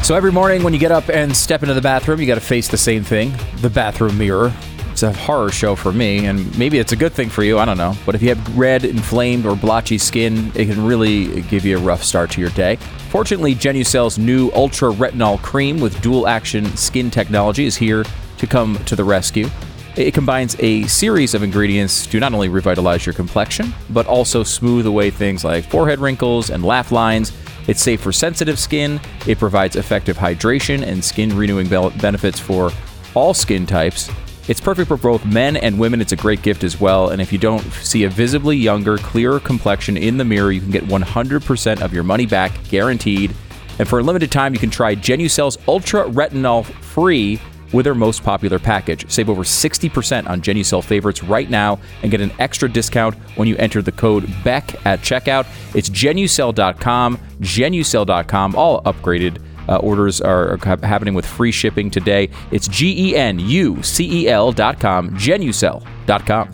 [0.06, 2.42] So every morning when you get up and step into the bathroom, you got to
[2.42, 4.54] face the same thing the bathroom mirror.
[4.96, 7.60] It's a horror show for me, and maybe it's a good thing for you.
[7.60, 7.98] I don't know.
[8.06, 11.82] But if you have red, inflamed, or blotchy skin, it can really give you a
[11.82, 12.78] rough start to your day.
[13.10, 18.06] Fortunately, Genucel's new Ultra Retinol Cream with dual action skin technology is here
[18.38, 19.50] to come to the rescue.
[19.98, 24.86] It combines a series of ingredients to not only revitalize your complexion, but also smooth
[24.86, 27.34] away things like forehead wrinkles and laugh lines.
[27.68, 29.02] It's safe for sensitive skin.
[29.28, 32.72] It provides effective hydration and skin renewing benefits for
[33.14, 34.10] all skin types.
[34.48, 36.02] It's perfect for both men and women.
[36.02, 37.10] It's a great gift as well.
[37.10, 40.72] And if you don't see a visibly younger, clearer complexion in the mirror, you can
[40.72, 43.34] get 100% of your money back guaranteed.
[43.80, 47.40] And for a limited time, you can try Genucel's Ultra Retinol Free
[47.74, 49.10] with their most popular package.
[49.10, 53.56] Save over 60% on Genucel favorites right now and get an extra discount when you
[53.58, 55.48] enter the code BECK at checkout.
[55.76, 62.30] It's genucel.com, genucel.com, all upgraded Uh, orders are, are hap- happening with free shipping today.
[62.52, 66.50] It's G E N U C E L dot com, genucel dot com.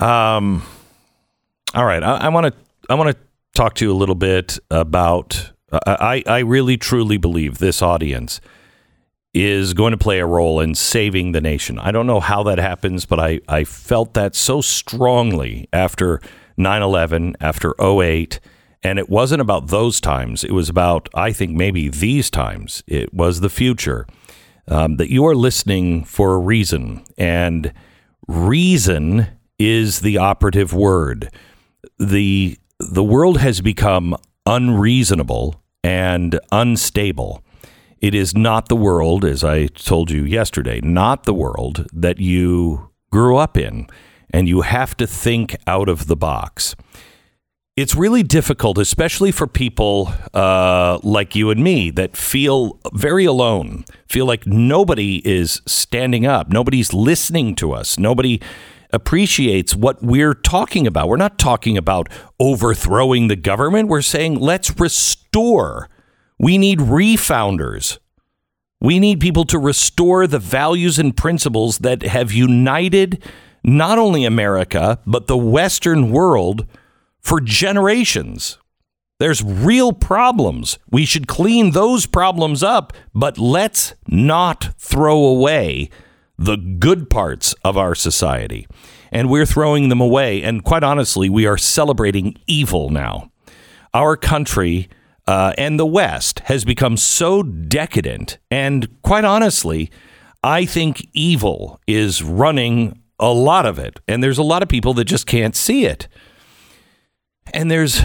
[0.00, 0.62] Um,
[1.74, 2.54] all right, I want to
[2.88, 3.22] I want to
[3.54, 5.52] talk to you a little bit about.
[5.72, 8.40] I I really truly believe this audience
[9.32, 11.78] is going to play a role in saving the nation.
[11.78, 16.20] I don't know how that happens, but I I felt that so strongly after
[16.58, 18.40] 9/11, after 08,
[18.82, 20.44] and it wasn't about those times.
[20.44, 22.82] It was about I think maybe these times.
[22.86, 24.06] It was the future.
[24.68, 27.72] Um, that you are listening for a reason, and
[28.28, 29.26] reason
[29.58, 31.30] is the operative word.
[31.98, 34.16] The the world has become
[34.46, 37.44] unreasonable and unstable.
[38.00, 42.90] It is not the world, as I told you yesterday, not the world that you
[43.10, 43.88] grew up in,
[44.30, 46.76] and you have to think out of the box.
[47.80, 53.86] It's really difficult, especially for people uh, like you and me that feel very alone,
[54.06, 58.38] feel like nobody is standing up, nobody's listening to us, nobody
[58.92, 61.08] appreciates what we're talking about.
[61.08, 63.88] We're not talking about overthrowing the government.
[63.88, 65.88] We're saying let's restore.
[66.38, 67.96] We need refounders.
[68.82, 73.24] We need people to restore the values and principles that have united
[73.64, 76.66] not only America, but the Western world
[77.20, 78.58] for generations.
[79.18, 80.78] There's real problems.
[80.90, 85.90] We should clean those problems up, but let's not throw away
[86.38, 88.66] the good parts of our society.
[89.12, 90.42] And we're throwing them away.
[90.42, 93.30] And quite honestly, we are celebrating evil now.
[93.92, 94.88] Our country
[95.26, 98.38] uh, and the West has become so decadent.
[98.50, 99.90] And quite honestly,
[100.42, 104.00] I think evil is running a lot of it.
[104.08, 106.08] And there's a lot of people that just can't see it.
[107.52, 108.02] And there's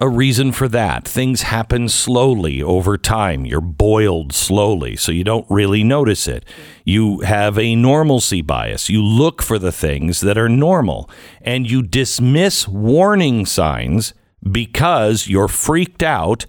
[0.00, 1.06] a reason for that.
[1.06, 3.44] Things happen slowly over time.
[3.44, 6.44] You're boiled slowly, so you don't really notice it.
[6.84, 8.88] You have a normalcy bias.
[8.88, 11.10] You look for the things that are normal,
[11.42, 16.46] and you dismiss warning signs because you're freaked out.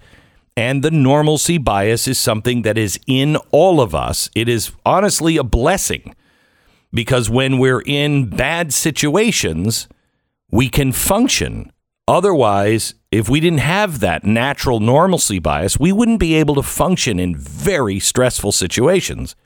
[0.56, 4.28] And the normalcy bias is something that is in all of us.
[4.34, 6.14] It is honestly a blessing
[6.92, 9.88] because when we're in bad situations,
[10.50, 11.72] we can function.
[12.10, 17.20] Otherwise, if we didn't have that natural normalcy bias, we wouldn't be able to function
[17.20, 19.36] in very stressful situations.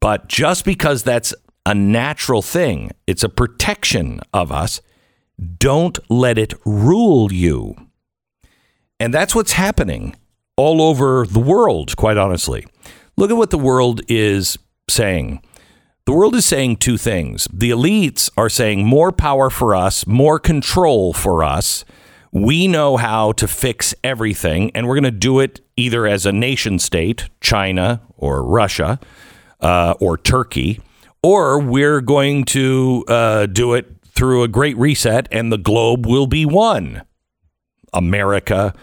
[0.00, 1.34] But just because that's
[1.66, 4.80] a natural thing, it's a protection of us,
[5.58, 7.74] don't let it rule you.
[8.98, 10.16] And that's what's happening
[10.56, 12.66] all over the world, quite honestly.
[13.18, 14.58] Look at what the world is
[14.88, 15.42] saying.
[16.06, 17.48] The world is saying two things.
[17.52, 21.84] The elites are saying more power for us, more control for us.
[22.30, 26.30] We know how to fix everything, and we're going to do it either as a
[26.30, 29.00] nation state, China or Russia
[29.60, 30.80] uh, or Turkey,
[31.24, 36.28] or we're going to uh, do it through a great reset, and the globe will
[36.28, 37.02] be one.
[37.92, 38.74] America,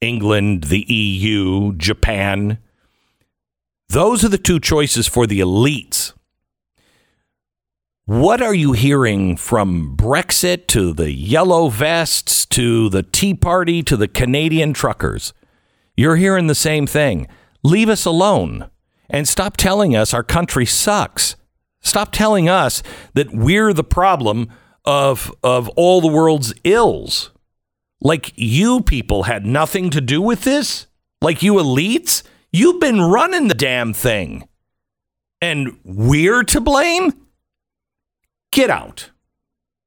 [0.00, 2.56] England, the EU, Japan.
[3.90, 6.14] Those are the two choices for the elites.
[8.10, 13.96] What are you hearing from Brexit to the yellow vests to the Tea Party to
[13.96, 15.32] the Canadian truckers?
[15.96, 17.28] You're hearing the same thing.
[17.62, 18.68] Leave us alone
[19.08, 21.36] and stop telling us our country sucks.
[21.82, 22.82] Stop telling us
[23.14, 24.48] that we're the problem
[24.84, 27.30] of, of all the world's ills.
[28.00, 30.88] Like you people had nothing to do with this?
[31.22, 32.24] Like you elites?
[32.52, 34.48] You've been running the damn thing.
[35.40, 37.12] And we're to blame?
[38.52, 39.10] Get out.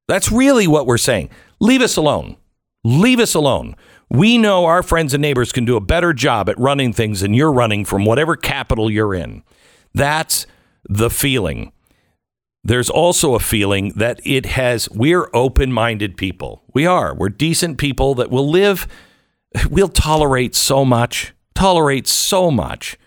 [0.08, 1.30] That's really what we're saying.
[1.60, 2.38] Leave us alone.
[2.84, 3.76] Leave us alone.
[4.10, 7.34] We know our friends and neighbors can do a better job at running things than
[7.34, 9.44] you're running from whatever capital you're in.
[9.94, 10.46] That's
[10.88, 11.72] the feeling.
[12.64, 16.64] There's also a feeling that it has, we're open minded people.
[16.74, 17.14] We are.
[17.14, 18.88] We're decent people that will live,
[19.70, 22.98] we'll tolerate so much, tolerate so much.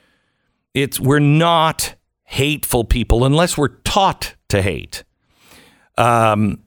[0.74, 5.04] It's, we're not hateful people unless we're taught to hate.
[5.96, 6.62] Um,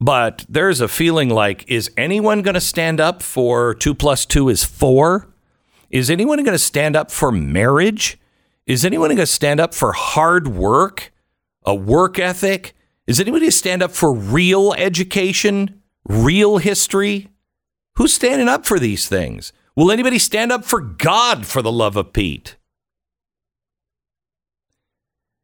[0.00, 4.48] but there's a feeling like, is anyone going to stand up for two plus two
[4.48, 5.28] is four?
[5.90, 8.18] Is anyone going to stand up for marriage?
[8.66, 11.12] Is anyone going to stand up for hard work,
[11.64, 12.76] a work ethic?
[13.06, 17.28] Is anybody going to stand up for real education, real history?
[17.96, 19.52] Who's standing up for these things?
[19.74, 22.56] Will anybody stand up for God for the love of Pete?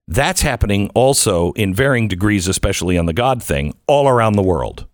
[0.06, 4.86] That's happening also in varying degrees, especially on the God thing, all around the world.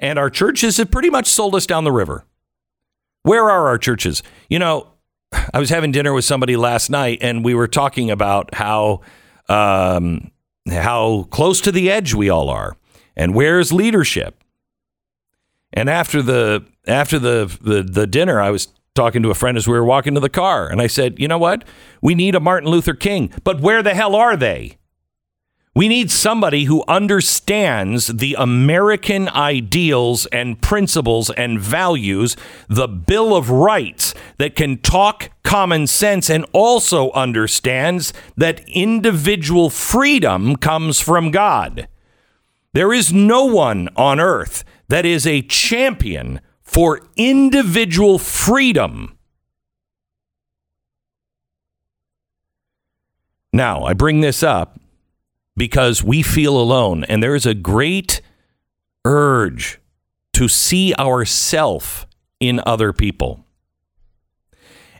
[0.00, 2.24] And our churches have pretty much sold us down the river.
[3.22, 4.22] Where are our churches?
[4.48, 4.88] You know,
[5.54, 9.02] I was having dinner with somebody last night, and we were talking about how
[9.48, 10.30] um,
[10.68, 12.76] how close to the edge we all are,
[13.16, 14.42] and where's leadership.
[15.72, 19.66] And after the after the, the the dinner, I was talking to a friend as
[19.66, 21.64] we were walking to the car, and I said, "You know what?
[22.00, 24.76] We need a Martin Luther King, but where the hell are they?"
[25.74, 32.36] We need somebody who understands the American ideals and principles and values,
[32.68, 40.56] the Bill of Rights, that can talk common sense and also understands that individual freedom
[40.56, 41.88] comes from God.
[42.74, 46.40] There is no one on earth that is a champion
[46.72, 49.18] for individual freedom.
[53.52, 54.80] Now, I bring this up
[55.54, 58.22] because we feel alone and there is a great
[59.04, 59.78] urge
[60.32, 62.06] to see ourself
[62.40, 63.44] in other people.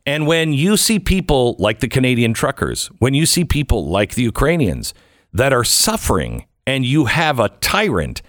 [0.05, 4.23] And when you see people like the Canadian truckers, when you see people like the
[4.23, 4.93] Ukrainians
[5.33, 8.21] that are suffering and you have a tyrant,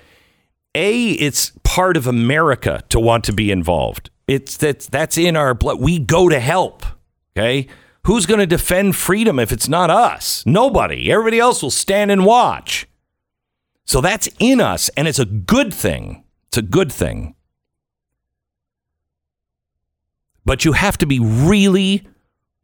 [0.76, 4.10] A, it's part of America to want to be involved.
[4.28, 5.80] It's that's that's in our blood.
[5.80, 6.86] We go to help.
[7.36, 7.68] Okay?
[8.06, 10.44] Who's going to defend freedom if it's not us?
[10.46, 11.12] Nobody.
[11.12, 12.88] Everybody else will stand and watch.
[13.86, 16.24] So that's in us, and it's a good thing.
[16.48, 17.36] It's a good thing.
[20.46, 22.08] But you have to be really,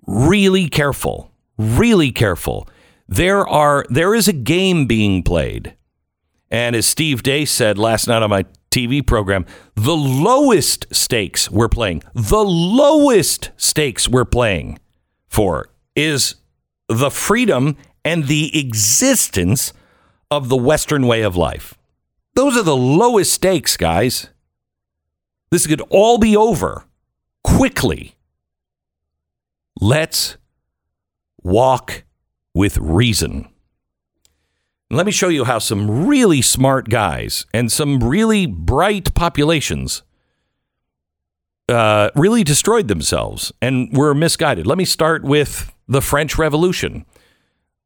[0.05, 1.31] really careful.
[1.57, 2.67] Really careful.
[3.07, 5.75] There are there is a game being played.
[6.51, 9.45] And as Steve Deace said last night on my TV program,
[9.75, 14.79] the lowest stakes we're playing, the lowest stakes we're playing
[15.27, 16.35] for is
[16.87, 19.73] the freedom and the existence
[20.31, 21.77] of the Western way of life.
[22.35, 24.29] Those are the lowest stakes, guys.
[25.51, 26.85] This could all be over
[27.43, 28.15] quickly.
[29.81, 30.37] Let's
[31.41, 32.03] walk
[32.53, 33.48] with reason.
[34.91, 40.01] Let me show you how some really smart guys and some really bright populations
[41.67, 44.65] uh, really destroyed themselves and were misguided.
[44.65, 47.05] Let me start with the French Revolution.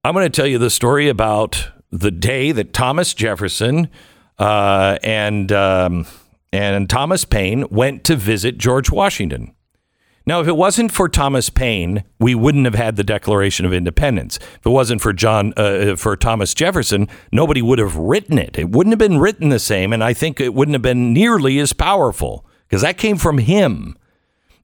[0.06, 3.90] I'm going to tell you the story about the day that Thomas Jefferson
[4.40, 6.06] uh, and um,
[6.54, 9.53] and Thomas Paine went to visit George Washington.
[10.26, 14.38] Now, if it wasn't for Thomas Paine, we wouldn't have had the Declaration of Independence.
[14.38, 18.58] If it wasn't for John, uh, for Thomas Jefferson, nobody would have written it.
[18.58, 21.60] It wouldn't have been written the same, and I think it wouldn't have been nearly
[21.60, 23.98] as powerful because that came from him.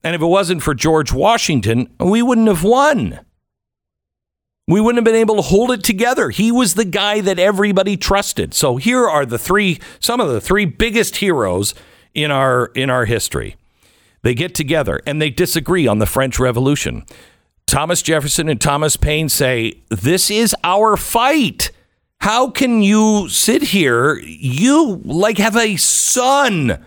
[0.02, 3.20] And if it wasn't for George Washington, we wouldn't have won.
[4.66, 6.30] We wouldn't have been able to hold it together.
[6.30, 8.54] He was the guy that everybody trusted.
[8.54, 11.74] So here are the three some of the three biggest heroes
[12.14, 13.56] in our in our history.
[14.22, 17.04] They get together and they disagree on the French Revolution.
[17.66, 21.70] Thomas Jefferson and Thomas Paine say, "This is our fight."
[22.20, 24.18] How can you sit here?
[24.18, 26.84] You like have a son.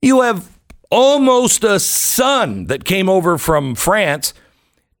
[0.00, 0.48] You have
[0.90, 4.32] almost a son that came over from France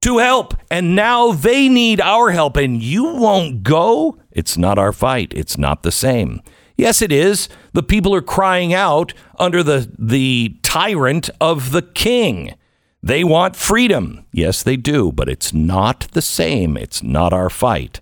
[0.00, 4.18] to help, and now they need our help, and you won't go?
[4.32, 5.32] It's not our fight.
[5.34, 6.42] It's not the same.
[6.76, 7.48] Yes, it is.
[7.72, 12.54] The people are crying out under the, the tyrant of the king.
[13.02, 14.24] They want freedom.
[14.32, 16.76] Yes, they do, but it's not the same.
[16.76, 18.00] It's not our fight.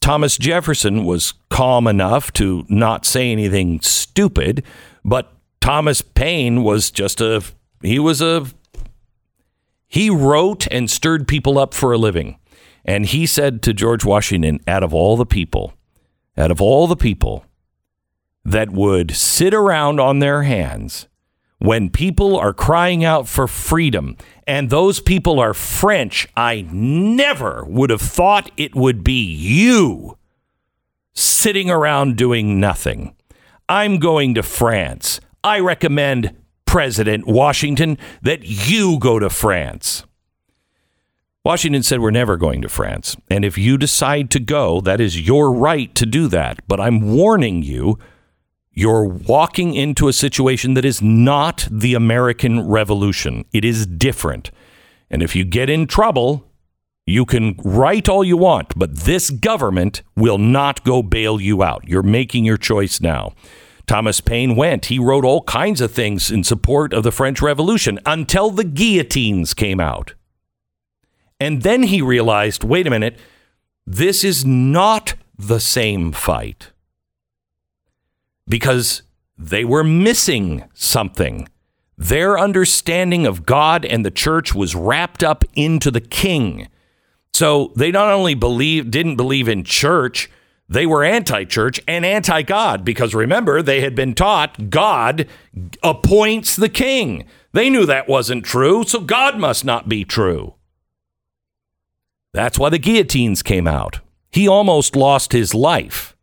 [0.00, 4.64] Thomas Jefferson was calm enough to not say anything stupid,
[5.04, 7.42] but Thomas Paine was just a
[7.82, 8.46] he was a
[9.86, 12.38] he wrote and stirred people up for a living.
[12.84, 15.74] And he said to George Washington, out of all the people,
[16.36, 17.44] out of all the people
[18.44, 21.08] that would sit around on their hands
[21.58, 24.16] when people are crying out for freedom,
[24.46, 30.16] and those people are French, I never would have thought it would be you
[31.14, 33.14] sitting around doing nothing.
[33.68, 35.20] I'm going to France.
[35.42, 40.04] I recommend President Washington that you go to France.
[41.44, 43.16] Washington said, We're never going to France.
[43.30, 46.60] And if you decide to go, that is your right to do that.
[46.68, 47.98] But I'm warning you,
[48.78, 53.44] you're walking into a situation that is not the American Revolution.
[53.52, 54.52] It is different.
[55.10, 56.48] And if you get in trouble,
[57.04, 61.88] you can write all you want, but this government will not go bail you out.
[61.88, 63.32] You're making your choice now.
[63.88, 64.84] Thomas Paine went.
[64.84, 69.54] He wrote all kinds of things in support of the French Revolution until the guillotines
[69.54, 70.14] came out.
[71.40, 73.18] And then he realized wait a minute,
[73.84, 76.70] this is not the same fight.
[78.48, 79.02] Because
[79.36, 81.48] they were missing something.
[81.96, 86.68] Their understanding of God and the church was wrapped up into the king.
[87.32, 90.30] So they not only believe didn't believe in church,
[90.68, 95.26] they were anti-church and anti-God because remember they had been taught God
[95.82, 97.24] appoints the king.
[97.52, 100.54] They knew that wasn't true, so God must not be true.
[102.34, 104.00] That's why the guillotines came out.
[104.30, 106.14] He almost lost his life.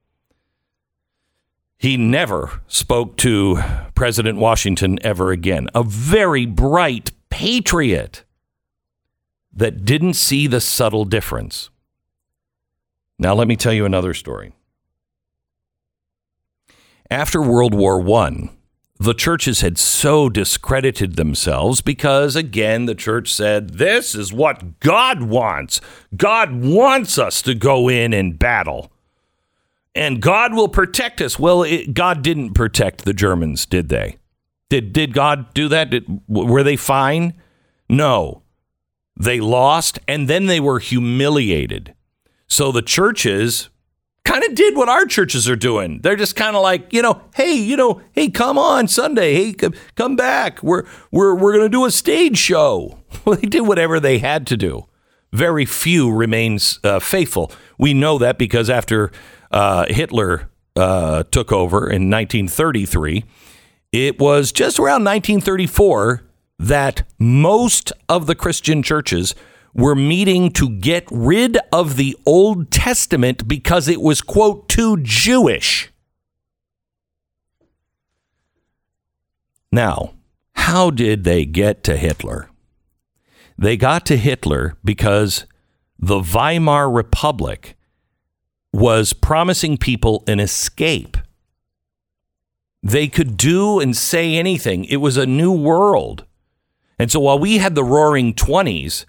[1.78, 3.62] He never spoke to
[3.96, 5.70] President Washington ever again.
[5.76, 8.24] A very bright patriot
[9.54, 11.70] that didn't see the subtle difference.
[13.18, 14.54] Now, let me tell you another story.
[17.10, 18.50] After World War I,
[18.98, 25.24] the churches had so discredited themselves because, again, the church said, This is what God
[25.24, 25.82] wants.
[26.16, 28.92] God wants us to go in and battle.
[29.96, 31.40] And God will protect us.
[31.40, 34.18] Well, it, God didn't protect the Germans, did they?
[34.70, 35.90] Did, did God do that?
[35.90, 37.34] Did, were they fine?
[37.88, 38.44] No.
[39.18, 41.96] They lost, and then they were humiliated.
[42.48, 43.70] So the churches
[44.26, 46.02] kind of did what our churches are doing.
[46.02, 49.54] They're just kind of like, you know, hey, you know, hey, come on Sunday, hey,
[49.54, 50.62] come, come back.
[50.62, 53.00] We're we're we're going to do a stage show.
[53.24, 54.88] Well, they did whatever they had to do.
[55.32, 57.50] Very few remains uh, faithful.
[57.80, 59.10] We know that because after
[59.56, 63.24] uh, Hitler uh, took over in 1933,
[63.92, 66.24] it was just around 1934
[66.60, 69.34] that most of the Christian churches
[69.74, 75.90] were meeting to get rid of the Old Testament because it was, quote, too Jewish.
[79.72, 80.14] Now,
[80.54, 82.50] how did they get to Hitler?
[83.58, 85.46] They got to Hitler because
[85.98, 87.76] the Weimar Republic
[88.76, 91.16] was promising people an escape.
[92.84, 94.84] They could do and say anything.
[94.84, 96.26] It was a new world.
[97.00, 99.06] And so while we had the roaring 20s,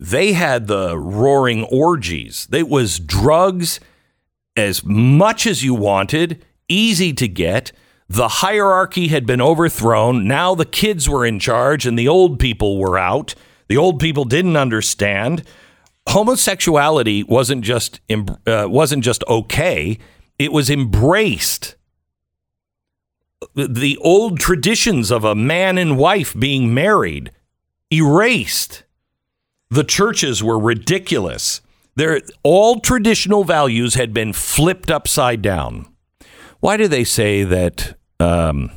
[0.00, 2.48] they had the roaring orgies.
[2.52, 3.78] It was drugs
[4.56, 7.70] as much as you wanted, easy to get.
[8.08, 10.26] The hierarchy had been overthrown.
[10.26, 13.36] Now the kids were in charge and the old people were out.
[13.68, 15.44] The old people didn't understand.
[16.08, 18.00] Homosexuality wasn't just
[18.46, 19.98] uh, wasn't just okay;
[20.38, 21.76] it was embraced.
[23.54, 27.32] The old traditions of a man and wife being married
[27.92, 28.84] erased.
[29.70, 31.60] The churches were ridiculous.
[31.94, 35.86] Their all traditional values had been flipped upside down.
[36.60, 37.96] Why do they say that?
[38.20, 38.70] Um,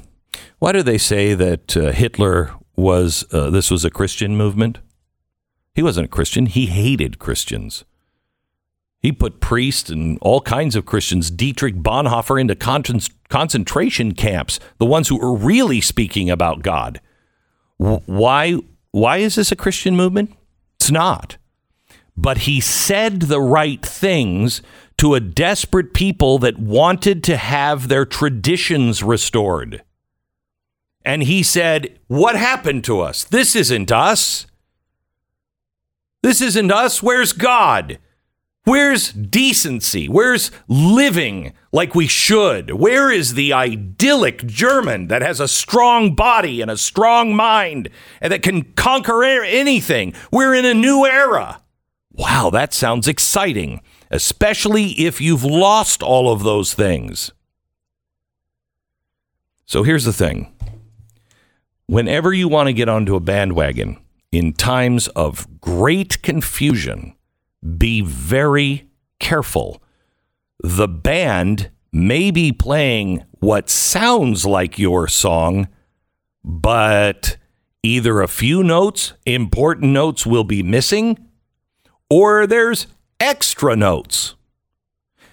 [0.59, 4.79] why do they say that uh, Hitler was uh, this was a Christian movement?
[5.75, 6.45] He wasn't a Christian.
[6.45, 7.83] He hated Christians.
[9.01, 12.83] He put priests and all kinds of Christians, Dietrich Bonhoeffer, into con-
[13.29, 17.01] concentration camps, the ones who were really speaking about God.
[17.77, 18.55] Why,
[18.91, 20.33] why is this a Christian movement?
[20.79, 21.37] It's not.
[22.17, 24.61] But he said the right things
[24.97, 29.83] to a desperate people that wanted to have their traditions restored.
[31.03, 33.25] And he said, What happened to us?
[33.25, 34.47] This isn't us.
[36.25, 37.03] This isn't us.
[37.03, 37.99] Where's God?
[38.63, 40.09] Where's decency?
[40.09, 42.71] Where's living like we should?
[42.71, 47.89] Where is the idyllic German that has a strong body and a strong mind
[48.21, 50.15] and that can conquer anything?
[50.31, 51.61] We're in a new era.
[52.11, 57.33] Wow, that sounds exciting, especially if you've lost all of those things.
[59.67, 60.51] So here's the thing
[61.85, 63.99] whenever you want to get onto a bandwagon
[64.35, 67.15] in times of great confusion,
[67.77, 69.81] be very careful.
[70.61, 75.69] The band may be playing what sounds like your song,
[76.43, 77.37] but
[77.81, 81.17] either a few notes, important notes, will be missing,
[82.09, 82.87] or there's
[83.21, 84.35] extra notes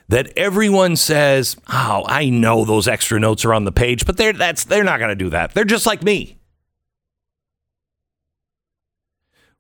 [0.09, 4.33] that everyone says, "Oh, I know those extra notes are on the page, but they're
[4.33, 5.55] that's they're not going to do that.
[5.55, 6.39] They're just like me."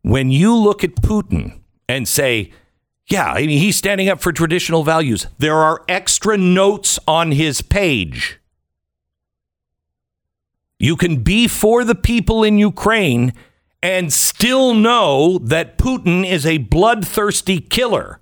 [0.02, 2.52] When you look at Putin and say,
[3.08, 5.26] yeah, I mean, he's standing up for traditional values.
[5.38, 8.38] There are extra notes on his page.
[10.78, 13.32] You can be for the people in Ukraine
[13.82, 18.18] and still know that Putin is a bloodthirsty killer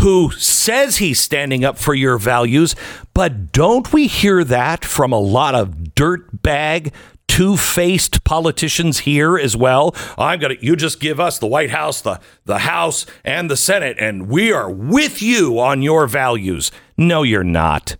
[0.00, 2.74] who says he's standing up for your values.
[3.12, 6.92] But don't we hear that from a lot of dirtbag,
[7.40, 9.96] two-faced politicians here as well.
[10.18, 13.96] I'm gonna you just give us the White House, the the House, and the Senate,
[13.98, 16.70] and we are with you on your values.
[16.98, 17.96] No, you're not.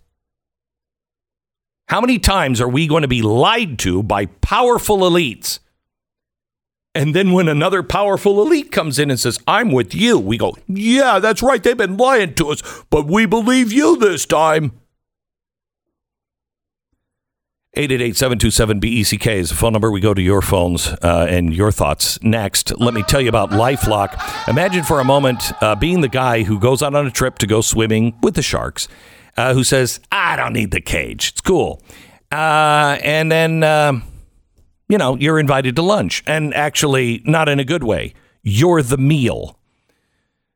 [1.87, 5.57] How many times are we going to be lied to by powerful elites?
[6.93, 10.55] And then when another powerful elite comes in and says, I'm with you, we go,
[10.67, 11.63] Yeah, that's right.
[11.63, 12.61] They've been lying to us,
[12.91, 14.80] but we believe you this time.
[17.77, 19.89] 888-727-BECK is the phone number.
[19.89, 22.77] We go to your phones uh, and your thoughts next.
[22.77, 24.49] Let me tell you about LifeLock.
[24.49, 27.47] Imagine for a moment uh, being the guy who goes out on a trip to
[27.47, 28.89] go swimming with the sharks,
[29.37, 31.29] uh, who says, I don't need the cage.
[31.29, 31.81] It's cool.
[32.29, 34.03] Uh, and then, um,
[34.89, 36.25] you know, you're invited to lunch.
[36.27, 38.13] And actually, not in a good way.
[38.43, 39.57] You're the meal.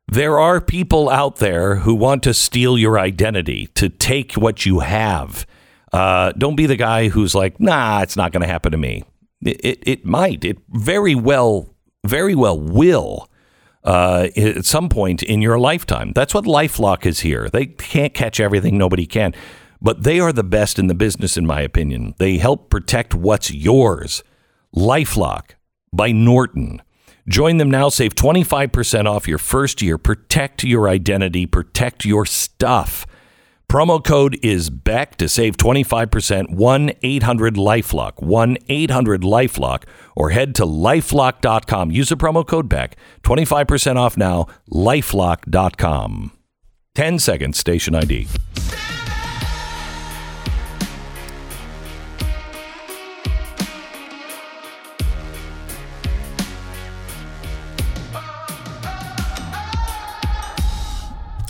[0.09, 4.81] There are people out there who want to steal your identity, to take what you
[4.81, 5.45] have.
[5.95, 9.05] Uh, don't be the guy who's like, nah, it's not going to happen to me.
[9.41, 10.43] It, it, it might.
[10.43, 11.73] It very well,
[12.05, 13.29] very well will
[13.85, 16.11] uh, at some point in your lifetime.
[16.13, 17.47] That's what LifeLock is here.
[17.49, 18.77] They can't catch everything.
[18.77, 19.33] Nobody can.
[19.81, 22.13] But they are the best in the business, in my opinion.
[22.17, 24.21] They help protect what's yours.
[24.75, 25.51] LifeLock
[25.93, 26.81] by Norton.
[27.29, 27.87] Join them now.
[27.87, 29.97] Save 25% off your first year.
[29.97, 31.45] Protect your identity.
[31.45, 33.05] Protect your stuff.
[33.67, 36.51] Promo code is Beck to save 25%.
[36.51, 38.21] 1 800 Lifelock.
[38.21, 39.83] 1 800 Lifelock.
[40.15, 41.91] Or head to lifelock.com.
[41.91, 42.95] Use the promo code Beck.
[43.23, 44.47] 25% off now.
[44.71, 46.31] Lifelock.com.
[46.93, 48.27] 10 seconds, station ID.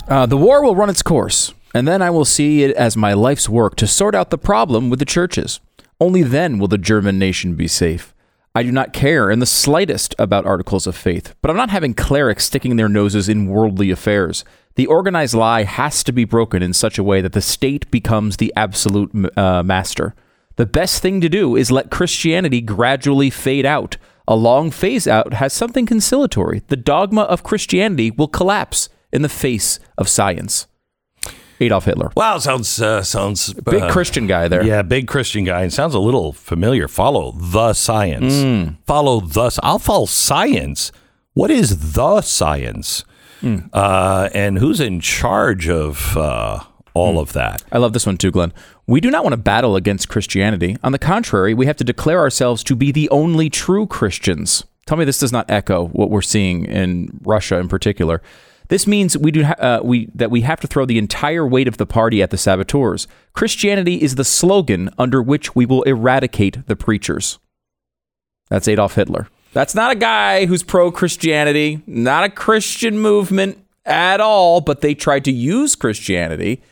[0.08, 3.12] Uh, the war will run its course, and then I will see it as my
[3.12, 5.60] life's work to sort out the problem with the churches.
[6.00, 8.14] Only then will the German nation be safe.
[8.54, 11.92] I do not care in the slightest about articles of faith, but I'm not having
[11.92, 14.44] clerics sticking their noses in worldly affairs.
[14.76, 18.36] The organized lie has to be broken in such a way that the state becomes
[18.36, 20.14] the absolute uh, master.
[20.56, 23.98] The best thing to do is let Christianity gradually fade out.
[24.26, 26.62] A long phase out has something conciliatory.
[26.68, 30.66] The dogma of Christianity will collapse in the face of science.
[31.60, 32.10] Adolf Hitler.
[32.16, 34.64] Wow, sounds uh, sounds Big uh, Christian guy there.
[34.64, 35.62] Yeah, big Christian guy.
[35.64, 36.88] It sounds a little familiar.
[36.88, 38.34] Follow the science.
[38.34, 38.76] Mm.
[38.86, 39.58] Follow the.
[39.62, 40.92] I'll follow science.
[41.34, 43.04] What is the science?
[43.42, 43.68] Mm.
[43.72, 46.60] Uh, and who's in charge of uh,
[46.94, 47.62] all of that?
[47.70, 48.52] I love this one too, Glenn.
[48.86, 50.76] We do not want to battle against Christianity.
[50.82, 54.64] On the contrary, we have to declare ourselves to be the only true Christians.
[54.86, 58.22] Tell me this does not echo what we're seeing in Russia in particular.
[58.68, 61.76] This means we do uh, we that we have to throw the entire weight of
[61.76, 63.06] the party at the saboteurs.
[63.32, 67.38] Christianity is the slogan under which we will eradicate the preachers.
[68.48, 69.28] That's Adolf Hitler.
[69.52, 74.94] That's not a guy who's pro Christianity, not a Christian movement at all, but they
[74.94, 76.62] tried to use Christianity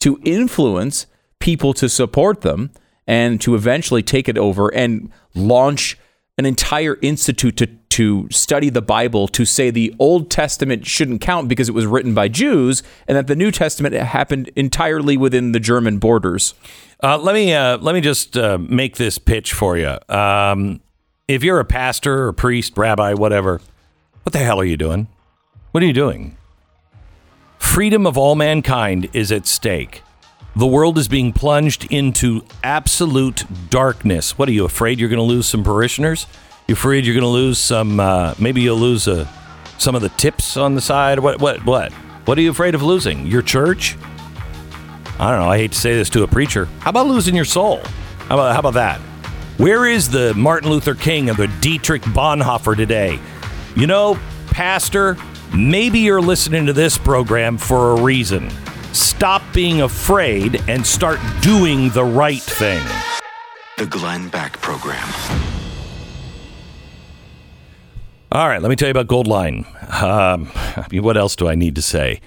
[0.00, 1.06] to influence
[1.38, 2.70] people to support them
[3.06, 5.98] and to eventually take it over and launch
[6.36, 11.48] an entire institute to, to study the Bible to say the Old Testament shouldn't count
[11.48, 15.60] because it was written by Jews and that the New Testament happened entirely within the
[15.60, 16.54] German borders.
[17.02, 19.96] Uh, let me uh, let me just uh, make this pitch for you.
[20.08, 20.80] Um,
[21.28, 23.60] if you're a pastor or priest, rabbi, whatever,
[24.22, 25.08] what the hell are you doing?
[25.70, 26.36] What are you doing?
[27.58, 30.02] Freedom of all mankind is at stake.
[30.56, 34.38] The world is being plunged into absolute darkness.
[34.38, 36.28] What are you afraid you're going to lose some parishioners?
[36.68, 37.98] You're afraid you're going to lose some?
[37.98, 39.26] Uh, maybe you'll lose uh,
[39.78, 41.18] some of the tips on the side.
[41.18, 41.40] What?
[41.40, 41.64] What?
[41.64, 41.92] What?
[41.92, 43.26] What are you afraid of losing?
[43.26, 43.96] Your church?
[45.18, 45.50] I don't know.
[45.50, 46.66] I hate to say this to a preacher.
[46.78, 47.78] How about losing your soul?
[48.28, 49.00] How about, how about that?
[49.56, 53.18] Where is the Martin Luther King and the Dietrich Bonhoeffer today?
[53.74, 55.16] You know, Pastor,
[55.52, 58.50] maybe you're listening to this program for a reason.
[58.94, 62.82] Stop being afraid and start doing the right thing.
[63.76, 65.08] The Glenn Beck Program.
[68.30, 69.64] All right, let me tell you about Goldline.
[70.00, 72.20] Um, I mean, what else do I need to say?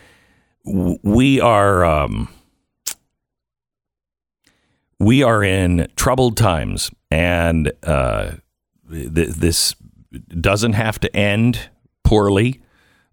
[0.65, 2.27] We are um,
[4.99, 8.31] we are in troubled times, and uh,
[8.91, 9.73] th- this
[10.27, 11.69] doesn't have to end
[12.03, 12.61] poorly,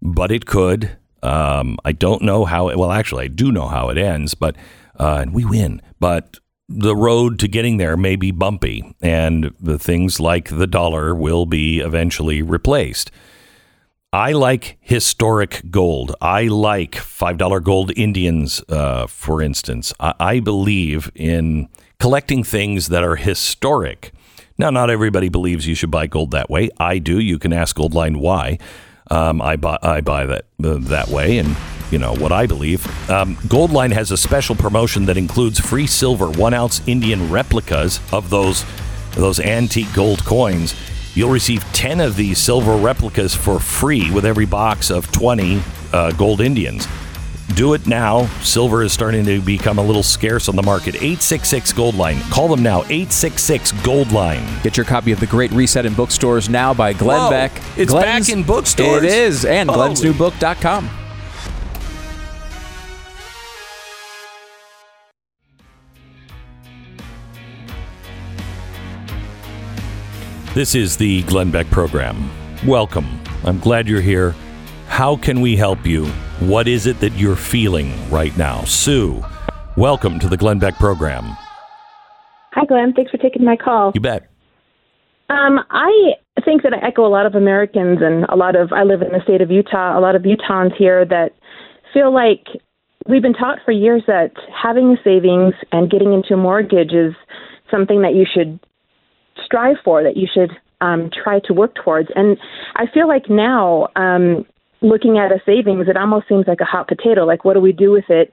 [0.01, 0.97] but it could.
[1.25, 2.69] Um, I don't know how.
[2.69, 4.55] It, well, actually, I do know how it ends, but
[4.99, 5.81] uh, and we win.
[5.99, 6.39] But
[6.69, 11.45] the road to getting there may be bumpy, and the things like the dollar will
[11.45, 13.11] be eventually replaced.
[14.13, 16.15] I like historic gold.
[16.21, 19.93] I like $5 gold Indians, uh, for instance.
[19.99, 21.67] I, I believe in
[21.99, 24.13] collecting things that are historic.
[24.57, 26.69] Now, not everybody believes you should buy gold that way.
[26.79, 27.19] I do.
[27.19, 28.57] You can ask Goldline why.
[29.11, 31.55] Um, I buy I buy that uh, that way, and
[31.91, 32.85] you know what I believe.
[33.09, 38.29] Um, Goldline has a special promotion that includes free silver one ounce Indian replicas of
[38.29, 38.65] those
[39.11, 40.75] those antique gold coins.
[41.13, 45.61] You'll receive ten of these silver replicas for free with every box of twenty
[45.93, 46.87] uh, gold Indians.
[47.53, 48.25] Do it now.
[48.41, 50.95] Silver is starting to become a little scarce on the market.
[50.95, 52.19] 866 Gold Line.
[52.31, 52.79] Call them now.
[52.83, 54.43] 866 Gold Line.
[54.63, 57.51] Get your copy of The Great Reset in bookstores now by Glenn Whoa, Beck.
[57.77, 59.03] it's back in bookstores?
[59.03, 59.89] It is, and Holy.
[59.89, 60.89] glensnewbook.com.
[70.55, 72.29] This is the Glenn Beck program.
[72.65, 73.19] Welcome.
[73.43, 74.33] I'm glad you're here.
[74.87, 76.09] How can we help you?
[76.41, 78.65] What is it that you're feeling right now?
[78.65, 79.23] Sue,
[79.77, 81.23] welcome to the Glenn Beck program.
[82.51, 82.91] Hi, Glenn.
[82.91, 83.93] Thanks for taking my call.
[83.95, 84.29] You bet.
[85.29, 88.83] Um, I think that I echo a lot of Americans and a lot of, I
[88.83, 91.31] live in the state of Utah, a lot of Utahns here that
[91.93, 92.47] feel like
[93.07, 97.13] we've been taught for years that having savings and getting into a mortgage is
[97.71, 98.59] something that you should
[99.45, 100.51] strive for, that you should
[100.81, 102.09] um, try to work towards.
[102.13, 102.37] And
[102.75, 104.45] I feel like now, um,
[104.85, 107.25] looking at a savings, it almost seems like a hot potato.
[107.25, 108.31] Like, what do we do with it?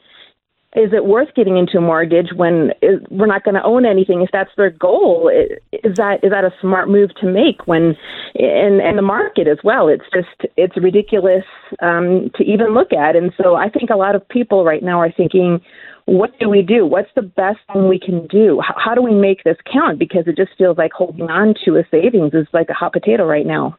[0.75, 2.73] Is it worth getting into a mortgage when
[3.11, 4.23] we're not going to own anything?
[4.23, 5.31] If that's their goal,
[5.71, 7.67] is that is that a smart move to make?
[7.67, 7.95] When
[8.37, 11.45] and and the market as well, it's just it's ridiculous
[11.83, 13.17] um, to even look at.
[13.17, 15.61] And so I think a lot of people right now are thinking,
[16.07, 16.87] what do we do?
[16.87, 18.63] What's the best thing we can do?
[18.67, 19.99] How, how do we make this count?
[19.99, 23.27] Because it just feels like holding on to a savings is like a hot potato
[23.27, 23.77] right now.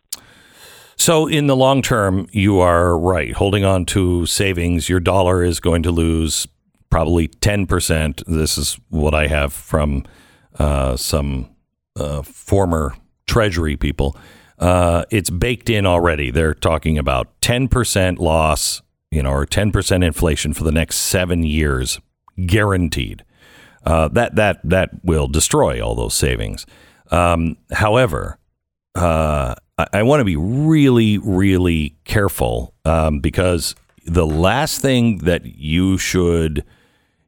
[1.03, 3.33] So, in the long term, you are right.
[3.33, 6.47] Holding on to savings, your dollar is going to lose
[6.89, 8.23] probably 10%.
[8.25, 10.05] This is what I have from
[10.57, 11.53] uh, some
[11.97, 12.95] uh, former
[13.27, 14.15] Treasury people.
[14.57, 16.31] Uh, it's baked in already.
[16.31, 18.81] They're talking about 10% loss,
[19.11, 21.99] you know, or 10% inflation for the next seven years,
[22.45, 23.25] guaranteed.
[23.85, 26.65] Uh, that that that will destroy all those savings.
[27.11, 28.39] Um, however,
[28.95, 33.75] uh, I, want to be really, really careful um, because
[34.05, 36.63] the last thing that you should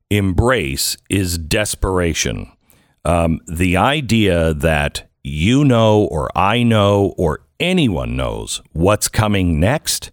[0.09, 2.51] embrace is desperation.
[3.03, 10.11] Um, the idea that you know, or I know, or anyone knows what's coming next,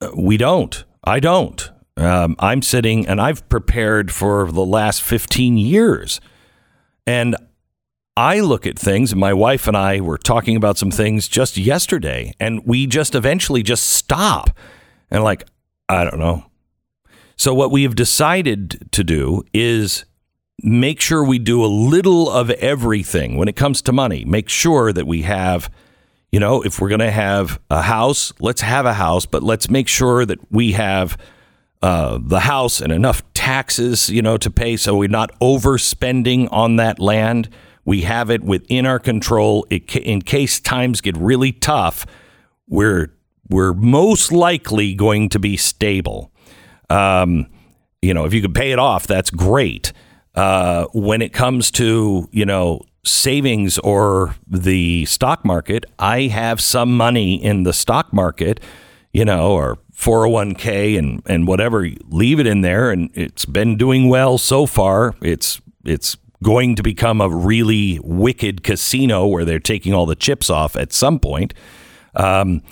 [0.00, 0.84] uh, we don't.
[1.04, 1.70] I don't.
[1.96, 6.20] Um, I'm sitting and I've prepared for the last 15 years.
[7.06, 7.36] And
[8.16, 12.34] I look at things, my wife and I were talking about some things just yesterday,
[12.38, 14.50] and we just eventually just stop
[15.10, 15.44] and, like,
[15.88, 16.44] I don't know.
[17.36, 20.04] So, what we have decided to do is
[20.62, 24.24] make sure we do a little of everything when it comes to money.
[24.24, 25.70] Make sure that we have,
[26.30, 29.70] you know, if we're going to have a house, let's have a house, but let's
[29.70, 31.16] make sure that we have
[31.82, 36.76] uh, the house and enough taxes, you know, to pay so we're not overspending on
[36.76, 37.48] that land.
[37.84, 42.06] We have it within our control it, in case times get really tough.
[42.68, 43.12] We're
[43.48, 46.32] we're most likely going to be stable.
[46.88, 47.46] Um,
[48.00, 49.92] you know, if you could pay it off, that's great.
[50.34, 56.96] Uh, when it comes to you know savings or the stock market, I have some
[56.96, 58.60] money in the stock market,
[59.12, 61.88] you know, or 401k and and whatever.
[62.08, 65.14] Leave it in there, and it's been doing well so far.
[65.20, 70.50] It's it's going to become a really wicked casino where they're taking all the chips
[70.50, 71.54] off at some point.
[72.14, 72.62] Um,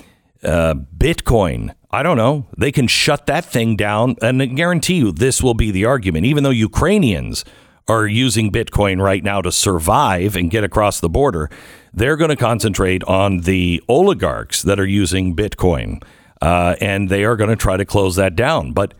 [0.43, 1.73] uh, Bitcoin.
[1.91, 2.47] I don't know.
[2.57, 6.25] They can shut that thing down, and I guarantee you this will be the argument.
[6.25, 7.43] Even though Ukrainians
[7.87, 11.49] are using Bitcoin right now to survive and get across the border,
[11.93, 16.01] they're going to concentrate on the oligarchs that are using Bitcoin,
[16.41, 18.71] uh, and they are going to try to close that down.
[18.71, 18.93] But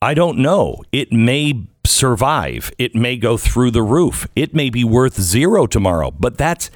[0.00, 0.82] I don't know.
[0.92, 2.72] It may survive.
[2.78, 4.26] It may go through the roof.
[4.36, 6.70] It may be worth zero tomorrow, but that's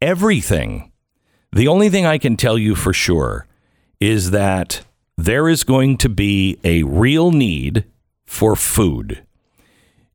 [0.00, 0.92] everything.
[1.52, 3.46] The only thing I can tell you for sure
[4.00, 4.84] is that
[5.16, 7.84] there is going to be a real need
[8.26, 9.24] for food.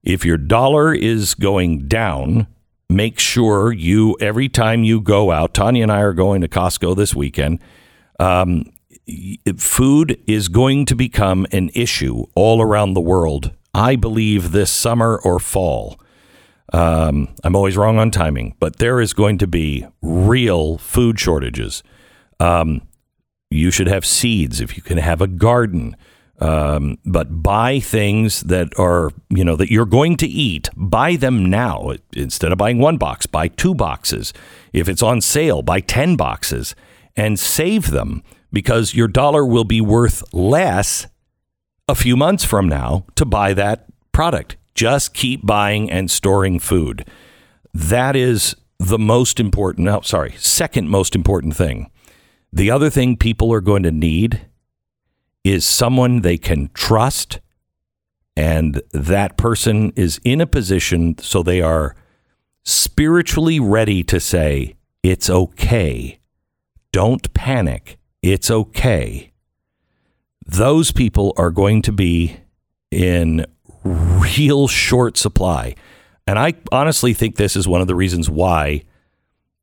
[0.04, 2.48] If your dollar is going down,
[2.90, 6.96] make sure you, every time you go out, Tanya and I are going to Costco
[6.96, 7.60] this weekend.
[8.20, 8.66] Um,
[9.58, 13.52] food is going to become an issue all around the world.
[13.74, 16.00] I believe this summer or fall.
[16.72, 21.84] Um, I'm always wrong on timing, but there is going to be real food shortages.
[22.40, 22.82] Um,
[23.50, 25.96] you should have seeds if you can have a garden.
[26.40, 30.70] Um, but buy things that are, you know, that you're going to eat.
[30.76, 31.94] Buy them now.
[32.14, 34.32] Instead of buying one box, buy two boxes.
[34.72, 36.76] If it's on sale, buy 10 boxes
[37.16, 38.24] and save them
[38.54, 41.08] because your dollar will be worth less
[41.90, 44.56] a few months from now to buy that product.
[44.76, 47.04] Just keep buying and storing food.
[47.74, 49.86] That is the most important.
[49.86, 51.90] No, sorry, second most important thing.
[52.54, 54.48] The other thing people are going to need
[55.44, 57.40] is someone they can trust,
[58.38, 61.96] and that person is in a position so they are
[62.64, 66.20] spiritually ready to say, It's okay.
[66.92, 67.98] Don't panic.
[68.22, 69.29] It's okay.
[70.52, 72.38] Those people are going to be
[72.90, 73.46] in
[73.84, 75.76] real short supply.
[76.26, 78.84] And I honestly think this is one of the reasons why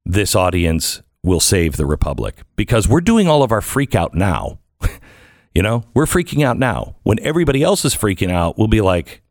[0.05, 4.61] this audience will save the republic because we're doing all of our freak out now.
[5.57, 6.95] you know, we're freaking out now.
[7.03, 9.23] When everybody else is freaking out, we'll be like,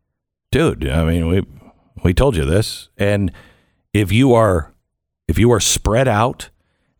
[0.52, 1.42] dude, I mean, we
[2.04, 2.90] we told you this.
[2.98, 3.32] And
[3.94, 4.74] if you are
[5.26, 6.50] if you are spread out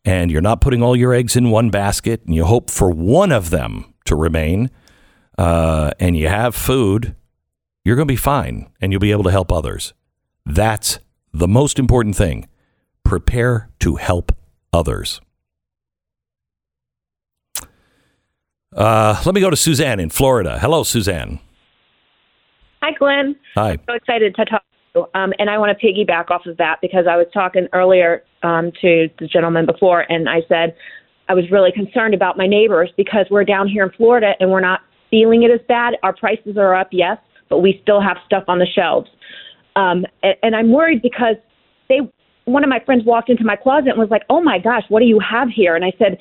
[0.03, 3.31] and you're not putting all your eggs in one basket and you hope for one
[3.31, 4.69] of them to remain
[5.37, 7.15] uh, and you have food,
[7.85, 9.93] you're going to be fine and you'll be able to help others.
[10.45, 10.99] That's
[11.33, 12.47] the most important thing.
[13.03, 14.35] Prepare to help
[14.73, 15.21] others.
[18.75, 20.59] Uh, let me go to Suzanne in Florida.
[20.59, 21.39] Hello, Suzanne.
[22.81, 23.35] Hi, Glenn.
[23.55, 23.77] Hi.
[23.87, 24.61] So excited to talk.
[24.93, 25.07] to you.
[25.19, 28.71] Um, and I want to piggyback off of that because I was talking earlier um,
[28.81, 30.75] to the gentleman before, and I said
[31.29, 34.61] I was really concerned about my neighbors because we're down here in Florida and we're
[34.61, 35.95] not feeling it as bad.
[36.03, 37.17] Our prices are up, yes,
[37.49, 39.09] but we still have stuff on the shelves.
[39.75, 41.35] Um, and, and I'm worried because
[41.89, 41.99] they,
[42.45, 44.99] one of my friends walked into my closet and was like, "Oh my gosh, what
[44.99, 46.17] do you have here?" And I said,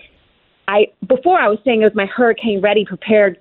[0.69, 3.39] "I before I was saying it was my hurricane ready prepared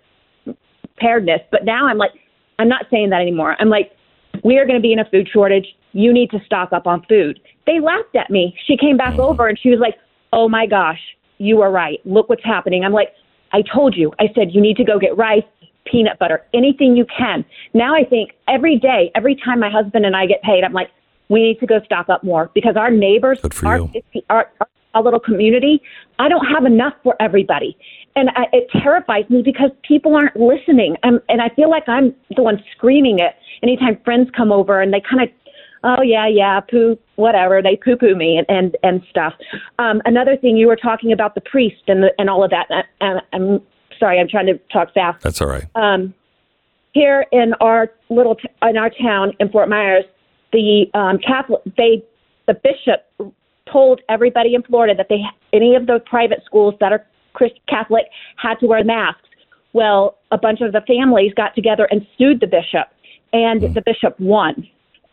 [0.96, 2.12] preparedness, but now I'm like,
[2.60, 3.56] I'm not saying that anymore.
[3.60, 3.92] I'm like,
[4.44, 5.66] we are going to be in a food shortage.
[5.92, 8.56] You need to stock up on food." They laughed at me.
[8.68, 9.96] She came back over and she was like,
[10.32, 11.02] "Oh my gosh,
[11.38, 12.00] you are right.
[12.06, 13.14] Look what's happening." I'm like,
[13.52, 15.44] "I told you." I said, "You need to go get rice."
[15.86, 17.46] Peanut butter, anything you can.
[17.76, 20.90] Now I think every day, every time my husband and I get paid, I'm like,
[21.30, 23.40] we need to go stock up more because our neighbors,
[24.30, 25.82] our, our, our little community,
[26.18, 27.78] I don't have enough for everybody.
[28.16, 30.96] And I, it terrifies me because people aren't listening.
[31.04, 34.94] Um, and I feel like I'm the one screaming it anytime friends come over and
[34.94, 35.30] they kind of,
[35.86, 37.62] oh, yeah, yeah, poo, whatever.
[37.62, 39.34] They poo poo me and, and, and stuff.
[39.80, 42.66] Um, another thing, you were talking about the priest and, the, and all of that.
[43.00, 43.62] And I, I'm
[44.00, 45.24] sorry, I'm trying to talk fast.
[45.24, 45.66] That's all right.
[45.76, 46.14] Um,
[46.94, 50.06] here in our little t- in our town in Fort Myers,
[50.54, 52.04] the um, Catholic they
[52.48, 53.34] the bishop
[53.72, 55.22] told everybody in Florida that they
[55.54, 58.06] any of the private schools that are Christ Catholic
[58.38, 59.28] had to wear masks.
[59.74, 62.88] Well, a bunch of the families got together and sued the bishop,
[63.34, 64.66] and the bishop won.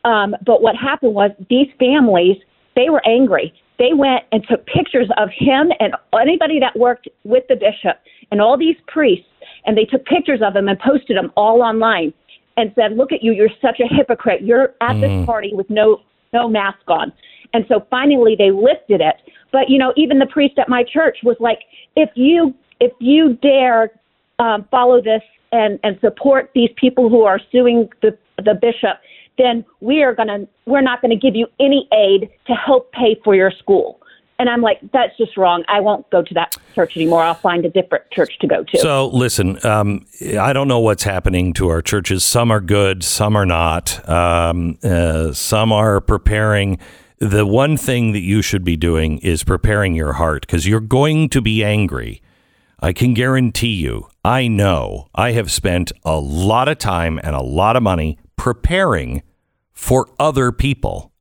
[0.04, 2.36] Um, but what happened was these families
[2.74, 3.52] they were angry.
[3.78, 7.98] They went and took pictures of him and anybody that worked with the bishop
[8.30, 9.26] and all these priests,
[9.66, 12.14] and they took pictures of them and posted them all online
[12.56, 13.32] and said, "Look at you!
[13.32, 14.42] You're such a hypocrite.
[14.42, 15.26] You're at this Mm.
[15.26, 16.00] party with no
[16.32, 17.12] no mask on."
[17.54, 19.16] And so finally they lifted it.
[19.50, 21.60] But you know, even the priest at my church was like,
[21.96, 23.90] "If you if you dare
[24.38, 25.22] um, follow this
[25.52, 28.98] and and support these people who are suing the the bishop,
[29.38, 33.34] then we are gonna we're not gonna give you any aid to help pay for
[33.34, 33.98] your school."
[34.38, 35.64] And I'm like, "That's just wrong.
[35.68, 37.22] I won't go to that church anymore.
[37.22, 40.06] I'll find a different church to go to." So listen, um,
[40.38, 42.24] I don't know what's happening to our churches.
[42.24, 44.08] Some are good, some are not.
[44.08, 46.78] Um, uh, some are preparing.
[47.18, 51.28] The one thing that you should be doing is preparing your heart because you're going
[51.28, 52.20] to be angry.
[52.80, 54.08] I can guarantee you.
[54.24, 55.06] I know.
[55.14, 59.22] I have spent a lot of time and a lot of money preparing
[59.72, 61.12] for other people.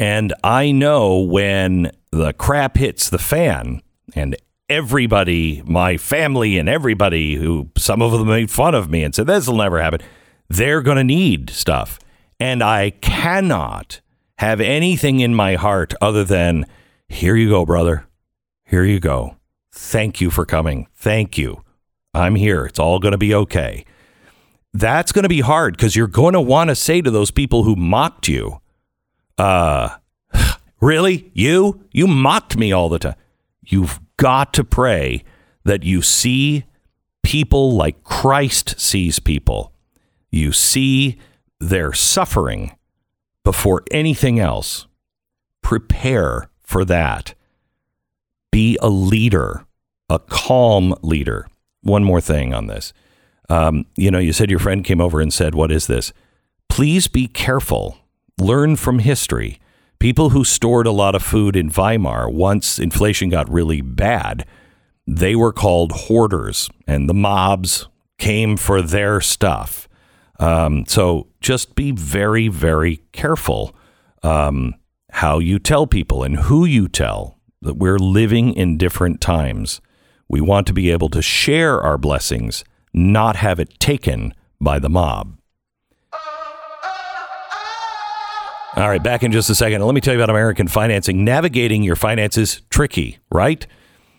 [0.00, 3.82] And I know when the crap hits the fan
[4.16, 4.34] and
[4.68, 9.28] everybody, my family and everybody who some of them made fun of me and said
[9.28, 10.00] this will never happen,
[10.48, 12.00] they're going to need stuff.
[12.40, 14.00] And I cannot
[14.38, 16.66] have anything in my heart other than
[17.08, 18.08] here you go, brother.
[18.64, 19.36] Here you go.
[19.70, 20.88] Thank you for coming.
[20.96, 21.62] Thank you.
[22.12, 22.66] I'm here.
[22.66, 23.84] It's all going to be okay.
[24.76, 27.62] That's going to be hard because you're going to want to say to those people
[27.62, 28.60] who mocked you,
[29.38, 29.96] uh,
[30.82, 31.30] really?
[31.32, 31.82] You?
[31.92, 33.14] You mocked me all the time.
[33.62, 35.24] You've got to pray
[35.64, 36.64] that you see
[37.22, 39.72] people like Christ sees people.
[40.30, 41.18] You see
[41.58, 42.76] their suffering
[43.44, 44.86] before anything else.
[45.62, 47.32] Prepare for that.
[48.52, 49.64] Be a leader,
[50.10, 51.48] a calm leader.
[51.80, 52.92] One more thing on this.
[53.48, 56.12] Um, you know, you said your friend came over and said, What is this?
[56.68, 57.98] Please be careful.
[58.38, 59.60] Learn from history.
[59.98, 64.44] People who stored a lot of food in Weimar, once inflation got really bad,
[65.06, 69.88] they were called hoarders, and the mobs came for their stuff.
[70.38, 73.74] Um, so just be very, very careful
[74.22, 74.74] um,
[75.12, 79.80] how you tell people and who you tell that we're living in different times.
[80.28, 82.64] We want to be able to share our blessings,
[82.96, 85.38] not have it taken by the mob.
[88.76, 89.82] All right, back in just a second.
[89.82, 91.24] Let me tell you about American financing.
[91.24, 93.66] Navigating your finances tricky, right?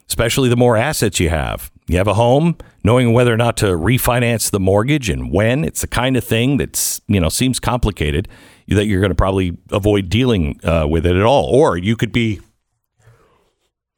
[0.07, 1.71] Especially the more assets you have.
[1.87, 5.63] You have a home, knowing whether or not to refinance the mortgage and when.
[5.63, 8.27] It's the kind of thing that's you know seems complicated
[8.67, 11.45] that you're going to probably avoid dealing uh, with it at all.
[11.45, 12.41] Or you could be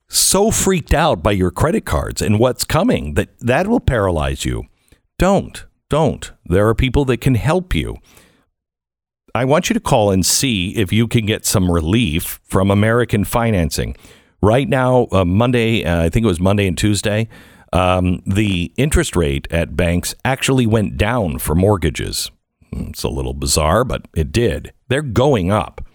[0.09, 4.65] so freaked out by your credit cards and what's coming that that will paralyze you.
[5.19, 6.31] Don't, don't.
[6.45, 7.97] There are people that can help you.
[9.35, 13.25] I want you to call and see if you can get some relief from American
[13.25, 13.97] financing.
[14.41, 17.27] Right now, uh, Monday, uh, I think it was Monday and Tuesday,
[17.73, 22.31] um, the interest rate at banks actually went down for mortgages.
[22.71, 24.71] It's a little bizarre, but it did.
[24.87, 25.85] They're going up.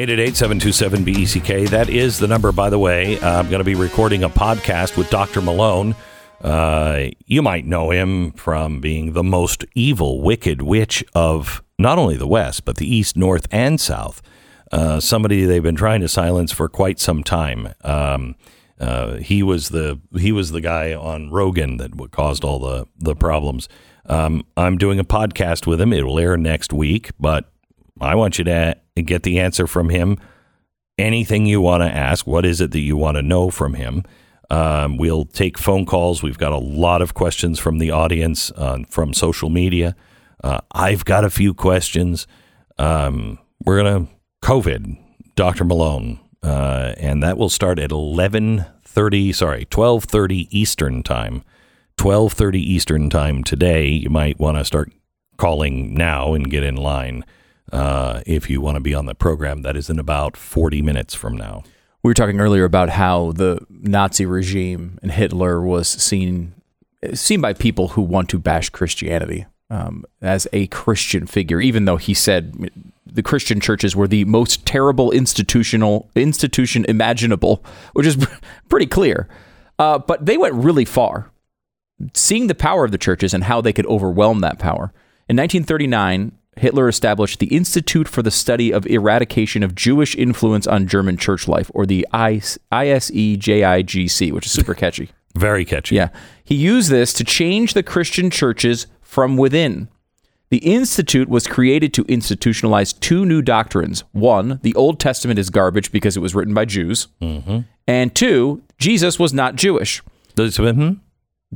[0.00, 1.70] Eight eight eight seven two seven BECK.
[1.70, 3.20] That is the number, by the way.
[3.20, 5.40] I'm going to be recording a podcast with Dr.
[5.40, 5.96] Malone.
[6.40, 12.16] Uh, you might know him from being the most evil, wicked witch of not only
[12.16, 14.22] the West, but the East, North, and South.
[14.70, 17.74] Uh, somebody they've been trying to silence for quite some time.
[17.82, 18.36] Um,
[18.78, 23.16] uh, he was the he was the guy on Rogan that caused all the the
[23.16, 23.68] problems.
[24.06, 25.92] Um, I'm doing a podcast with him.
[25.92, 27.50] It will air next week, but
[28.00, 30.18] I want you to get the answer from him.
[30.98, 34.04] Anything you want to ask, what is it that you want to know from him?
[34.50, 36.22] Um, we'll take phone calls.
[36.22, 39.94] We've got a lot of questions from the audience, uh, from social media.
[40.42, 42.26] Uh, I've got a few questions.
[42.78, 44.06] Um, we're to
[44.42, 44.98] COVID,
[45.34, 45.64] Dr.
[45.64, 51.42] Malone, uh, and that will start at 11:30, sorry, 12:30 Eastern Time.
[51.96, 53.88] 12:30 Eastern Time today.
[53.88, 54.92] You might want to start
[55.36, 57.24] calling now and get in line
[57.72, 59.62] uh, if you want to be on the program.
[59.62, 61.62] That is in about 40 minutes from now.
[62.02, 66.54] We were talking earlier about how the Nazi regime and Hitler was seen
[67.14, 71.96] seen by people who want to bash Christianity um, as a Christian figure, even though
[71.96, 72.70] he said
[73.06, 78.26] the Christian churches were the most terrible institutional institution imaginable, which is
[78.68, 79.28] pretty clear.
[79.78, 81.30] Uh, but they went really far,
[82.14, 84.92] seeing the power of the churches and how they could overwhelm that power.
[85.28, 90.86] In 1939, Hitler established the Institute for the Study of Eradication of Jewish Influence on
[90.86, 92.60] German Church Life, or the ISEJIGC,
[94.32, 95.10] which is super catchy.
[95.34, 95.96] Very catchy.
[95.96, 96.10] Yeah.
[96.44, 99.88] He used this to change the Christian churches from within.
[100.50, 104.02] The Institute was created to institutionalize two new doctrines.
[104.12, 107.08] One, the Old Testament is garbage because it was written by Jews.
[107.20, 107.60] Mm-hmm.
[107.86, 110.02] And two, Jesus was not Jewish.
[110.76, 110.92] hmm?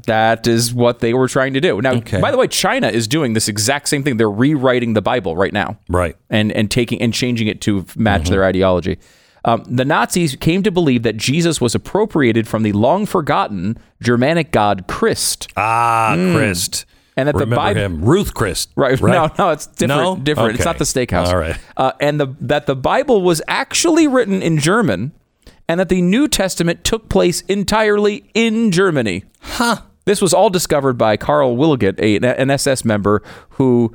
[0.06, 1.80] That is what they were trying to do.
[1.82, 4.16] Now, by the way, China is doing this exact same thing.
[4.16, 6.16] They're rewriting the Bible right now, right?
[6.30, 8.98] And and taking and changing it to match their ideology.
[9.44, 14.50] Um, the Nazis came to believe that Jesus was appropriated from the long forgotten Germanic
[14.52, 15.48] god Christ.
[15.56, 16.36] Ah, Mm.
[16.36, 16.86] Christ.
[17.16, 18.70] And that the Bible, him, Ruth Christ.
[18.74, 18.98] Right.
[19.00, 19.12] right?
[19.12, 20.18] No, no, it's different.
[20.18, 20.24] No?
[20.24, 20.54] Different.
[20.54, 21.26] It's not the steakhouse.
[21.26, 21.58] All right.
[21.76, 25.12] Uh, and the that the Bible was actually written in German,
[25.72, 29.24] and that the New Testament took place entirely in Germany.
[29.40, 29.82] Huh.
[30.04, 33.94] This was all discovered by Karl Wiligut, a, an SS member who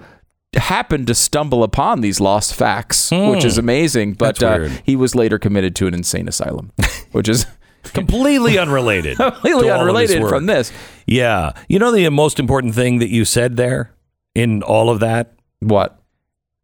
[0.56, 4.14] happened to stumble upon these lost facts, which is amazing.
[4.14, 4.46] But Hmm.
[4.46, 6.72] Uh, he was later committed to an insane asylum,
[7.12, 7.46] which is
[7.84, 9.18] completely unrelated.
[9.18, 10.30] completely to all of his unrelated work.
[10.30, 10.72] from this.
[11.06, 11.52] Yeah.
[11.70, 13.92] You know the most important thing that you said there
[14.34, 15.34] in all of that?
[15.60, 16.00] What?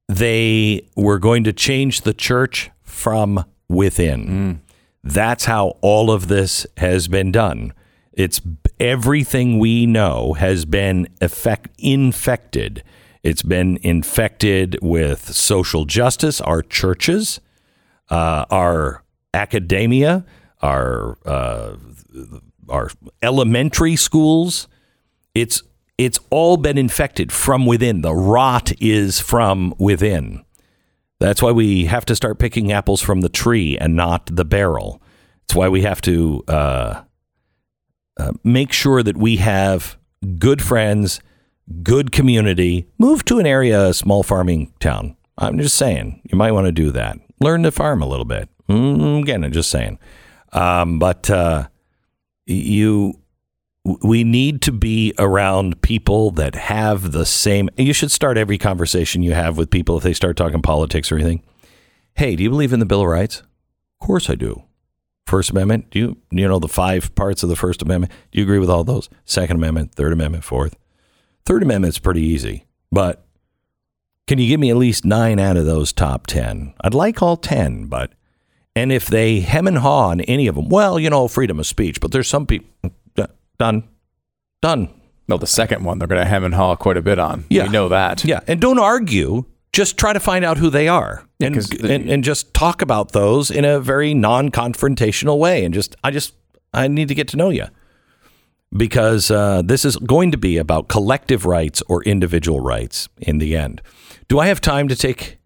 [0.08, 4.62] They were going to change the church from within.
[5.04, 7.74] That's how all of this has been done.
[8.14, 8.42] It's
[8.80, 12.84] everything we know has been effect, infected.
[13.22, 17.40] It's been infected with social justice, our churches,
[18.10, 19.04] uh, our
[19.34, 20.26] academia,
[20.62, 21.76] our uh,
[22.70, 22.90] our
[23.22, 24.68] elementary schools.
[25.34, 25.64] It's
[25.98, 28.02] It's all been infected from within.
[28.02, 30.44] The rot is from within.
[31.24, 35.02] That's why we have to start picking apples from the tree and not the barrel.
[35.46, 37.04] It's why we have to uh,
[38.18, 39.98] uh, make sure that we have
[40.38, 41.22] good friends,
[41.82, 42.90] good community.
[42.98, 45.16] Move to an area, a small farming town.
[45.38, 47.18] I'm just saying, you might want to do that.
[47.40, 48.50] Learn to farm a little bit.
[48.68, 50.00] Mm, again, I'm just saying.
[50.52, 51.70] Um, but uh,
[52.46, 53.18] you,
[53.86, 57.70] we need to be around people that have the same.
[57.78, 61.16] You should start every conversation you have with people if they start talking politics or
[61.16, 61.44] anything.
[62.16, 63.40] Hey, do you believe in the Bill of Rights?
[63.40, 64.64] Of course I do.
[65.26, 68.12] First Amendment, do you you know the five parts of the First Amendment?
[68.32, 69.10] Do you agree with all those?
[69.26, 70.76] Second Amendment, Third Amendment, Fourth.
[71.46, 73.26] Third Amendment's pretty easy, but
[74.28, 76.74] can you give me at least nine out of those top ten?
[76.82, 78.14] I'd like all ten, but
[78.76, 81.68] and if they hem and haw on any of them, well, you know, freedom of
[81.68, 82.02] speech.
[82.02, 82.70] But there's some people
[83.60, 83.88] done,
[84.62, 84.90] done.
[85.28, 87.46] No, the second one they're going to hem and haw quite a bit on.
[87.50, 87.64] Yeah.
[87.64, 88.26] we know that.
[88.26, 89.46] Yeah, and don't argue.
[89.72, 92.82] Just try to find out who they are, and, 'cause the- and and just talk
[92.84, 95.66] about those in a very non-confrontational way.
[95.66, 96.36] And just, I just,
[96.74, 97.66] I need to get to know you
[98.76, 103.56] because uh, this is going to be about collective rights or individual rights in the
[103.58, 103.82] end.
[104.28, 105.38] Do I have time to take?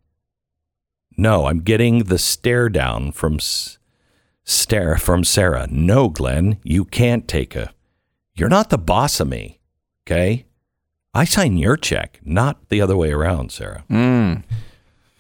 [1.18, 3.78] No, I'm getting the stare down from S-
[4.44, 5.68] stare from Sarah.
[5.72, 7.72] No, Glenn, you can't take a.
[8.38, 9.60] You're not the boss of me,
[10.06, 10.46] okay?
[11.14, 13.84] I sign your check, not the other way around, Sarah.
[13.90, 14.44] Mm.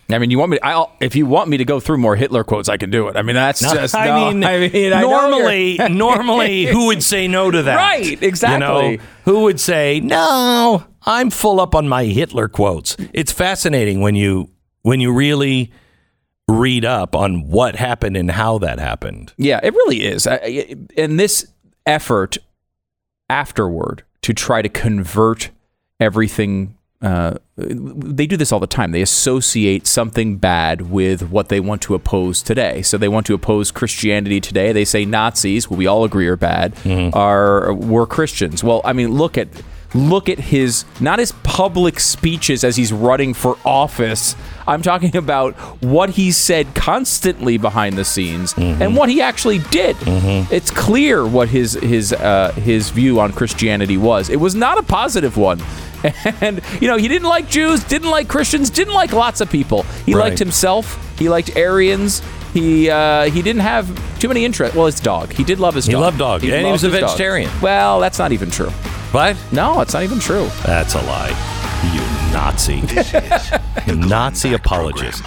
[0.09, 0.59] I mean, you want me?
[0.63, 3.17] I'll, if you want me to go through more Hitler quotes, I can do it.
[3.17, 3.93] I mean, that's No, just.
[3.95, 7.63] I no, mean, I mean, I know normally, you're- normally, who would say no to
[7.63, 7.75] that?
[7.75, 8.91] Right, exactly.
[8.91, 10.85] You know, who would say no?
[11.05, 12.95] I'm full up on my Hitler quotes.
[13.13, 14.49] It's fascinating when you
[14.83, 15.71] when you really
[16.47, 19.33] read up on what happened and how that happened.
[19.37, 20.25] Yeah, it really is.
[20.27, 21.47] I- I- And this
[21.85, 22.37] effort
[23.29, 25.49] afterward to try to convert
[25.99, 26.75] everything.
[27.01, 28.91] Uh, they do this all the time.
[28.91, 32.81] They associate something bad with what they want to oppose today.
[32.81, 34.71] So they want to oppose Christianity today.
[34.71, 36.73] They say Nazis, who we all agree are bad,
[37.13, 38.63] are were Christians.
[38.63, 39.47] Well, I mean, look at
[39.93, 44.35] look at his not his public speeches as he's running for office.
[44.67, 49.95] I'm talking about what he said constantly behind the scenes and what he actually did.
[50.51, 54.29] It's clear what his his uh, his view on Christianity was.
[54.29, 55.61] It was not a positive one.
[56.41, 59.81] And you know, he didn't like Jews, didn't like Christians, didn't like lots of people.
[60.05, 60.25] He Right.
[60.25, 61.17] liked himself.
[61.17, 62.21] He liked Aryans.
[62.57, 63.85] He uh, he didn't have
[64.19, 64.75] too many interests.
[64.75, 65.31] Well, his dog.
[65.31, 66.01] He did love his He dog.
[66.01, 67.09] loved dog, and he was a his dog.
[67.11, 67.51] vegetarian.
[67.61, 68.71] Well, that's not even true.
[69.11, 69.37] What?
[69.51, 70.47] No, it's not even true.
[70.65, 71.29] That's a lie.
[71.93, 72.01] You
[72.33, 72.81] Nazi.
[72.81, 73.51] This is
[73.87, 75.23] You Nazi apologist.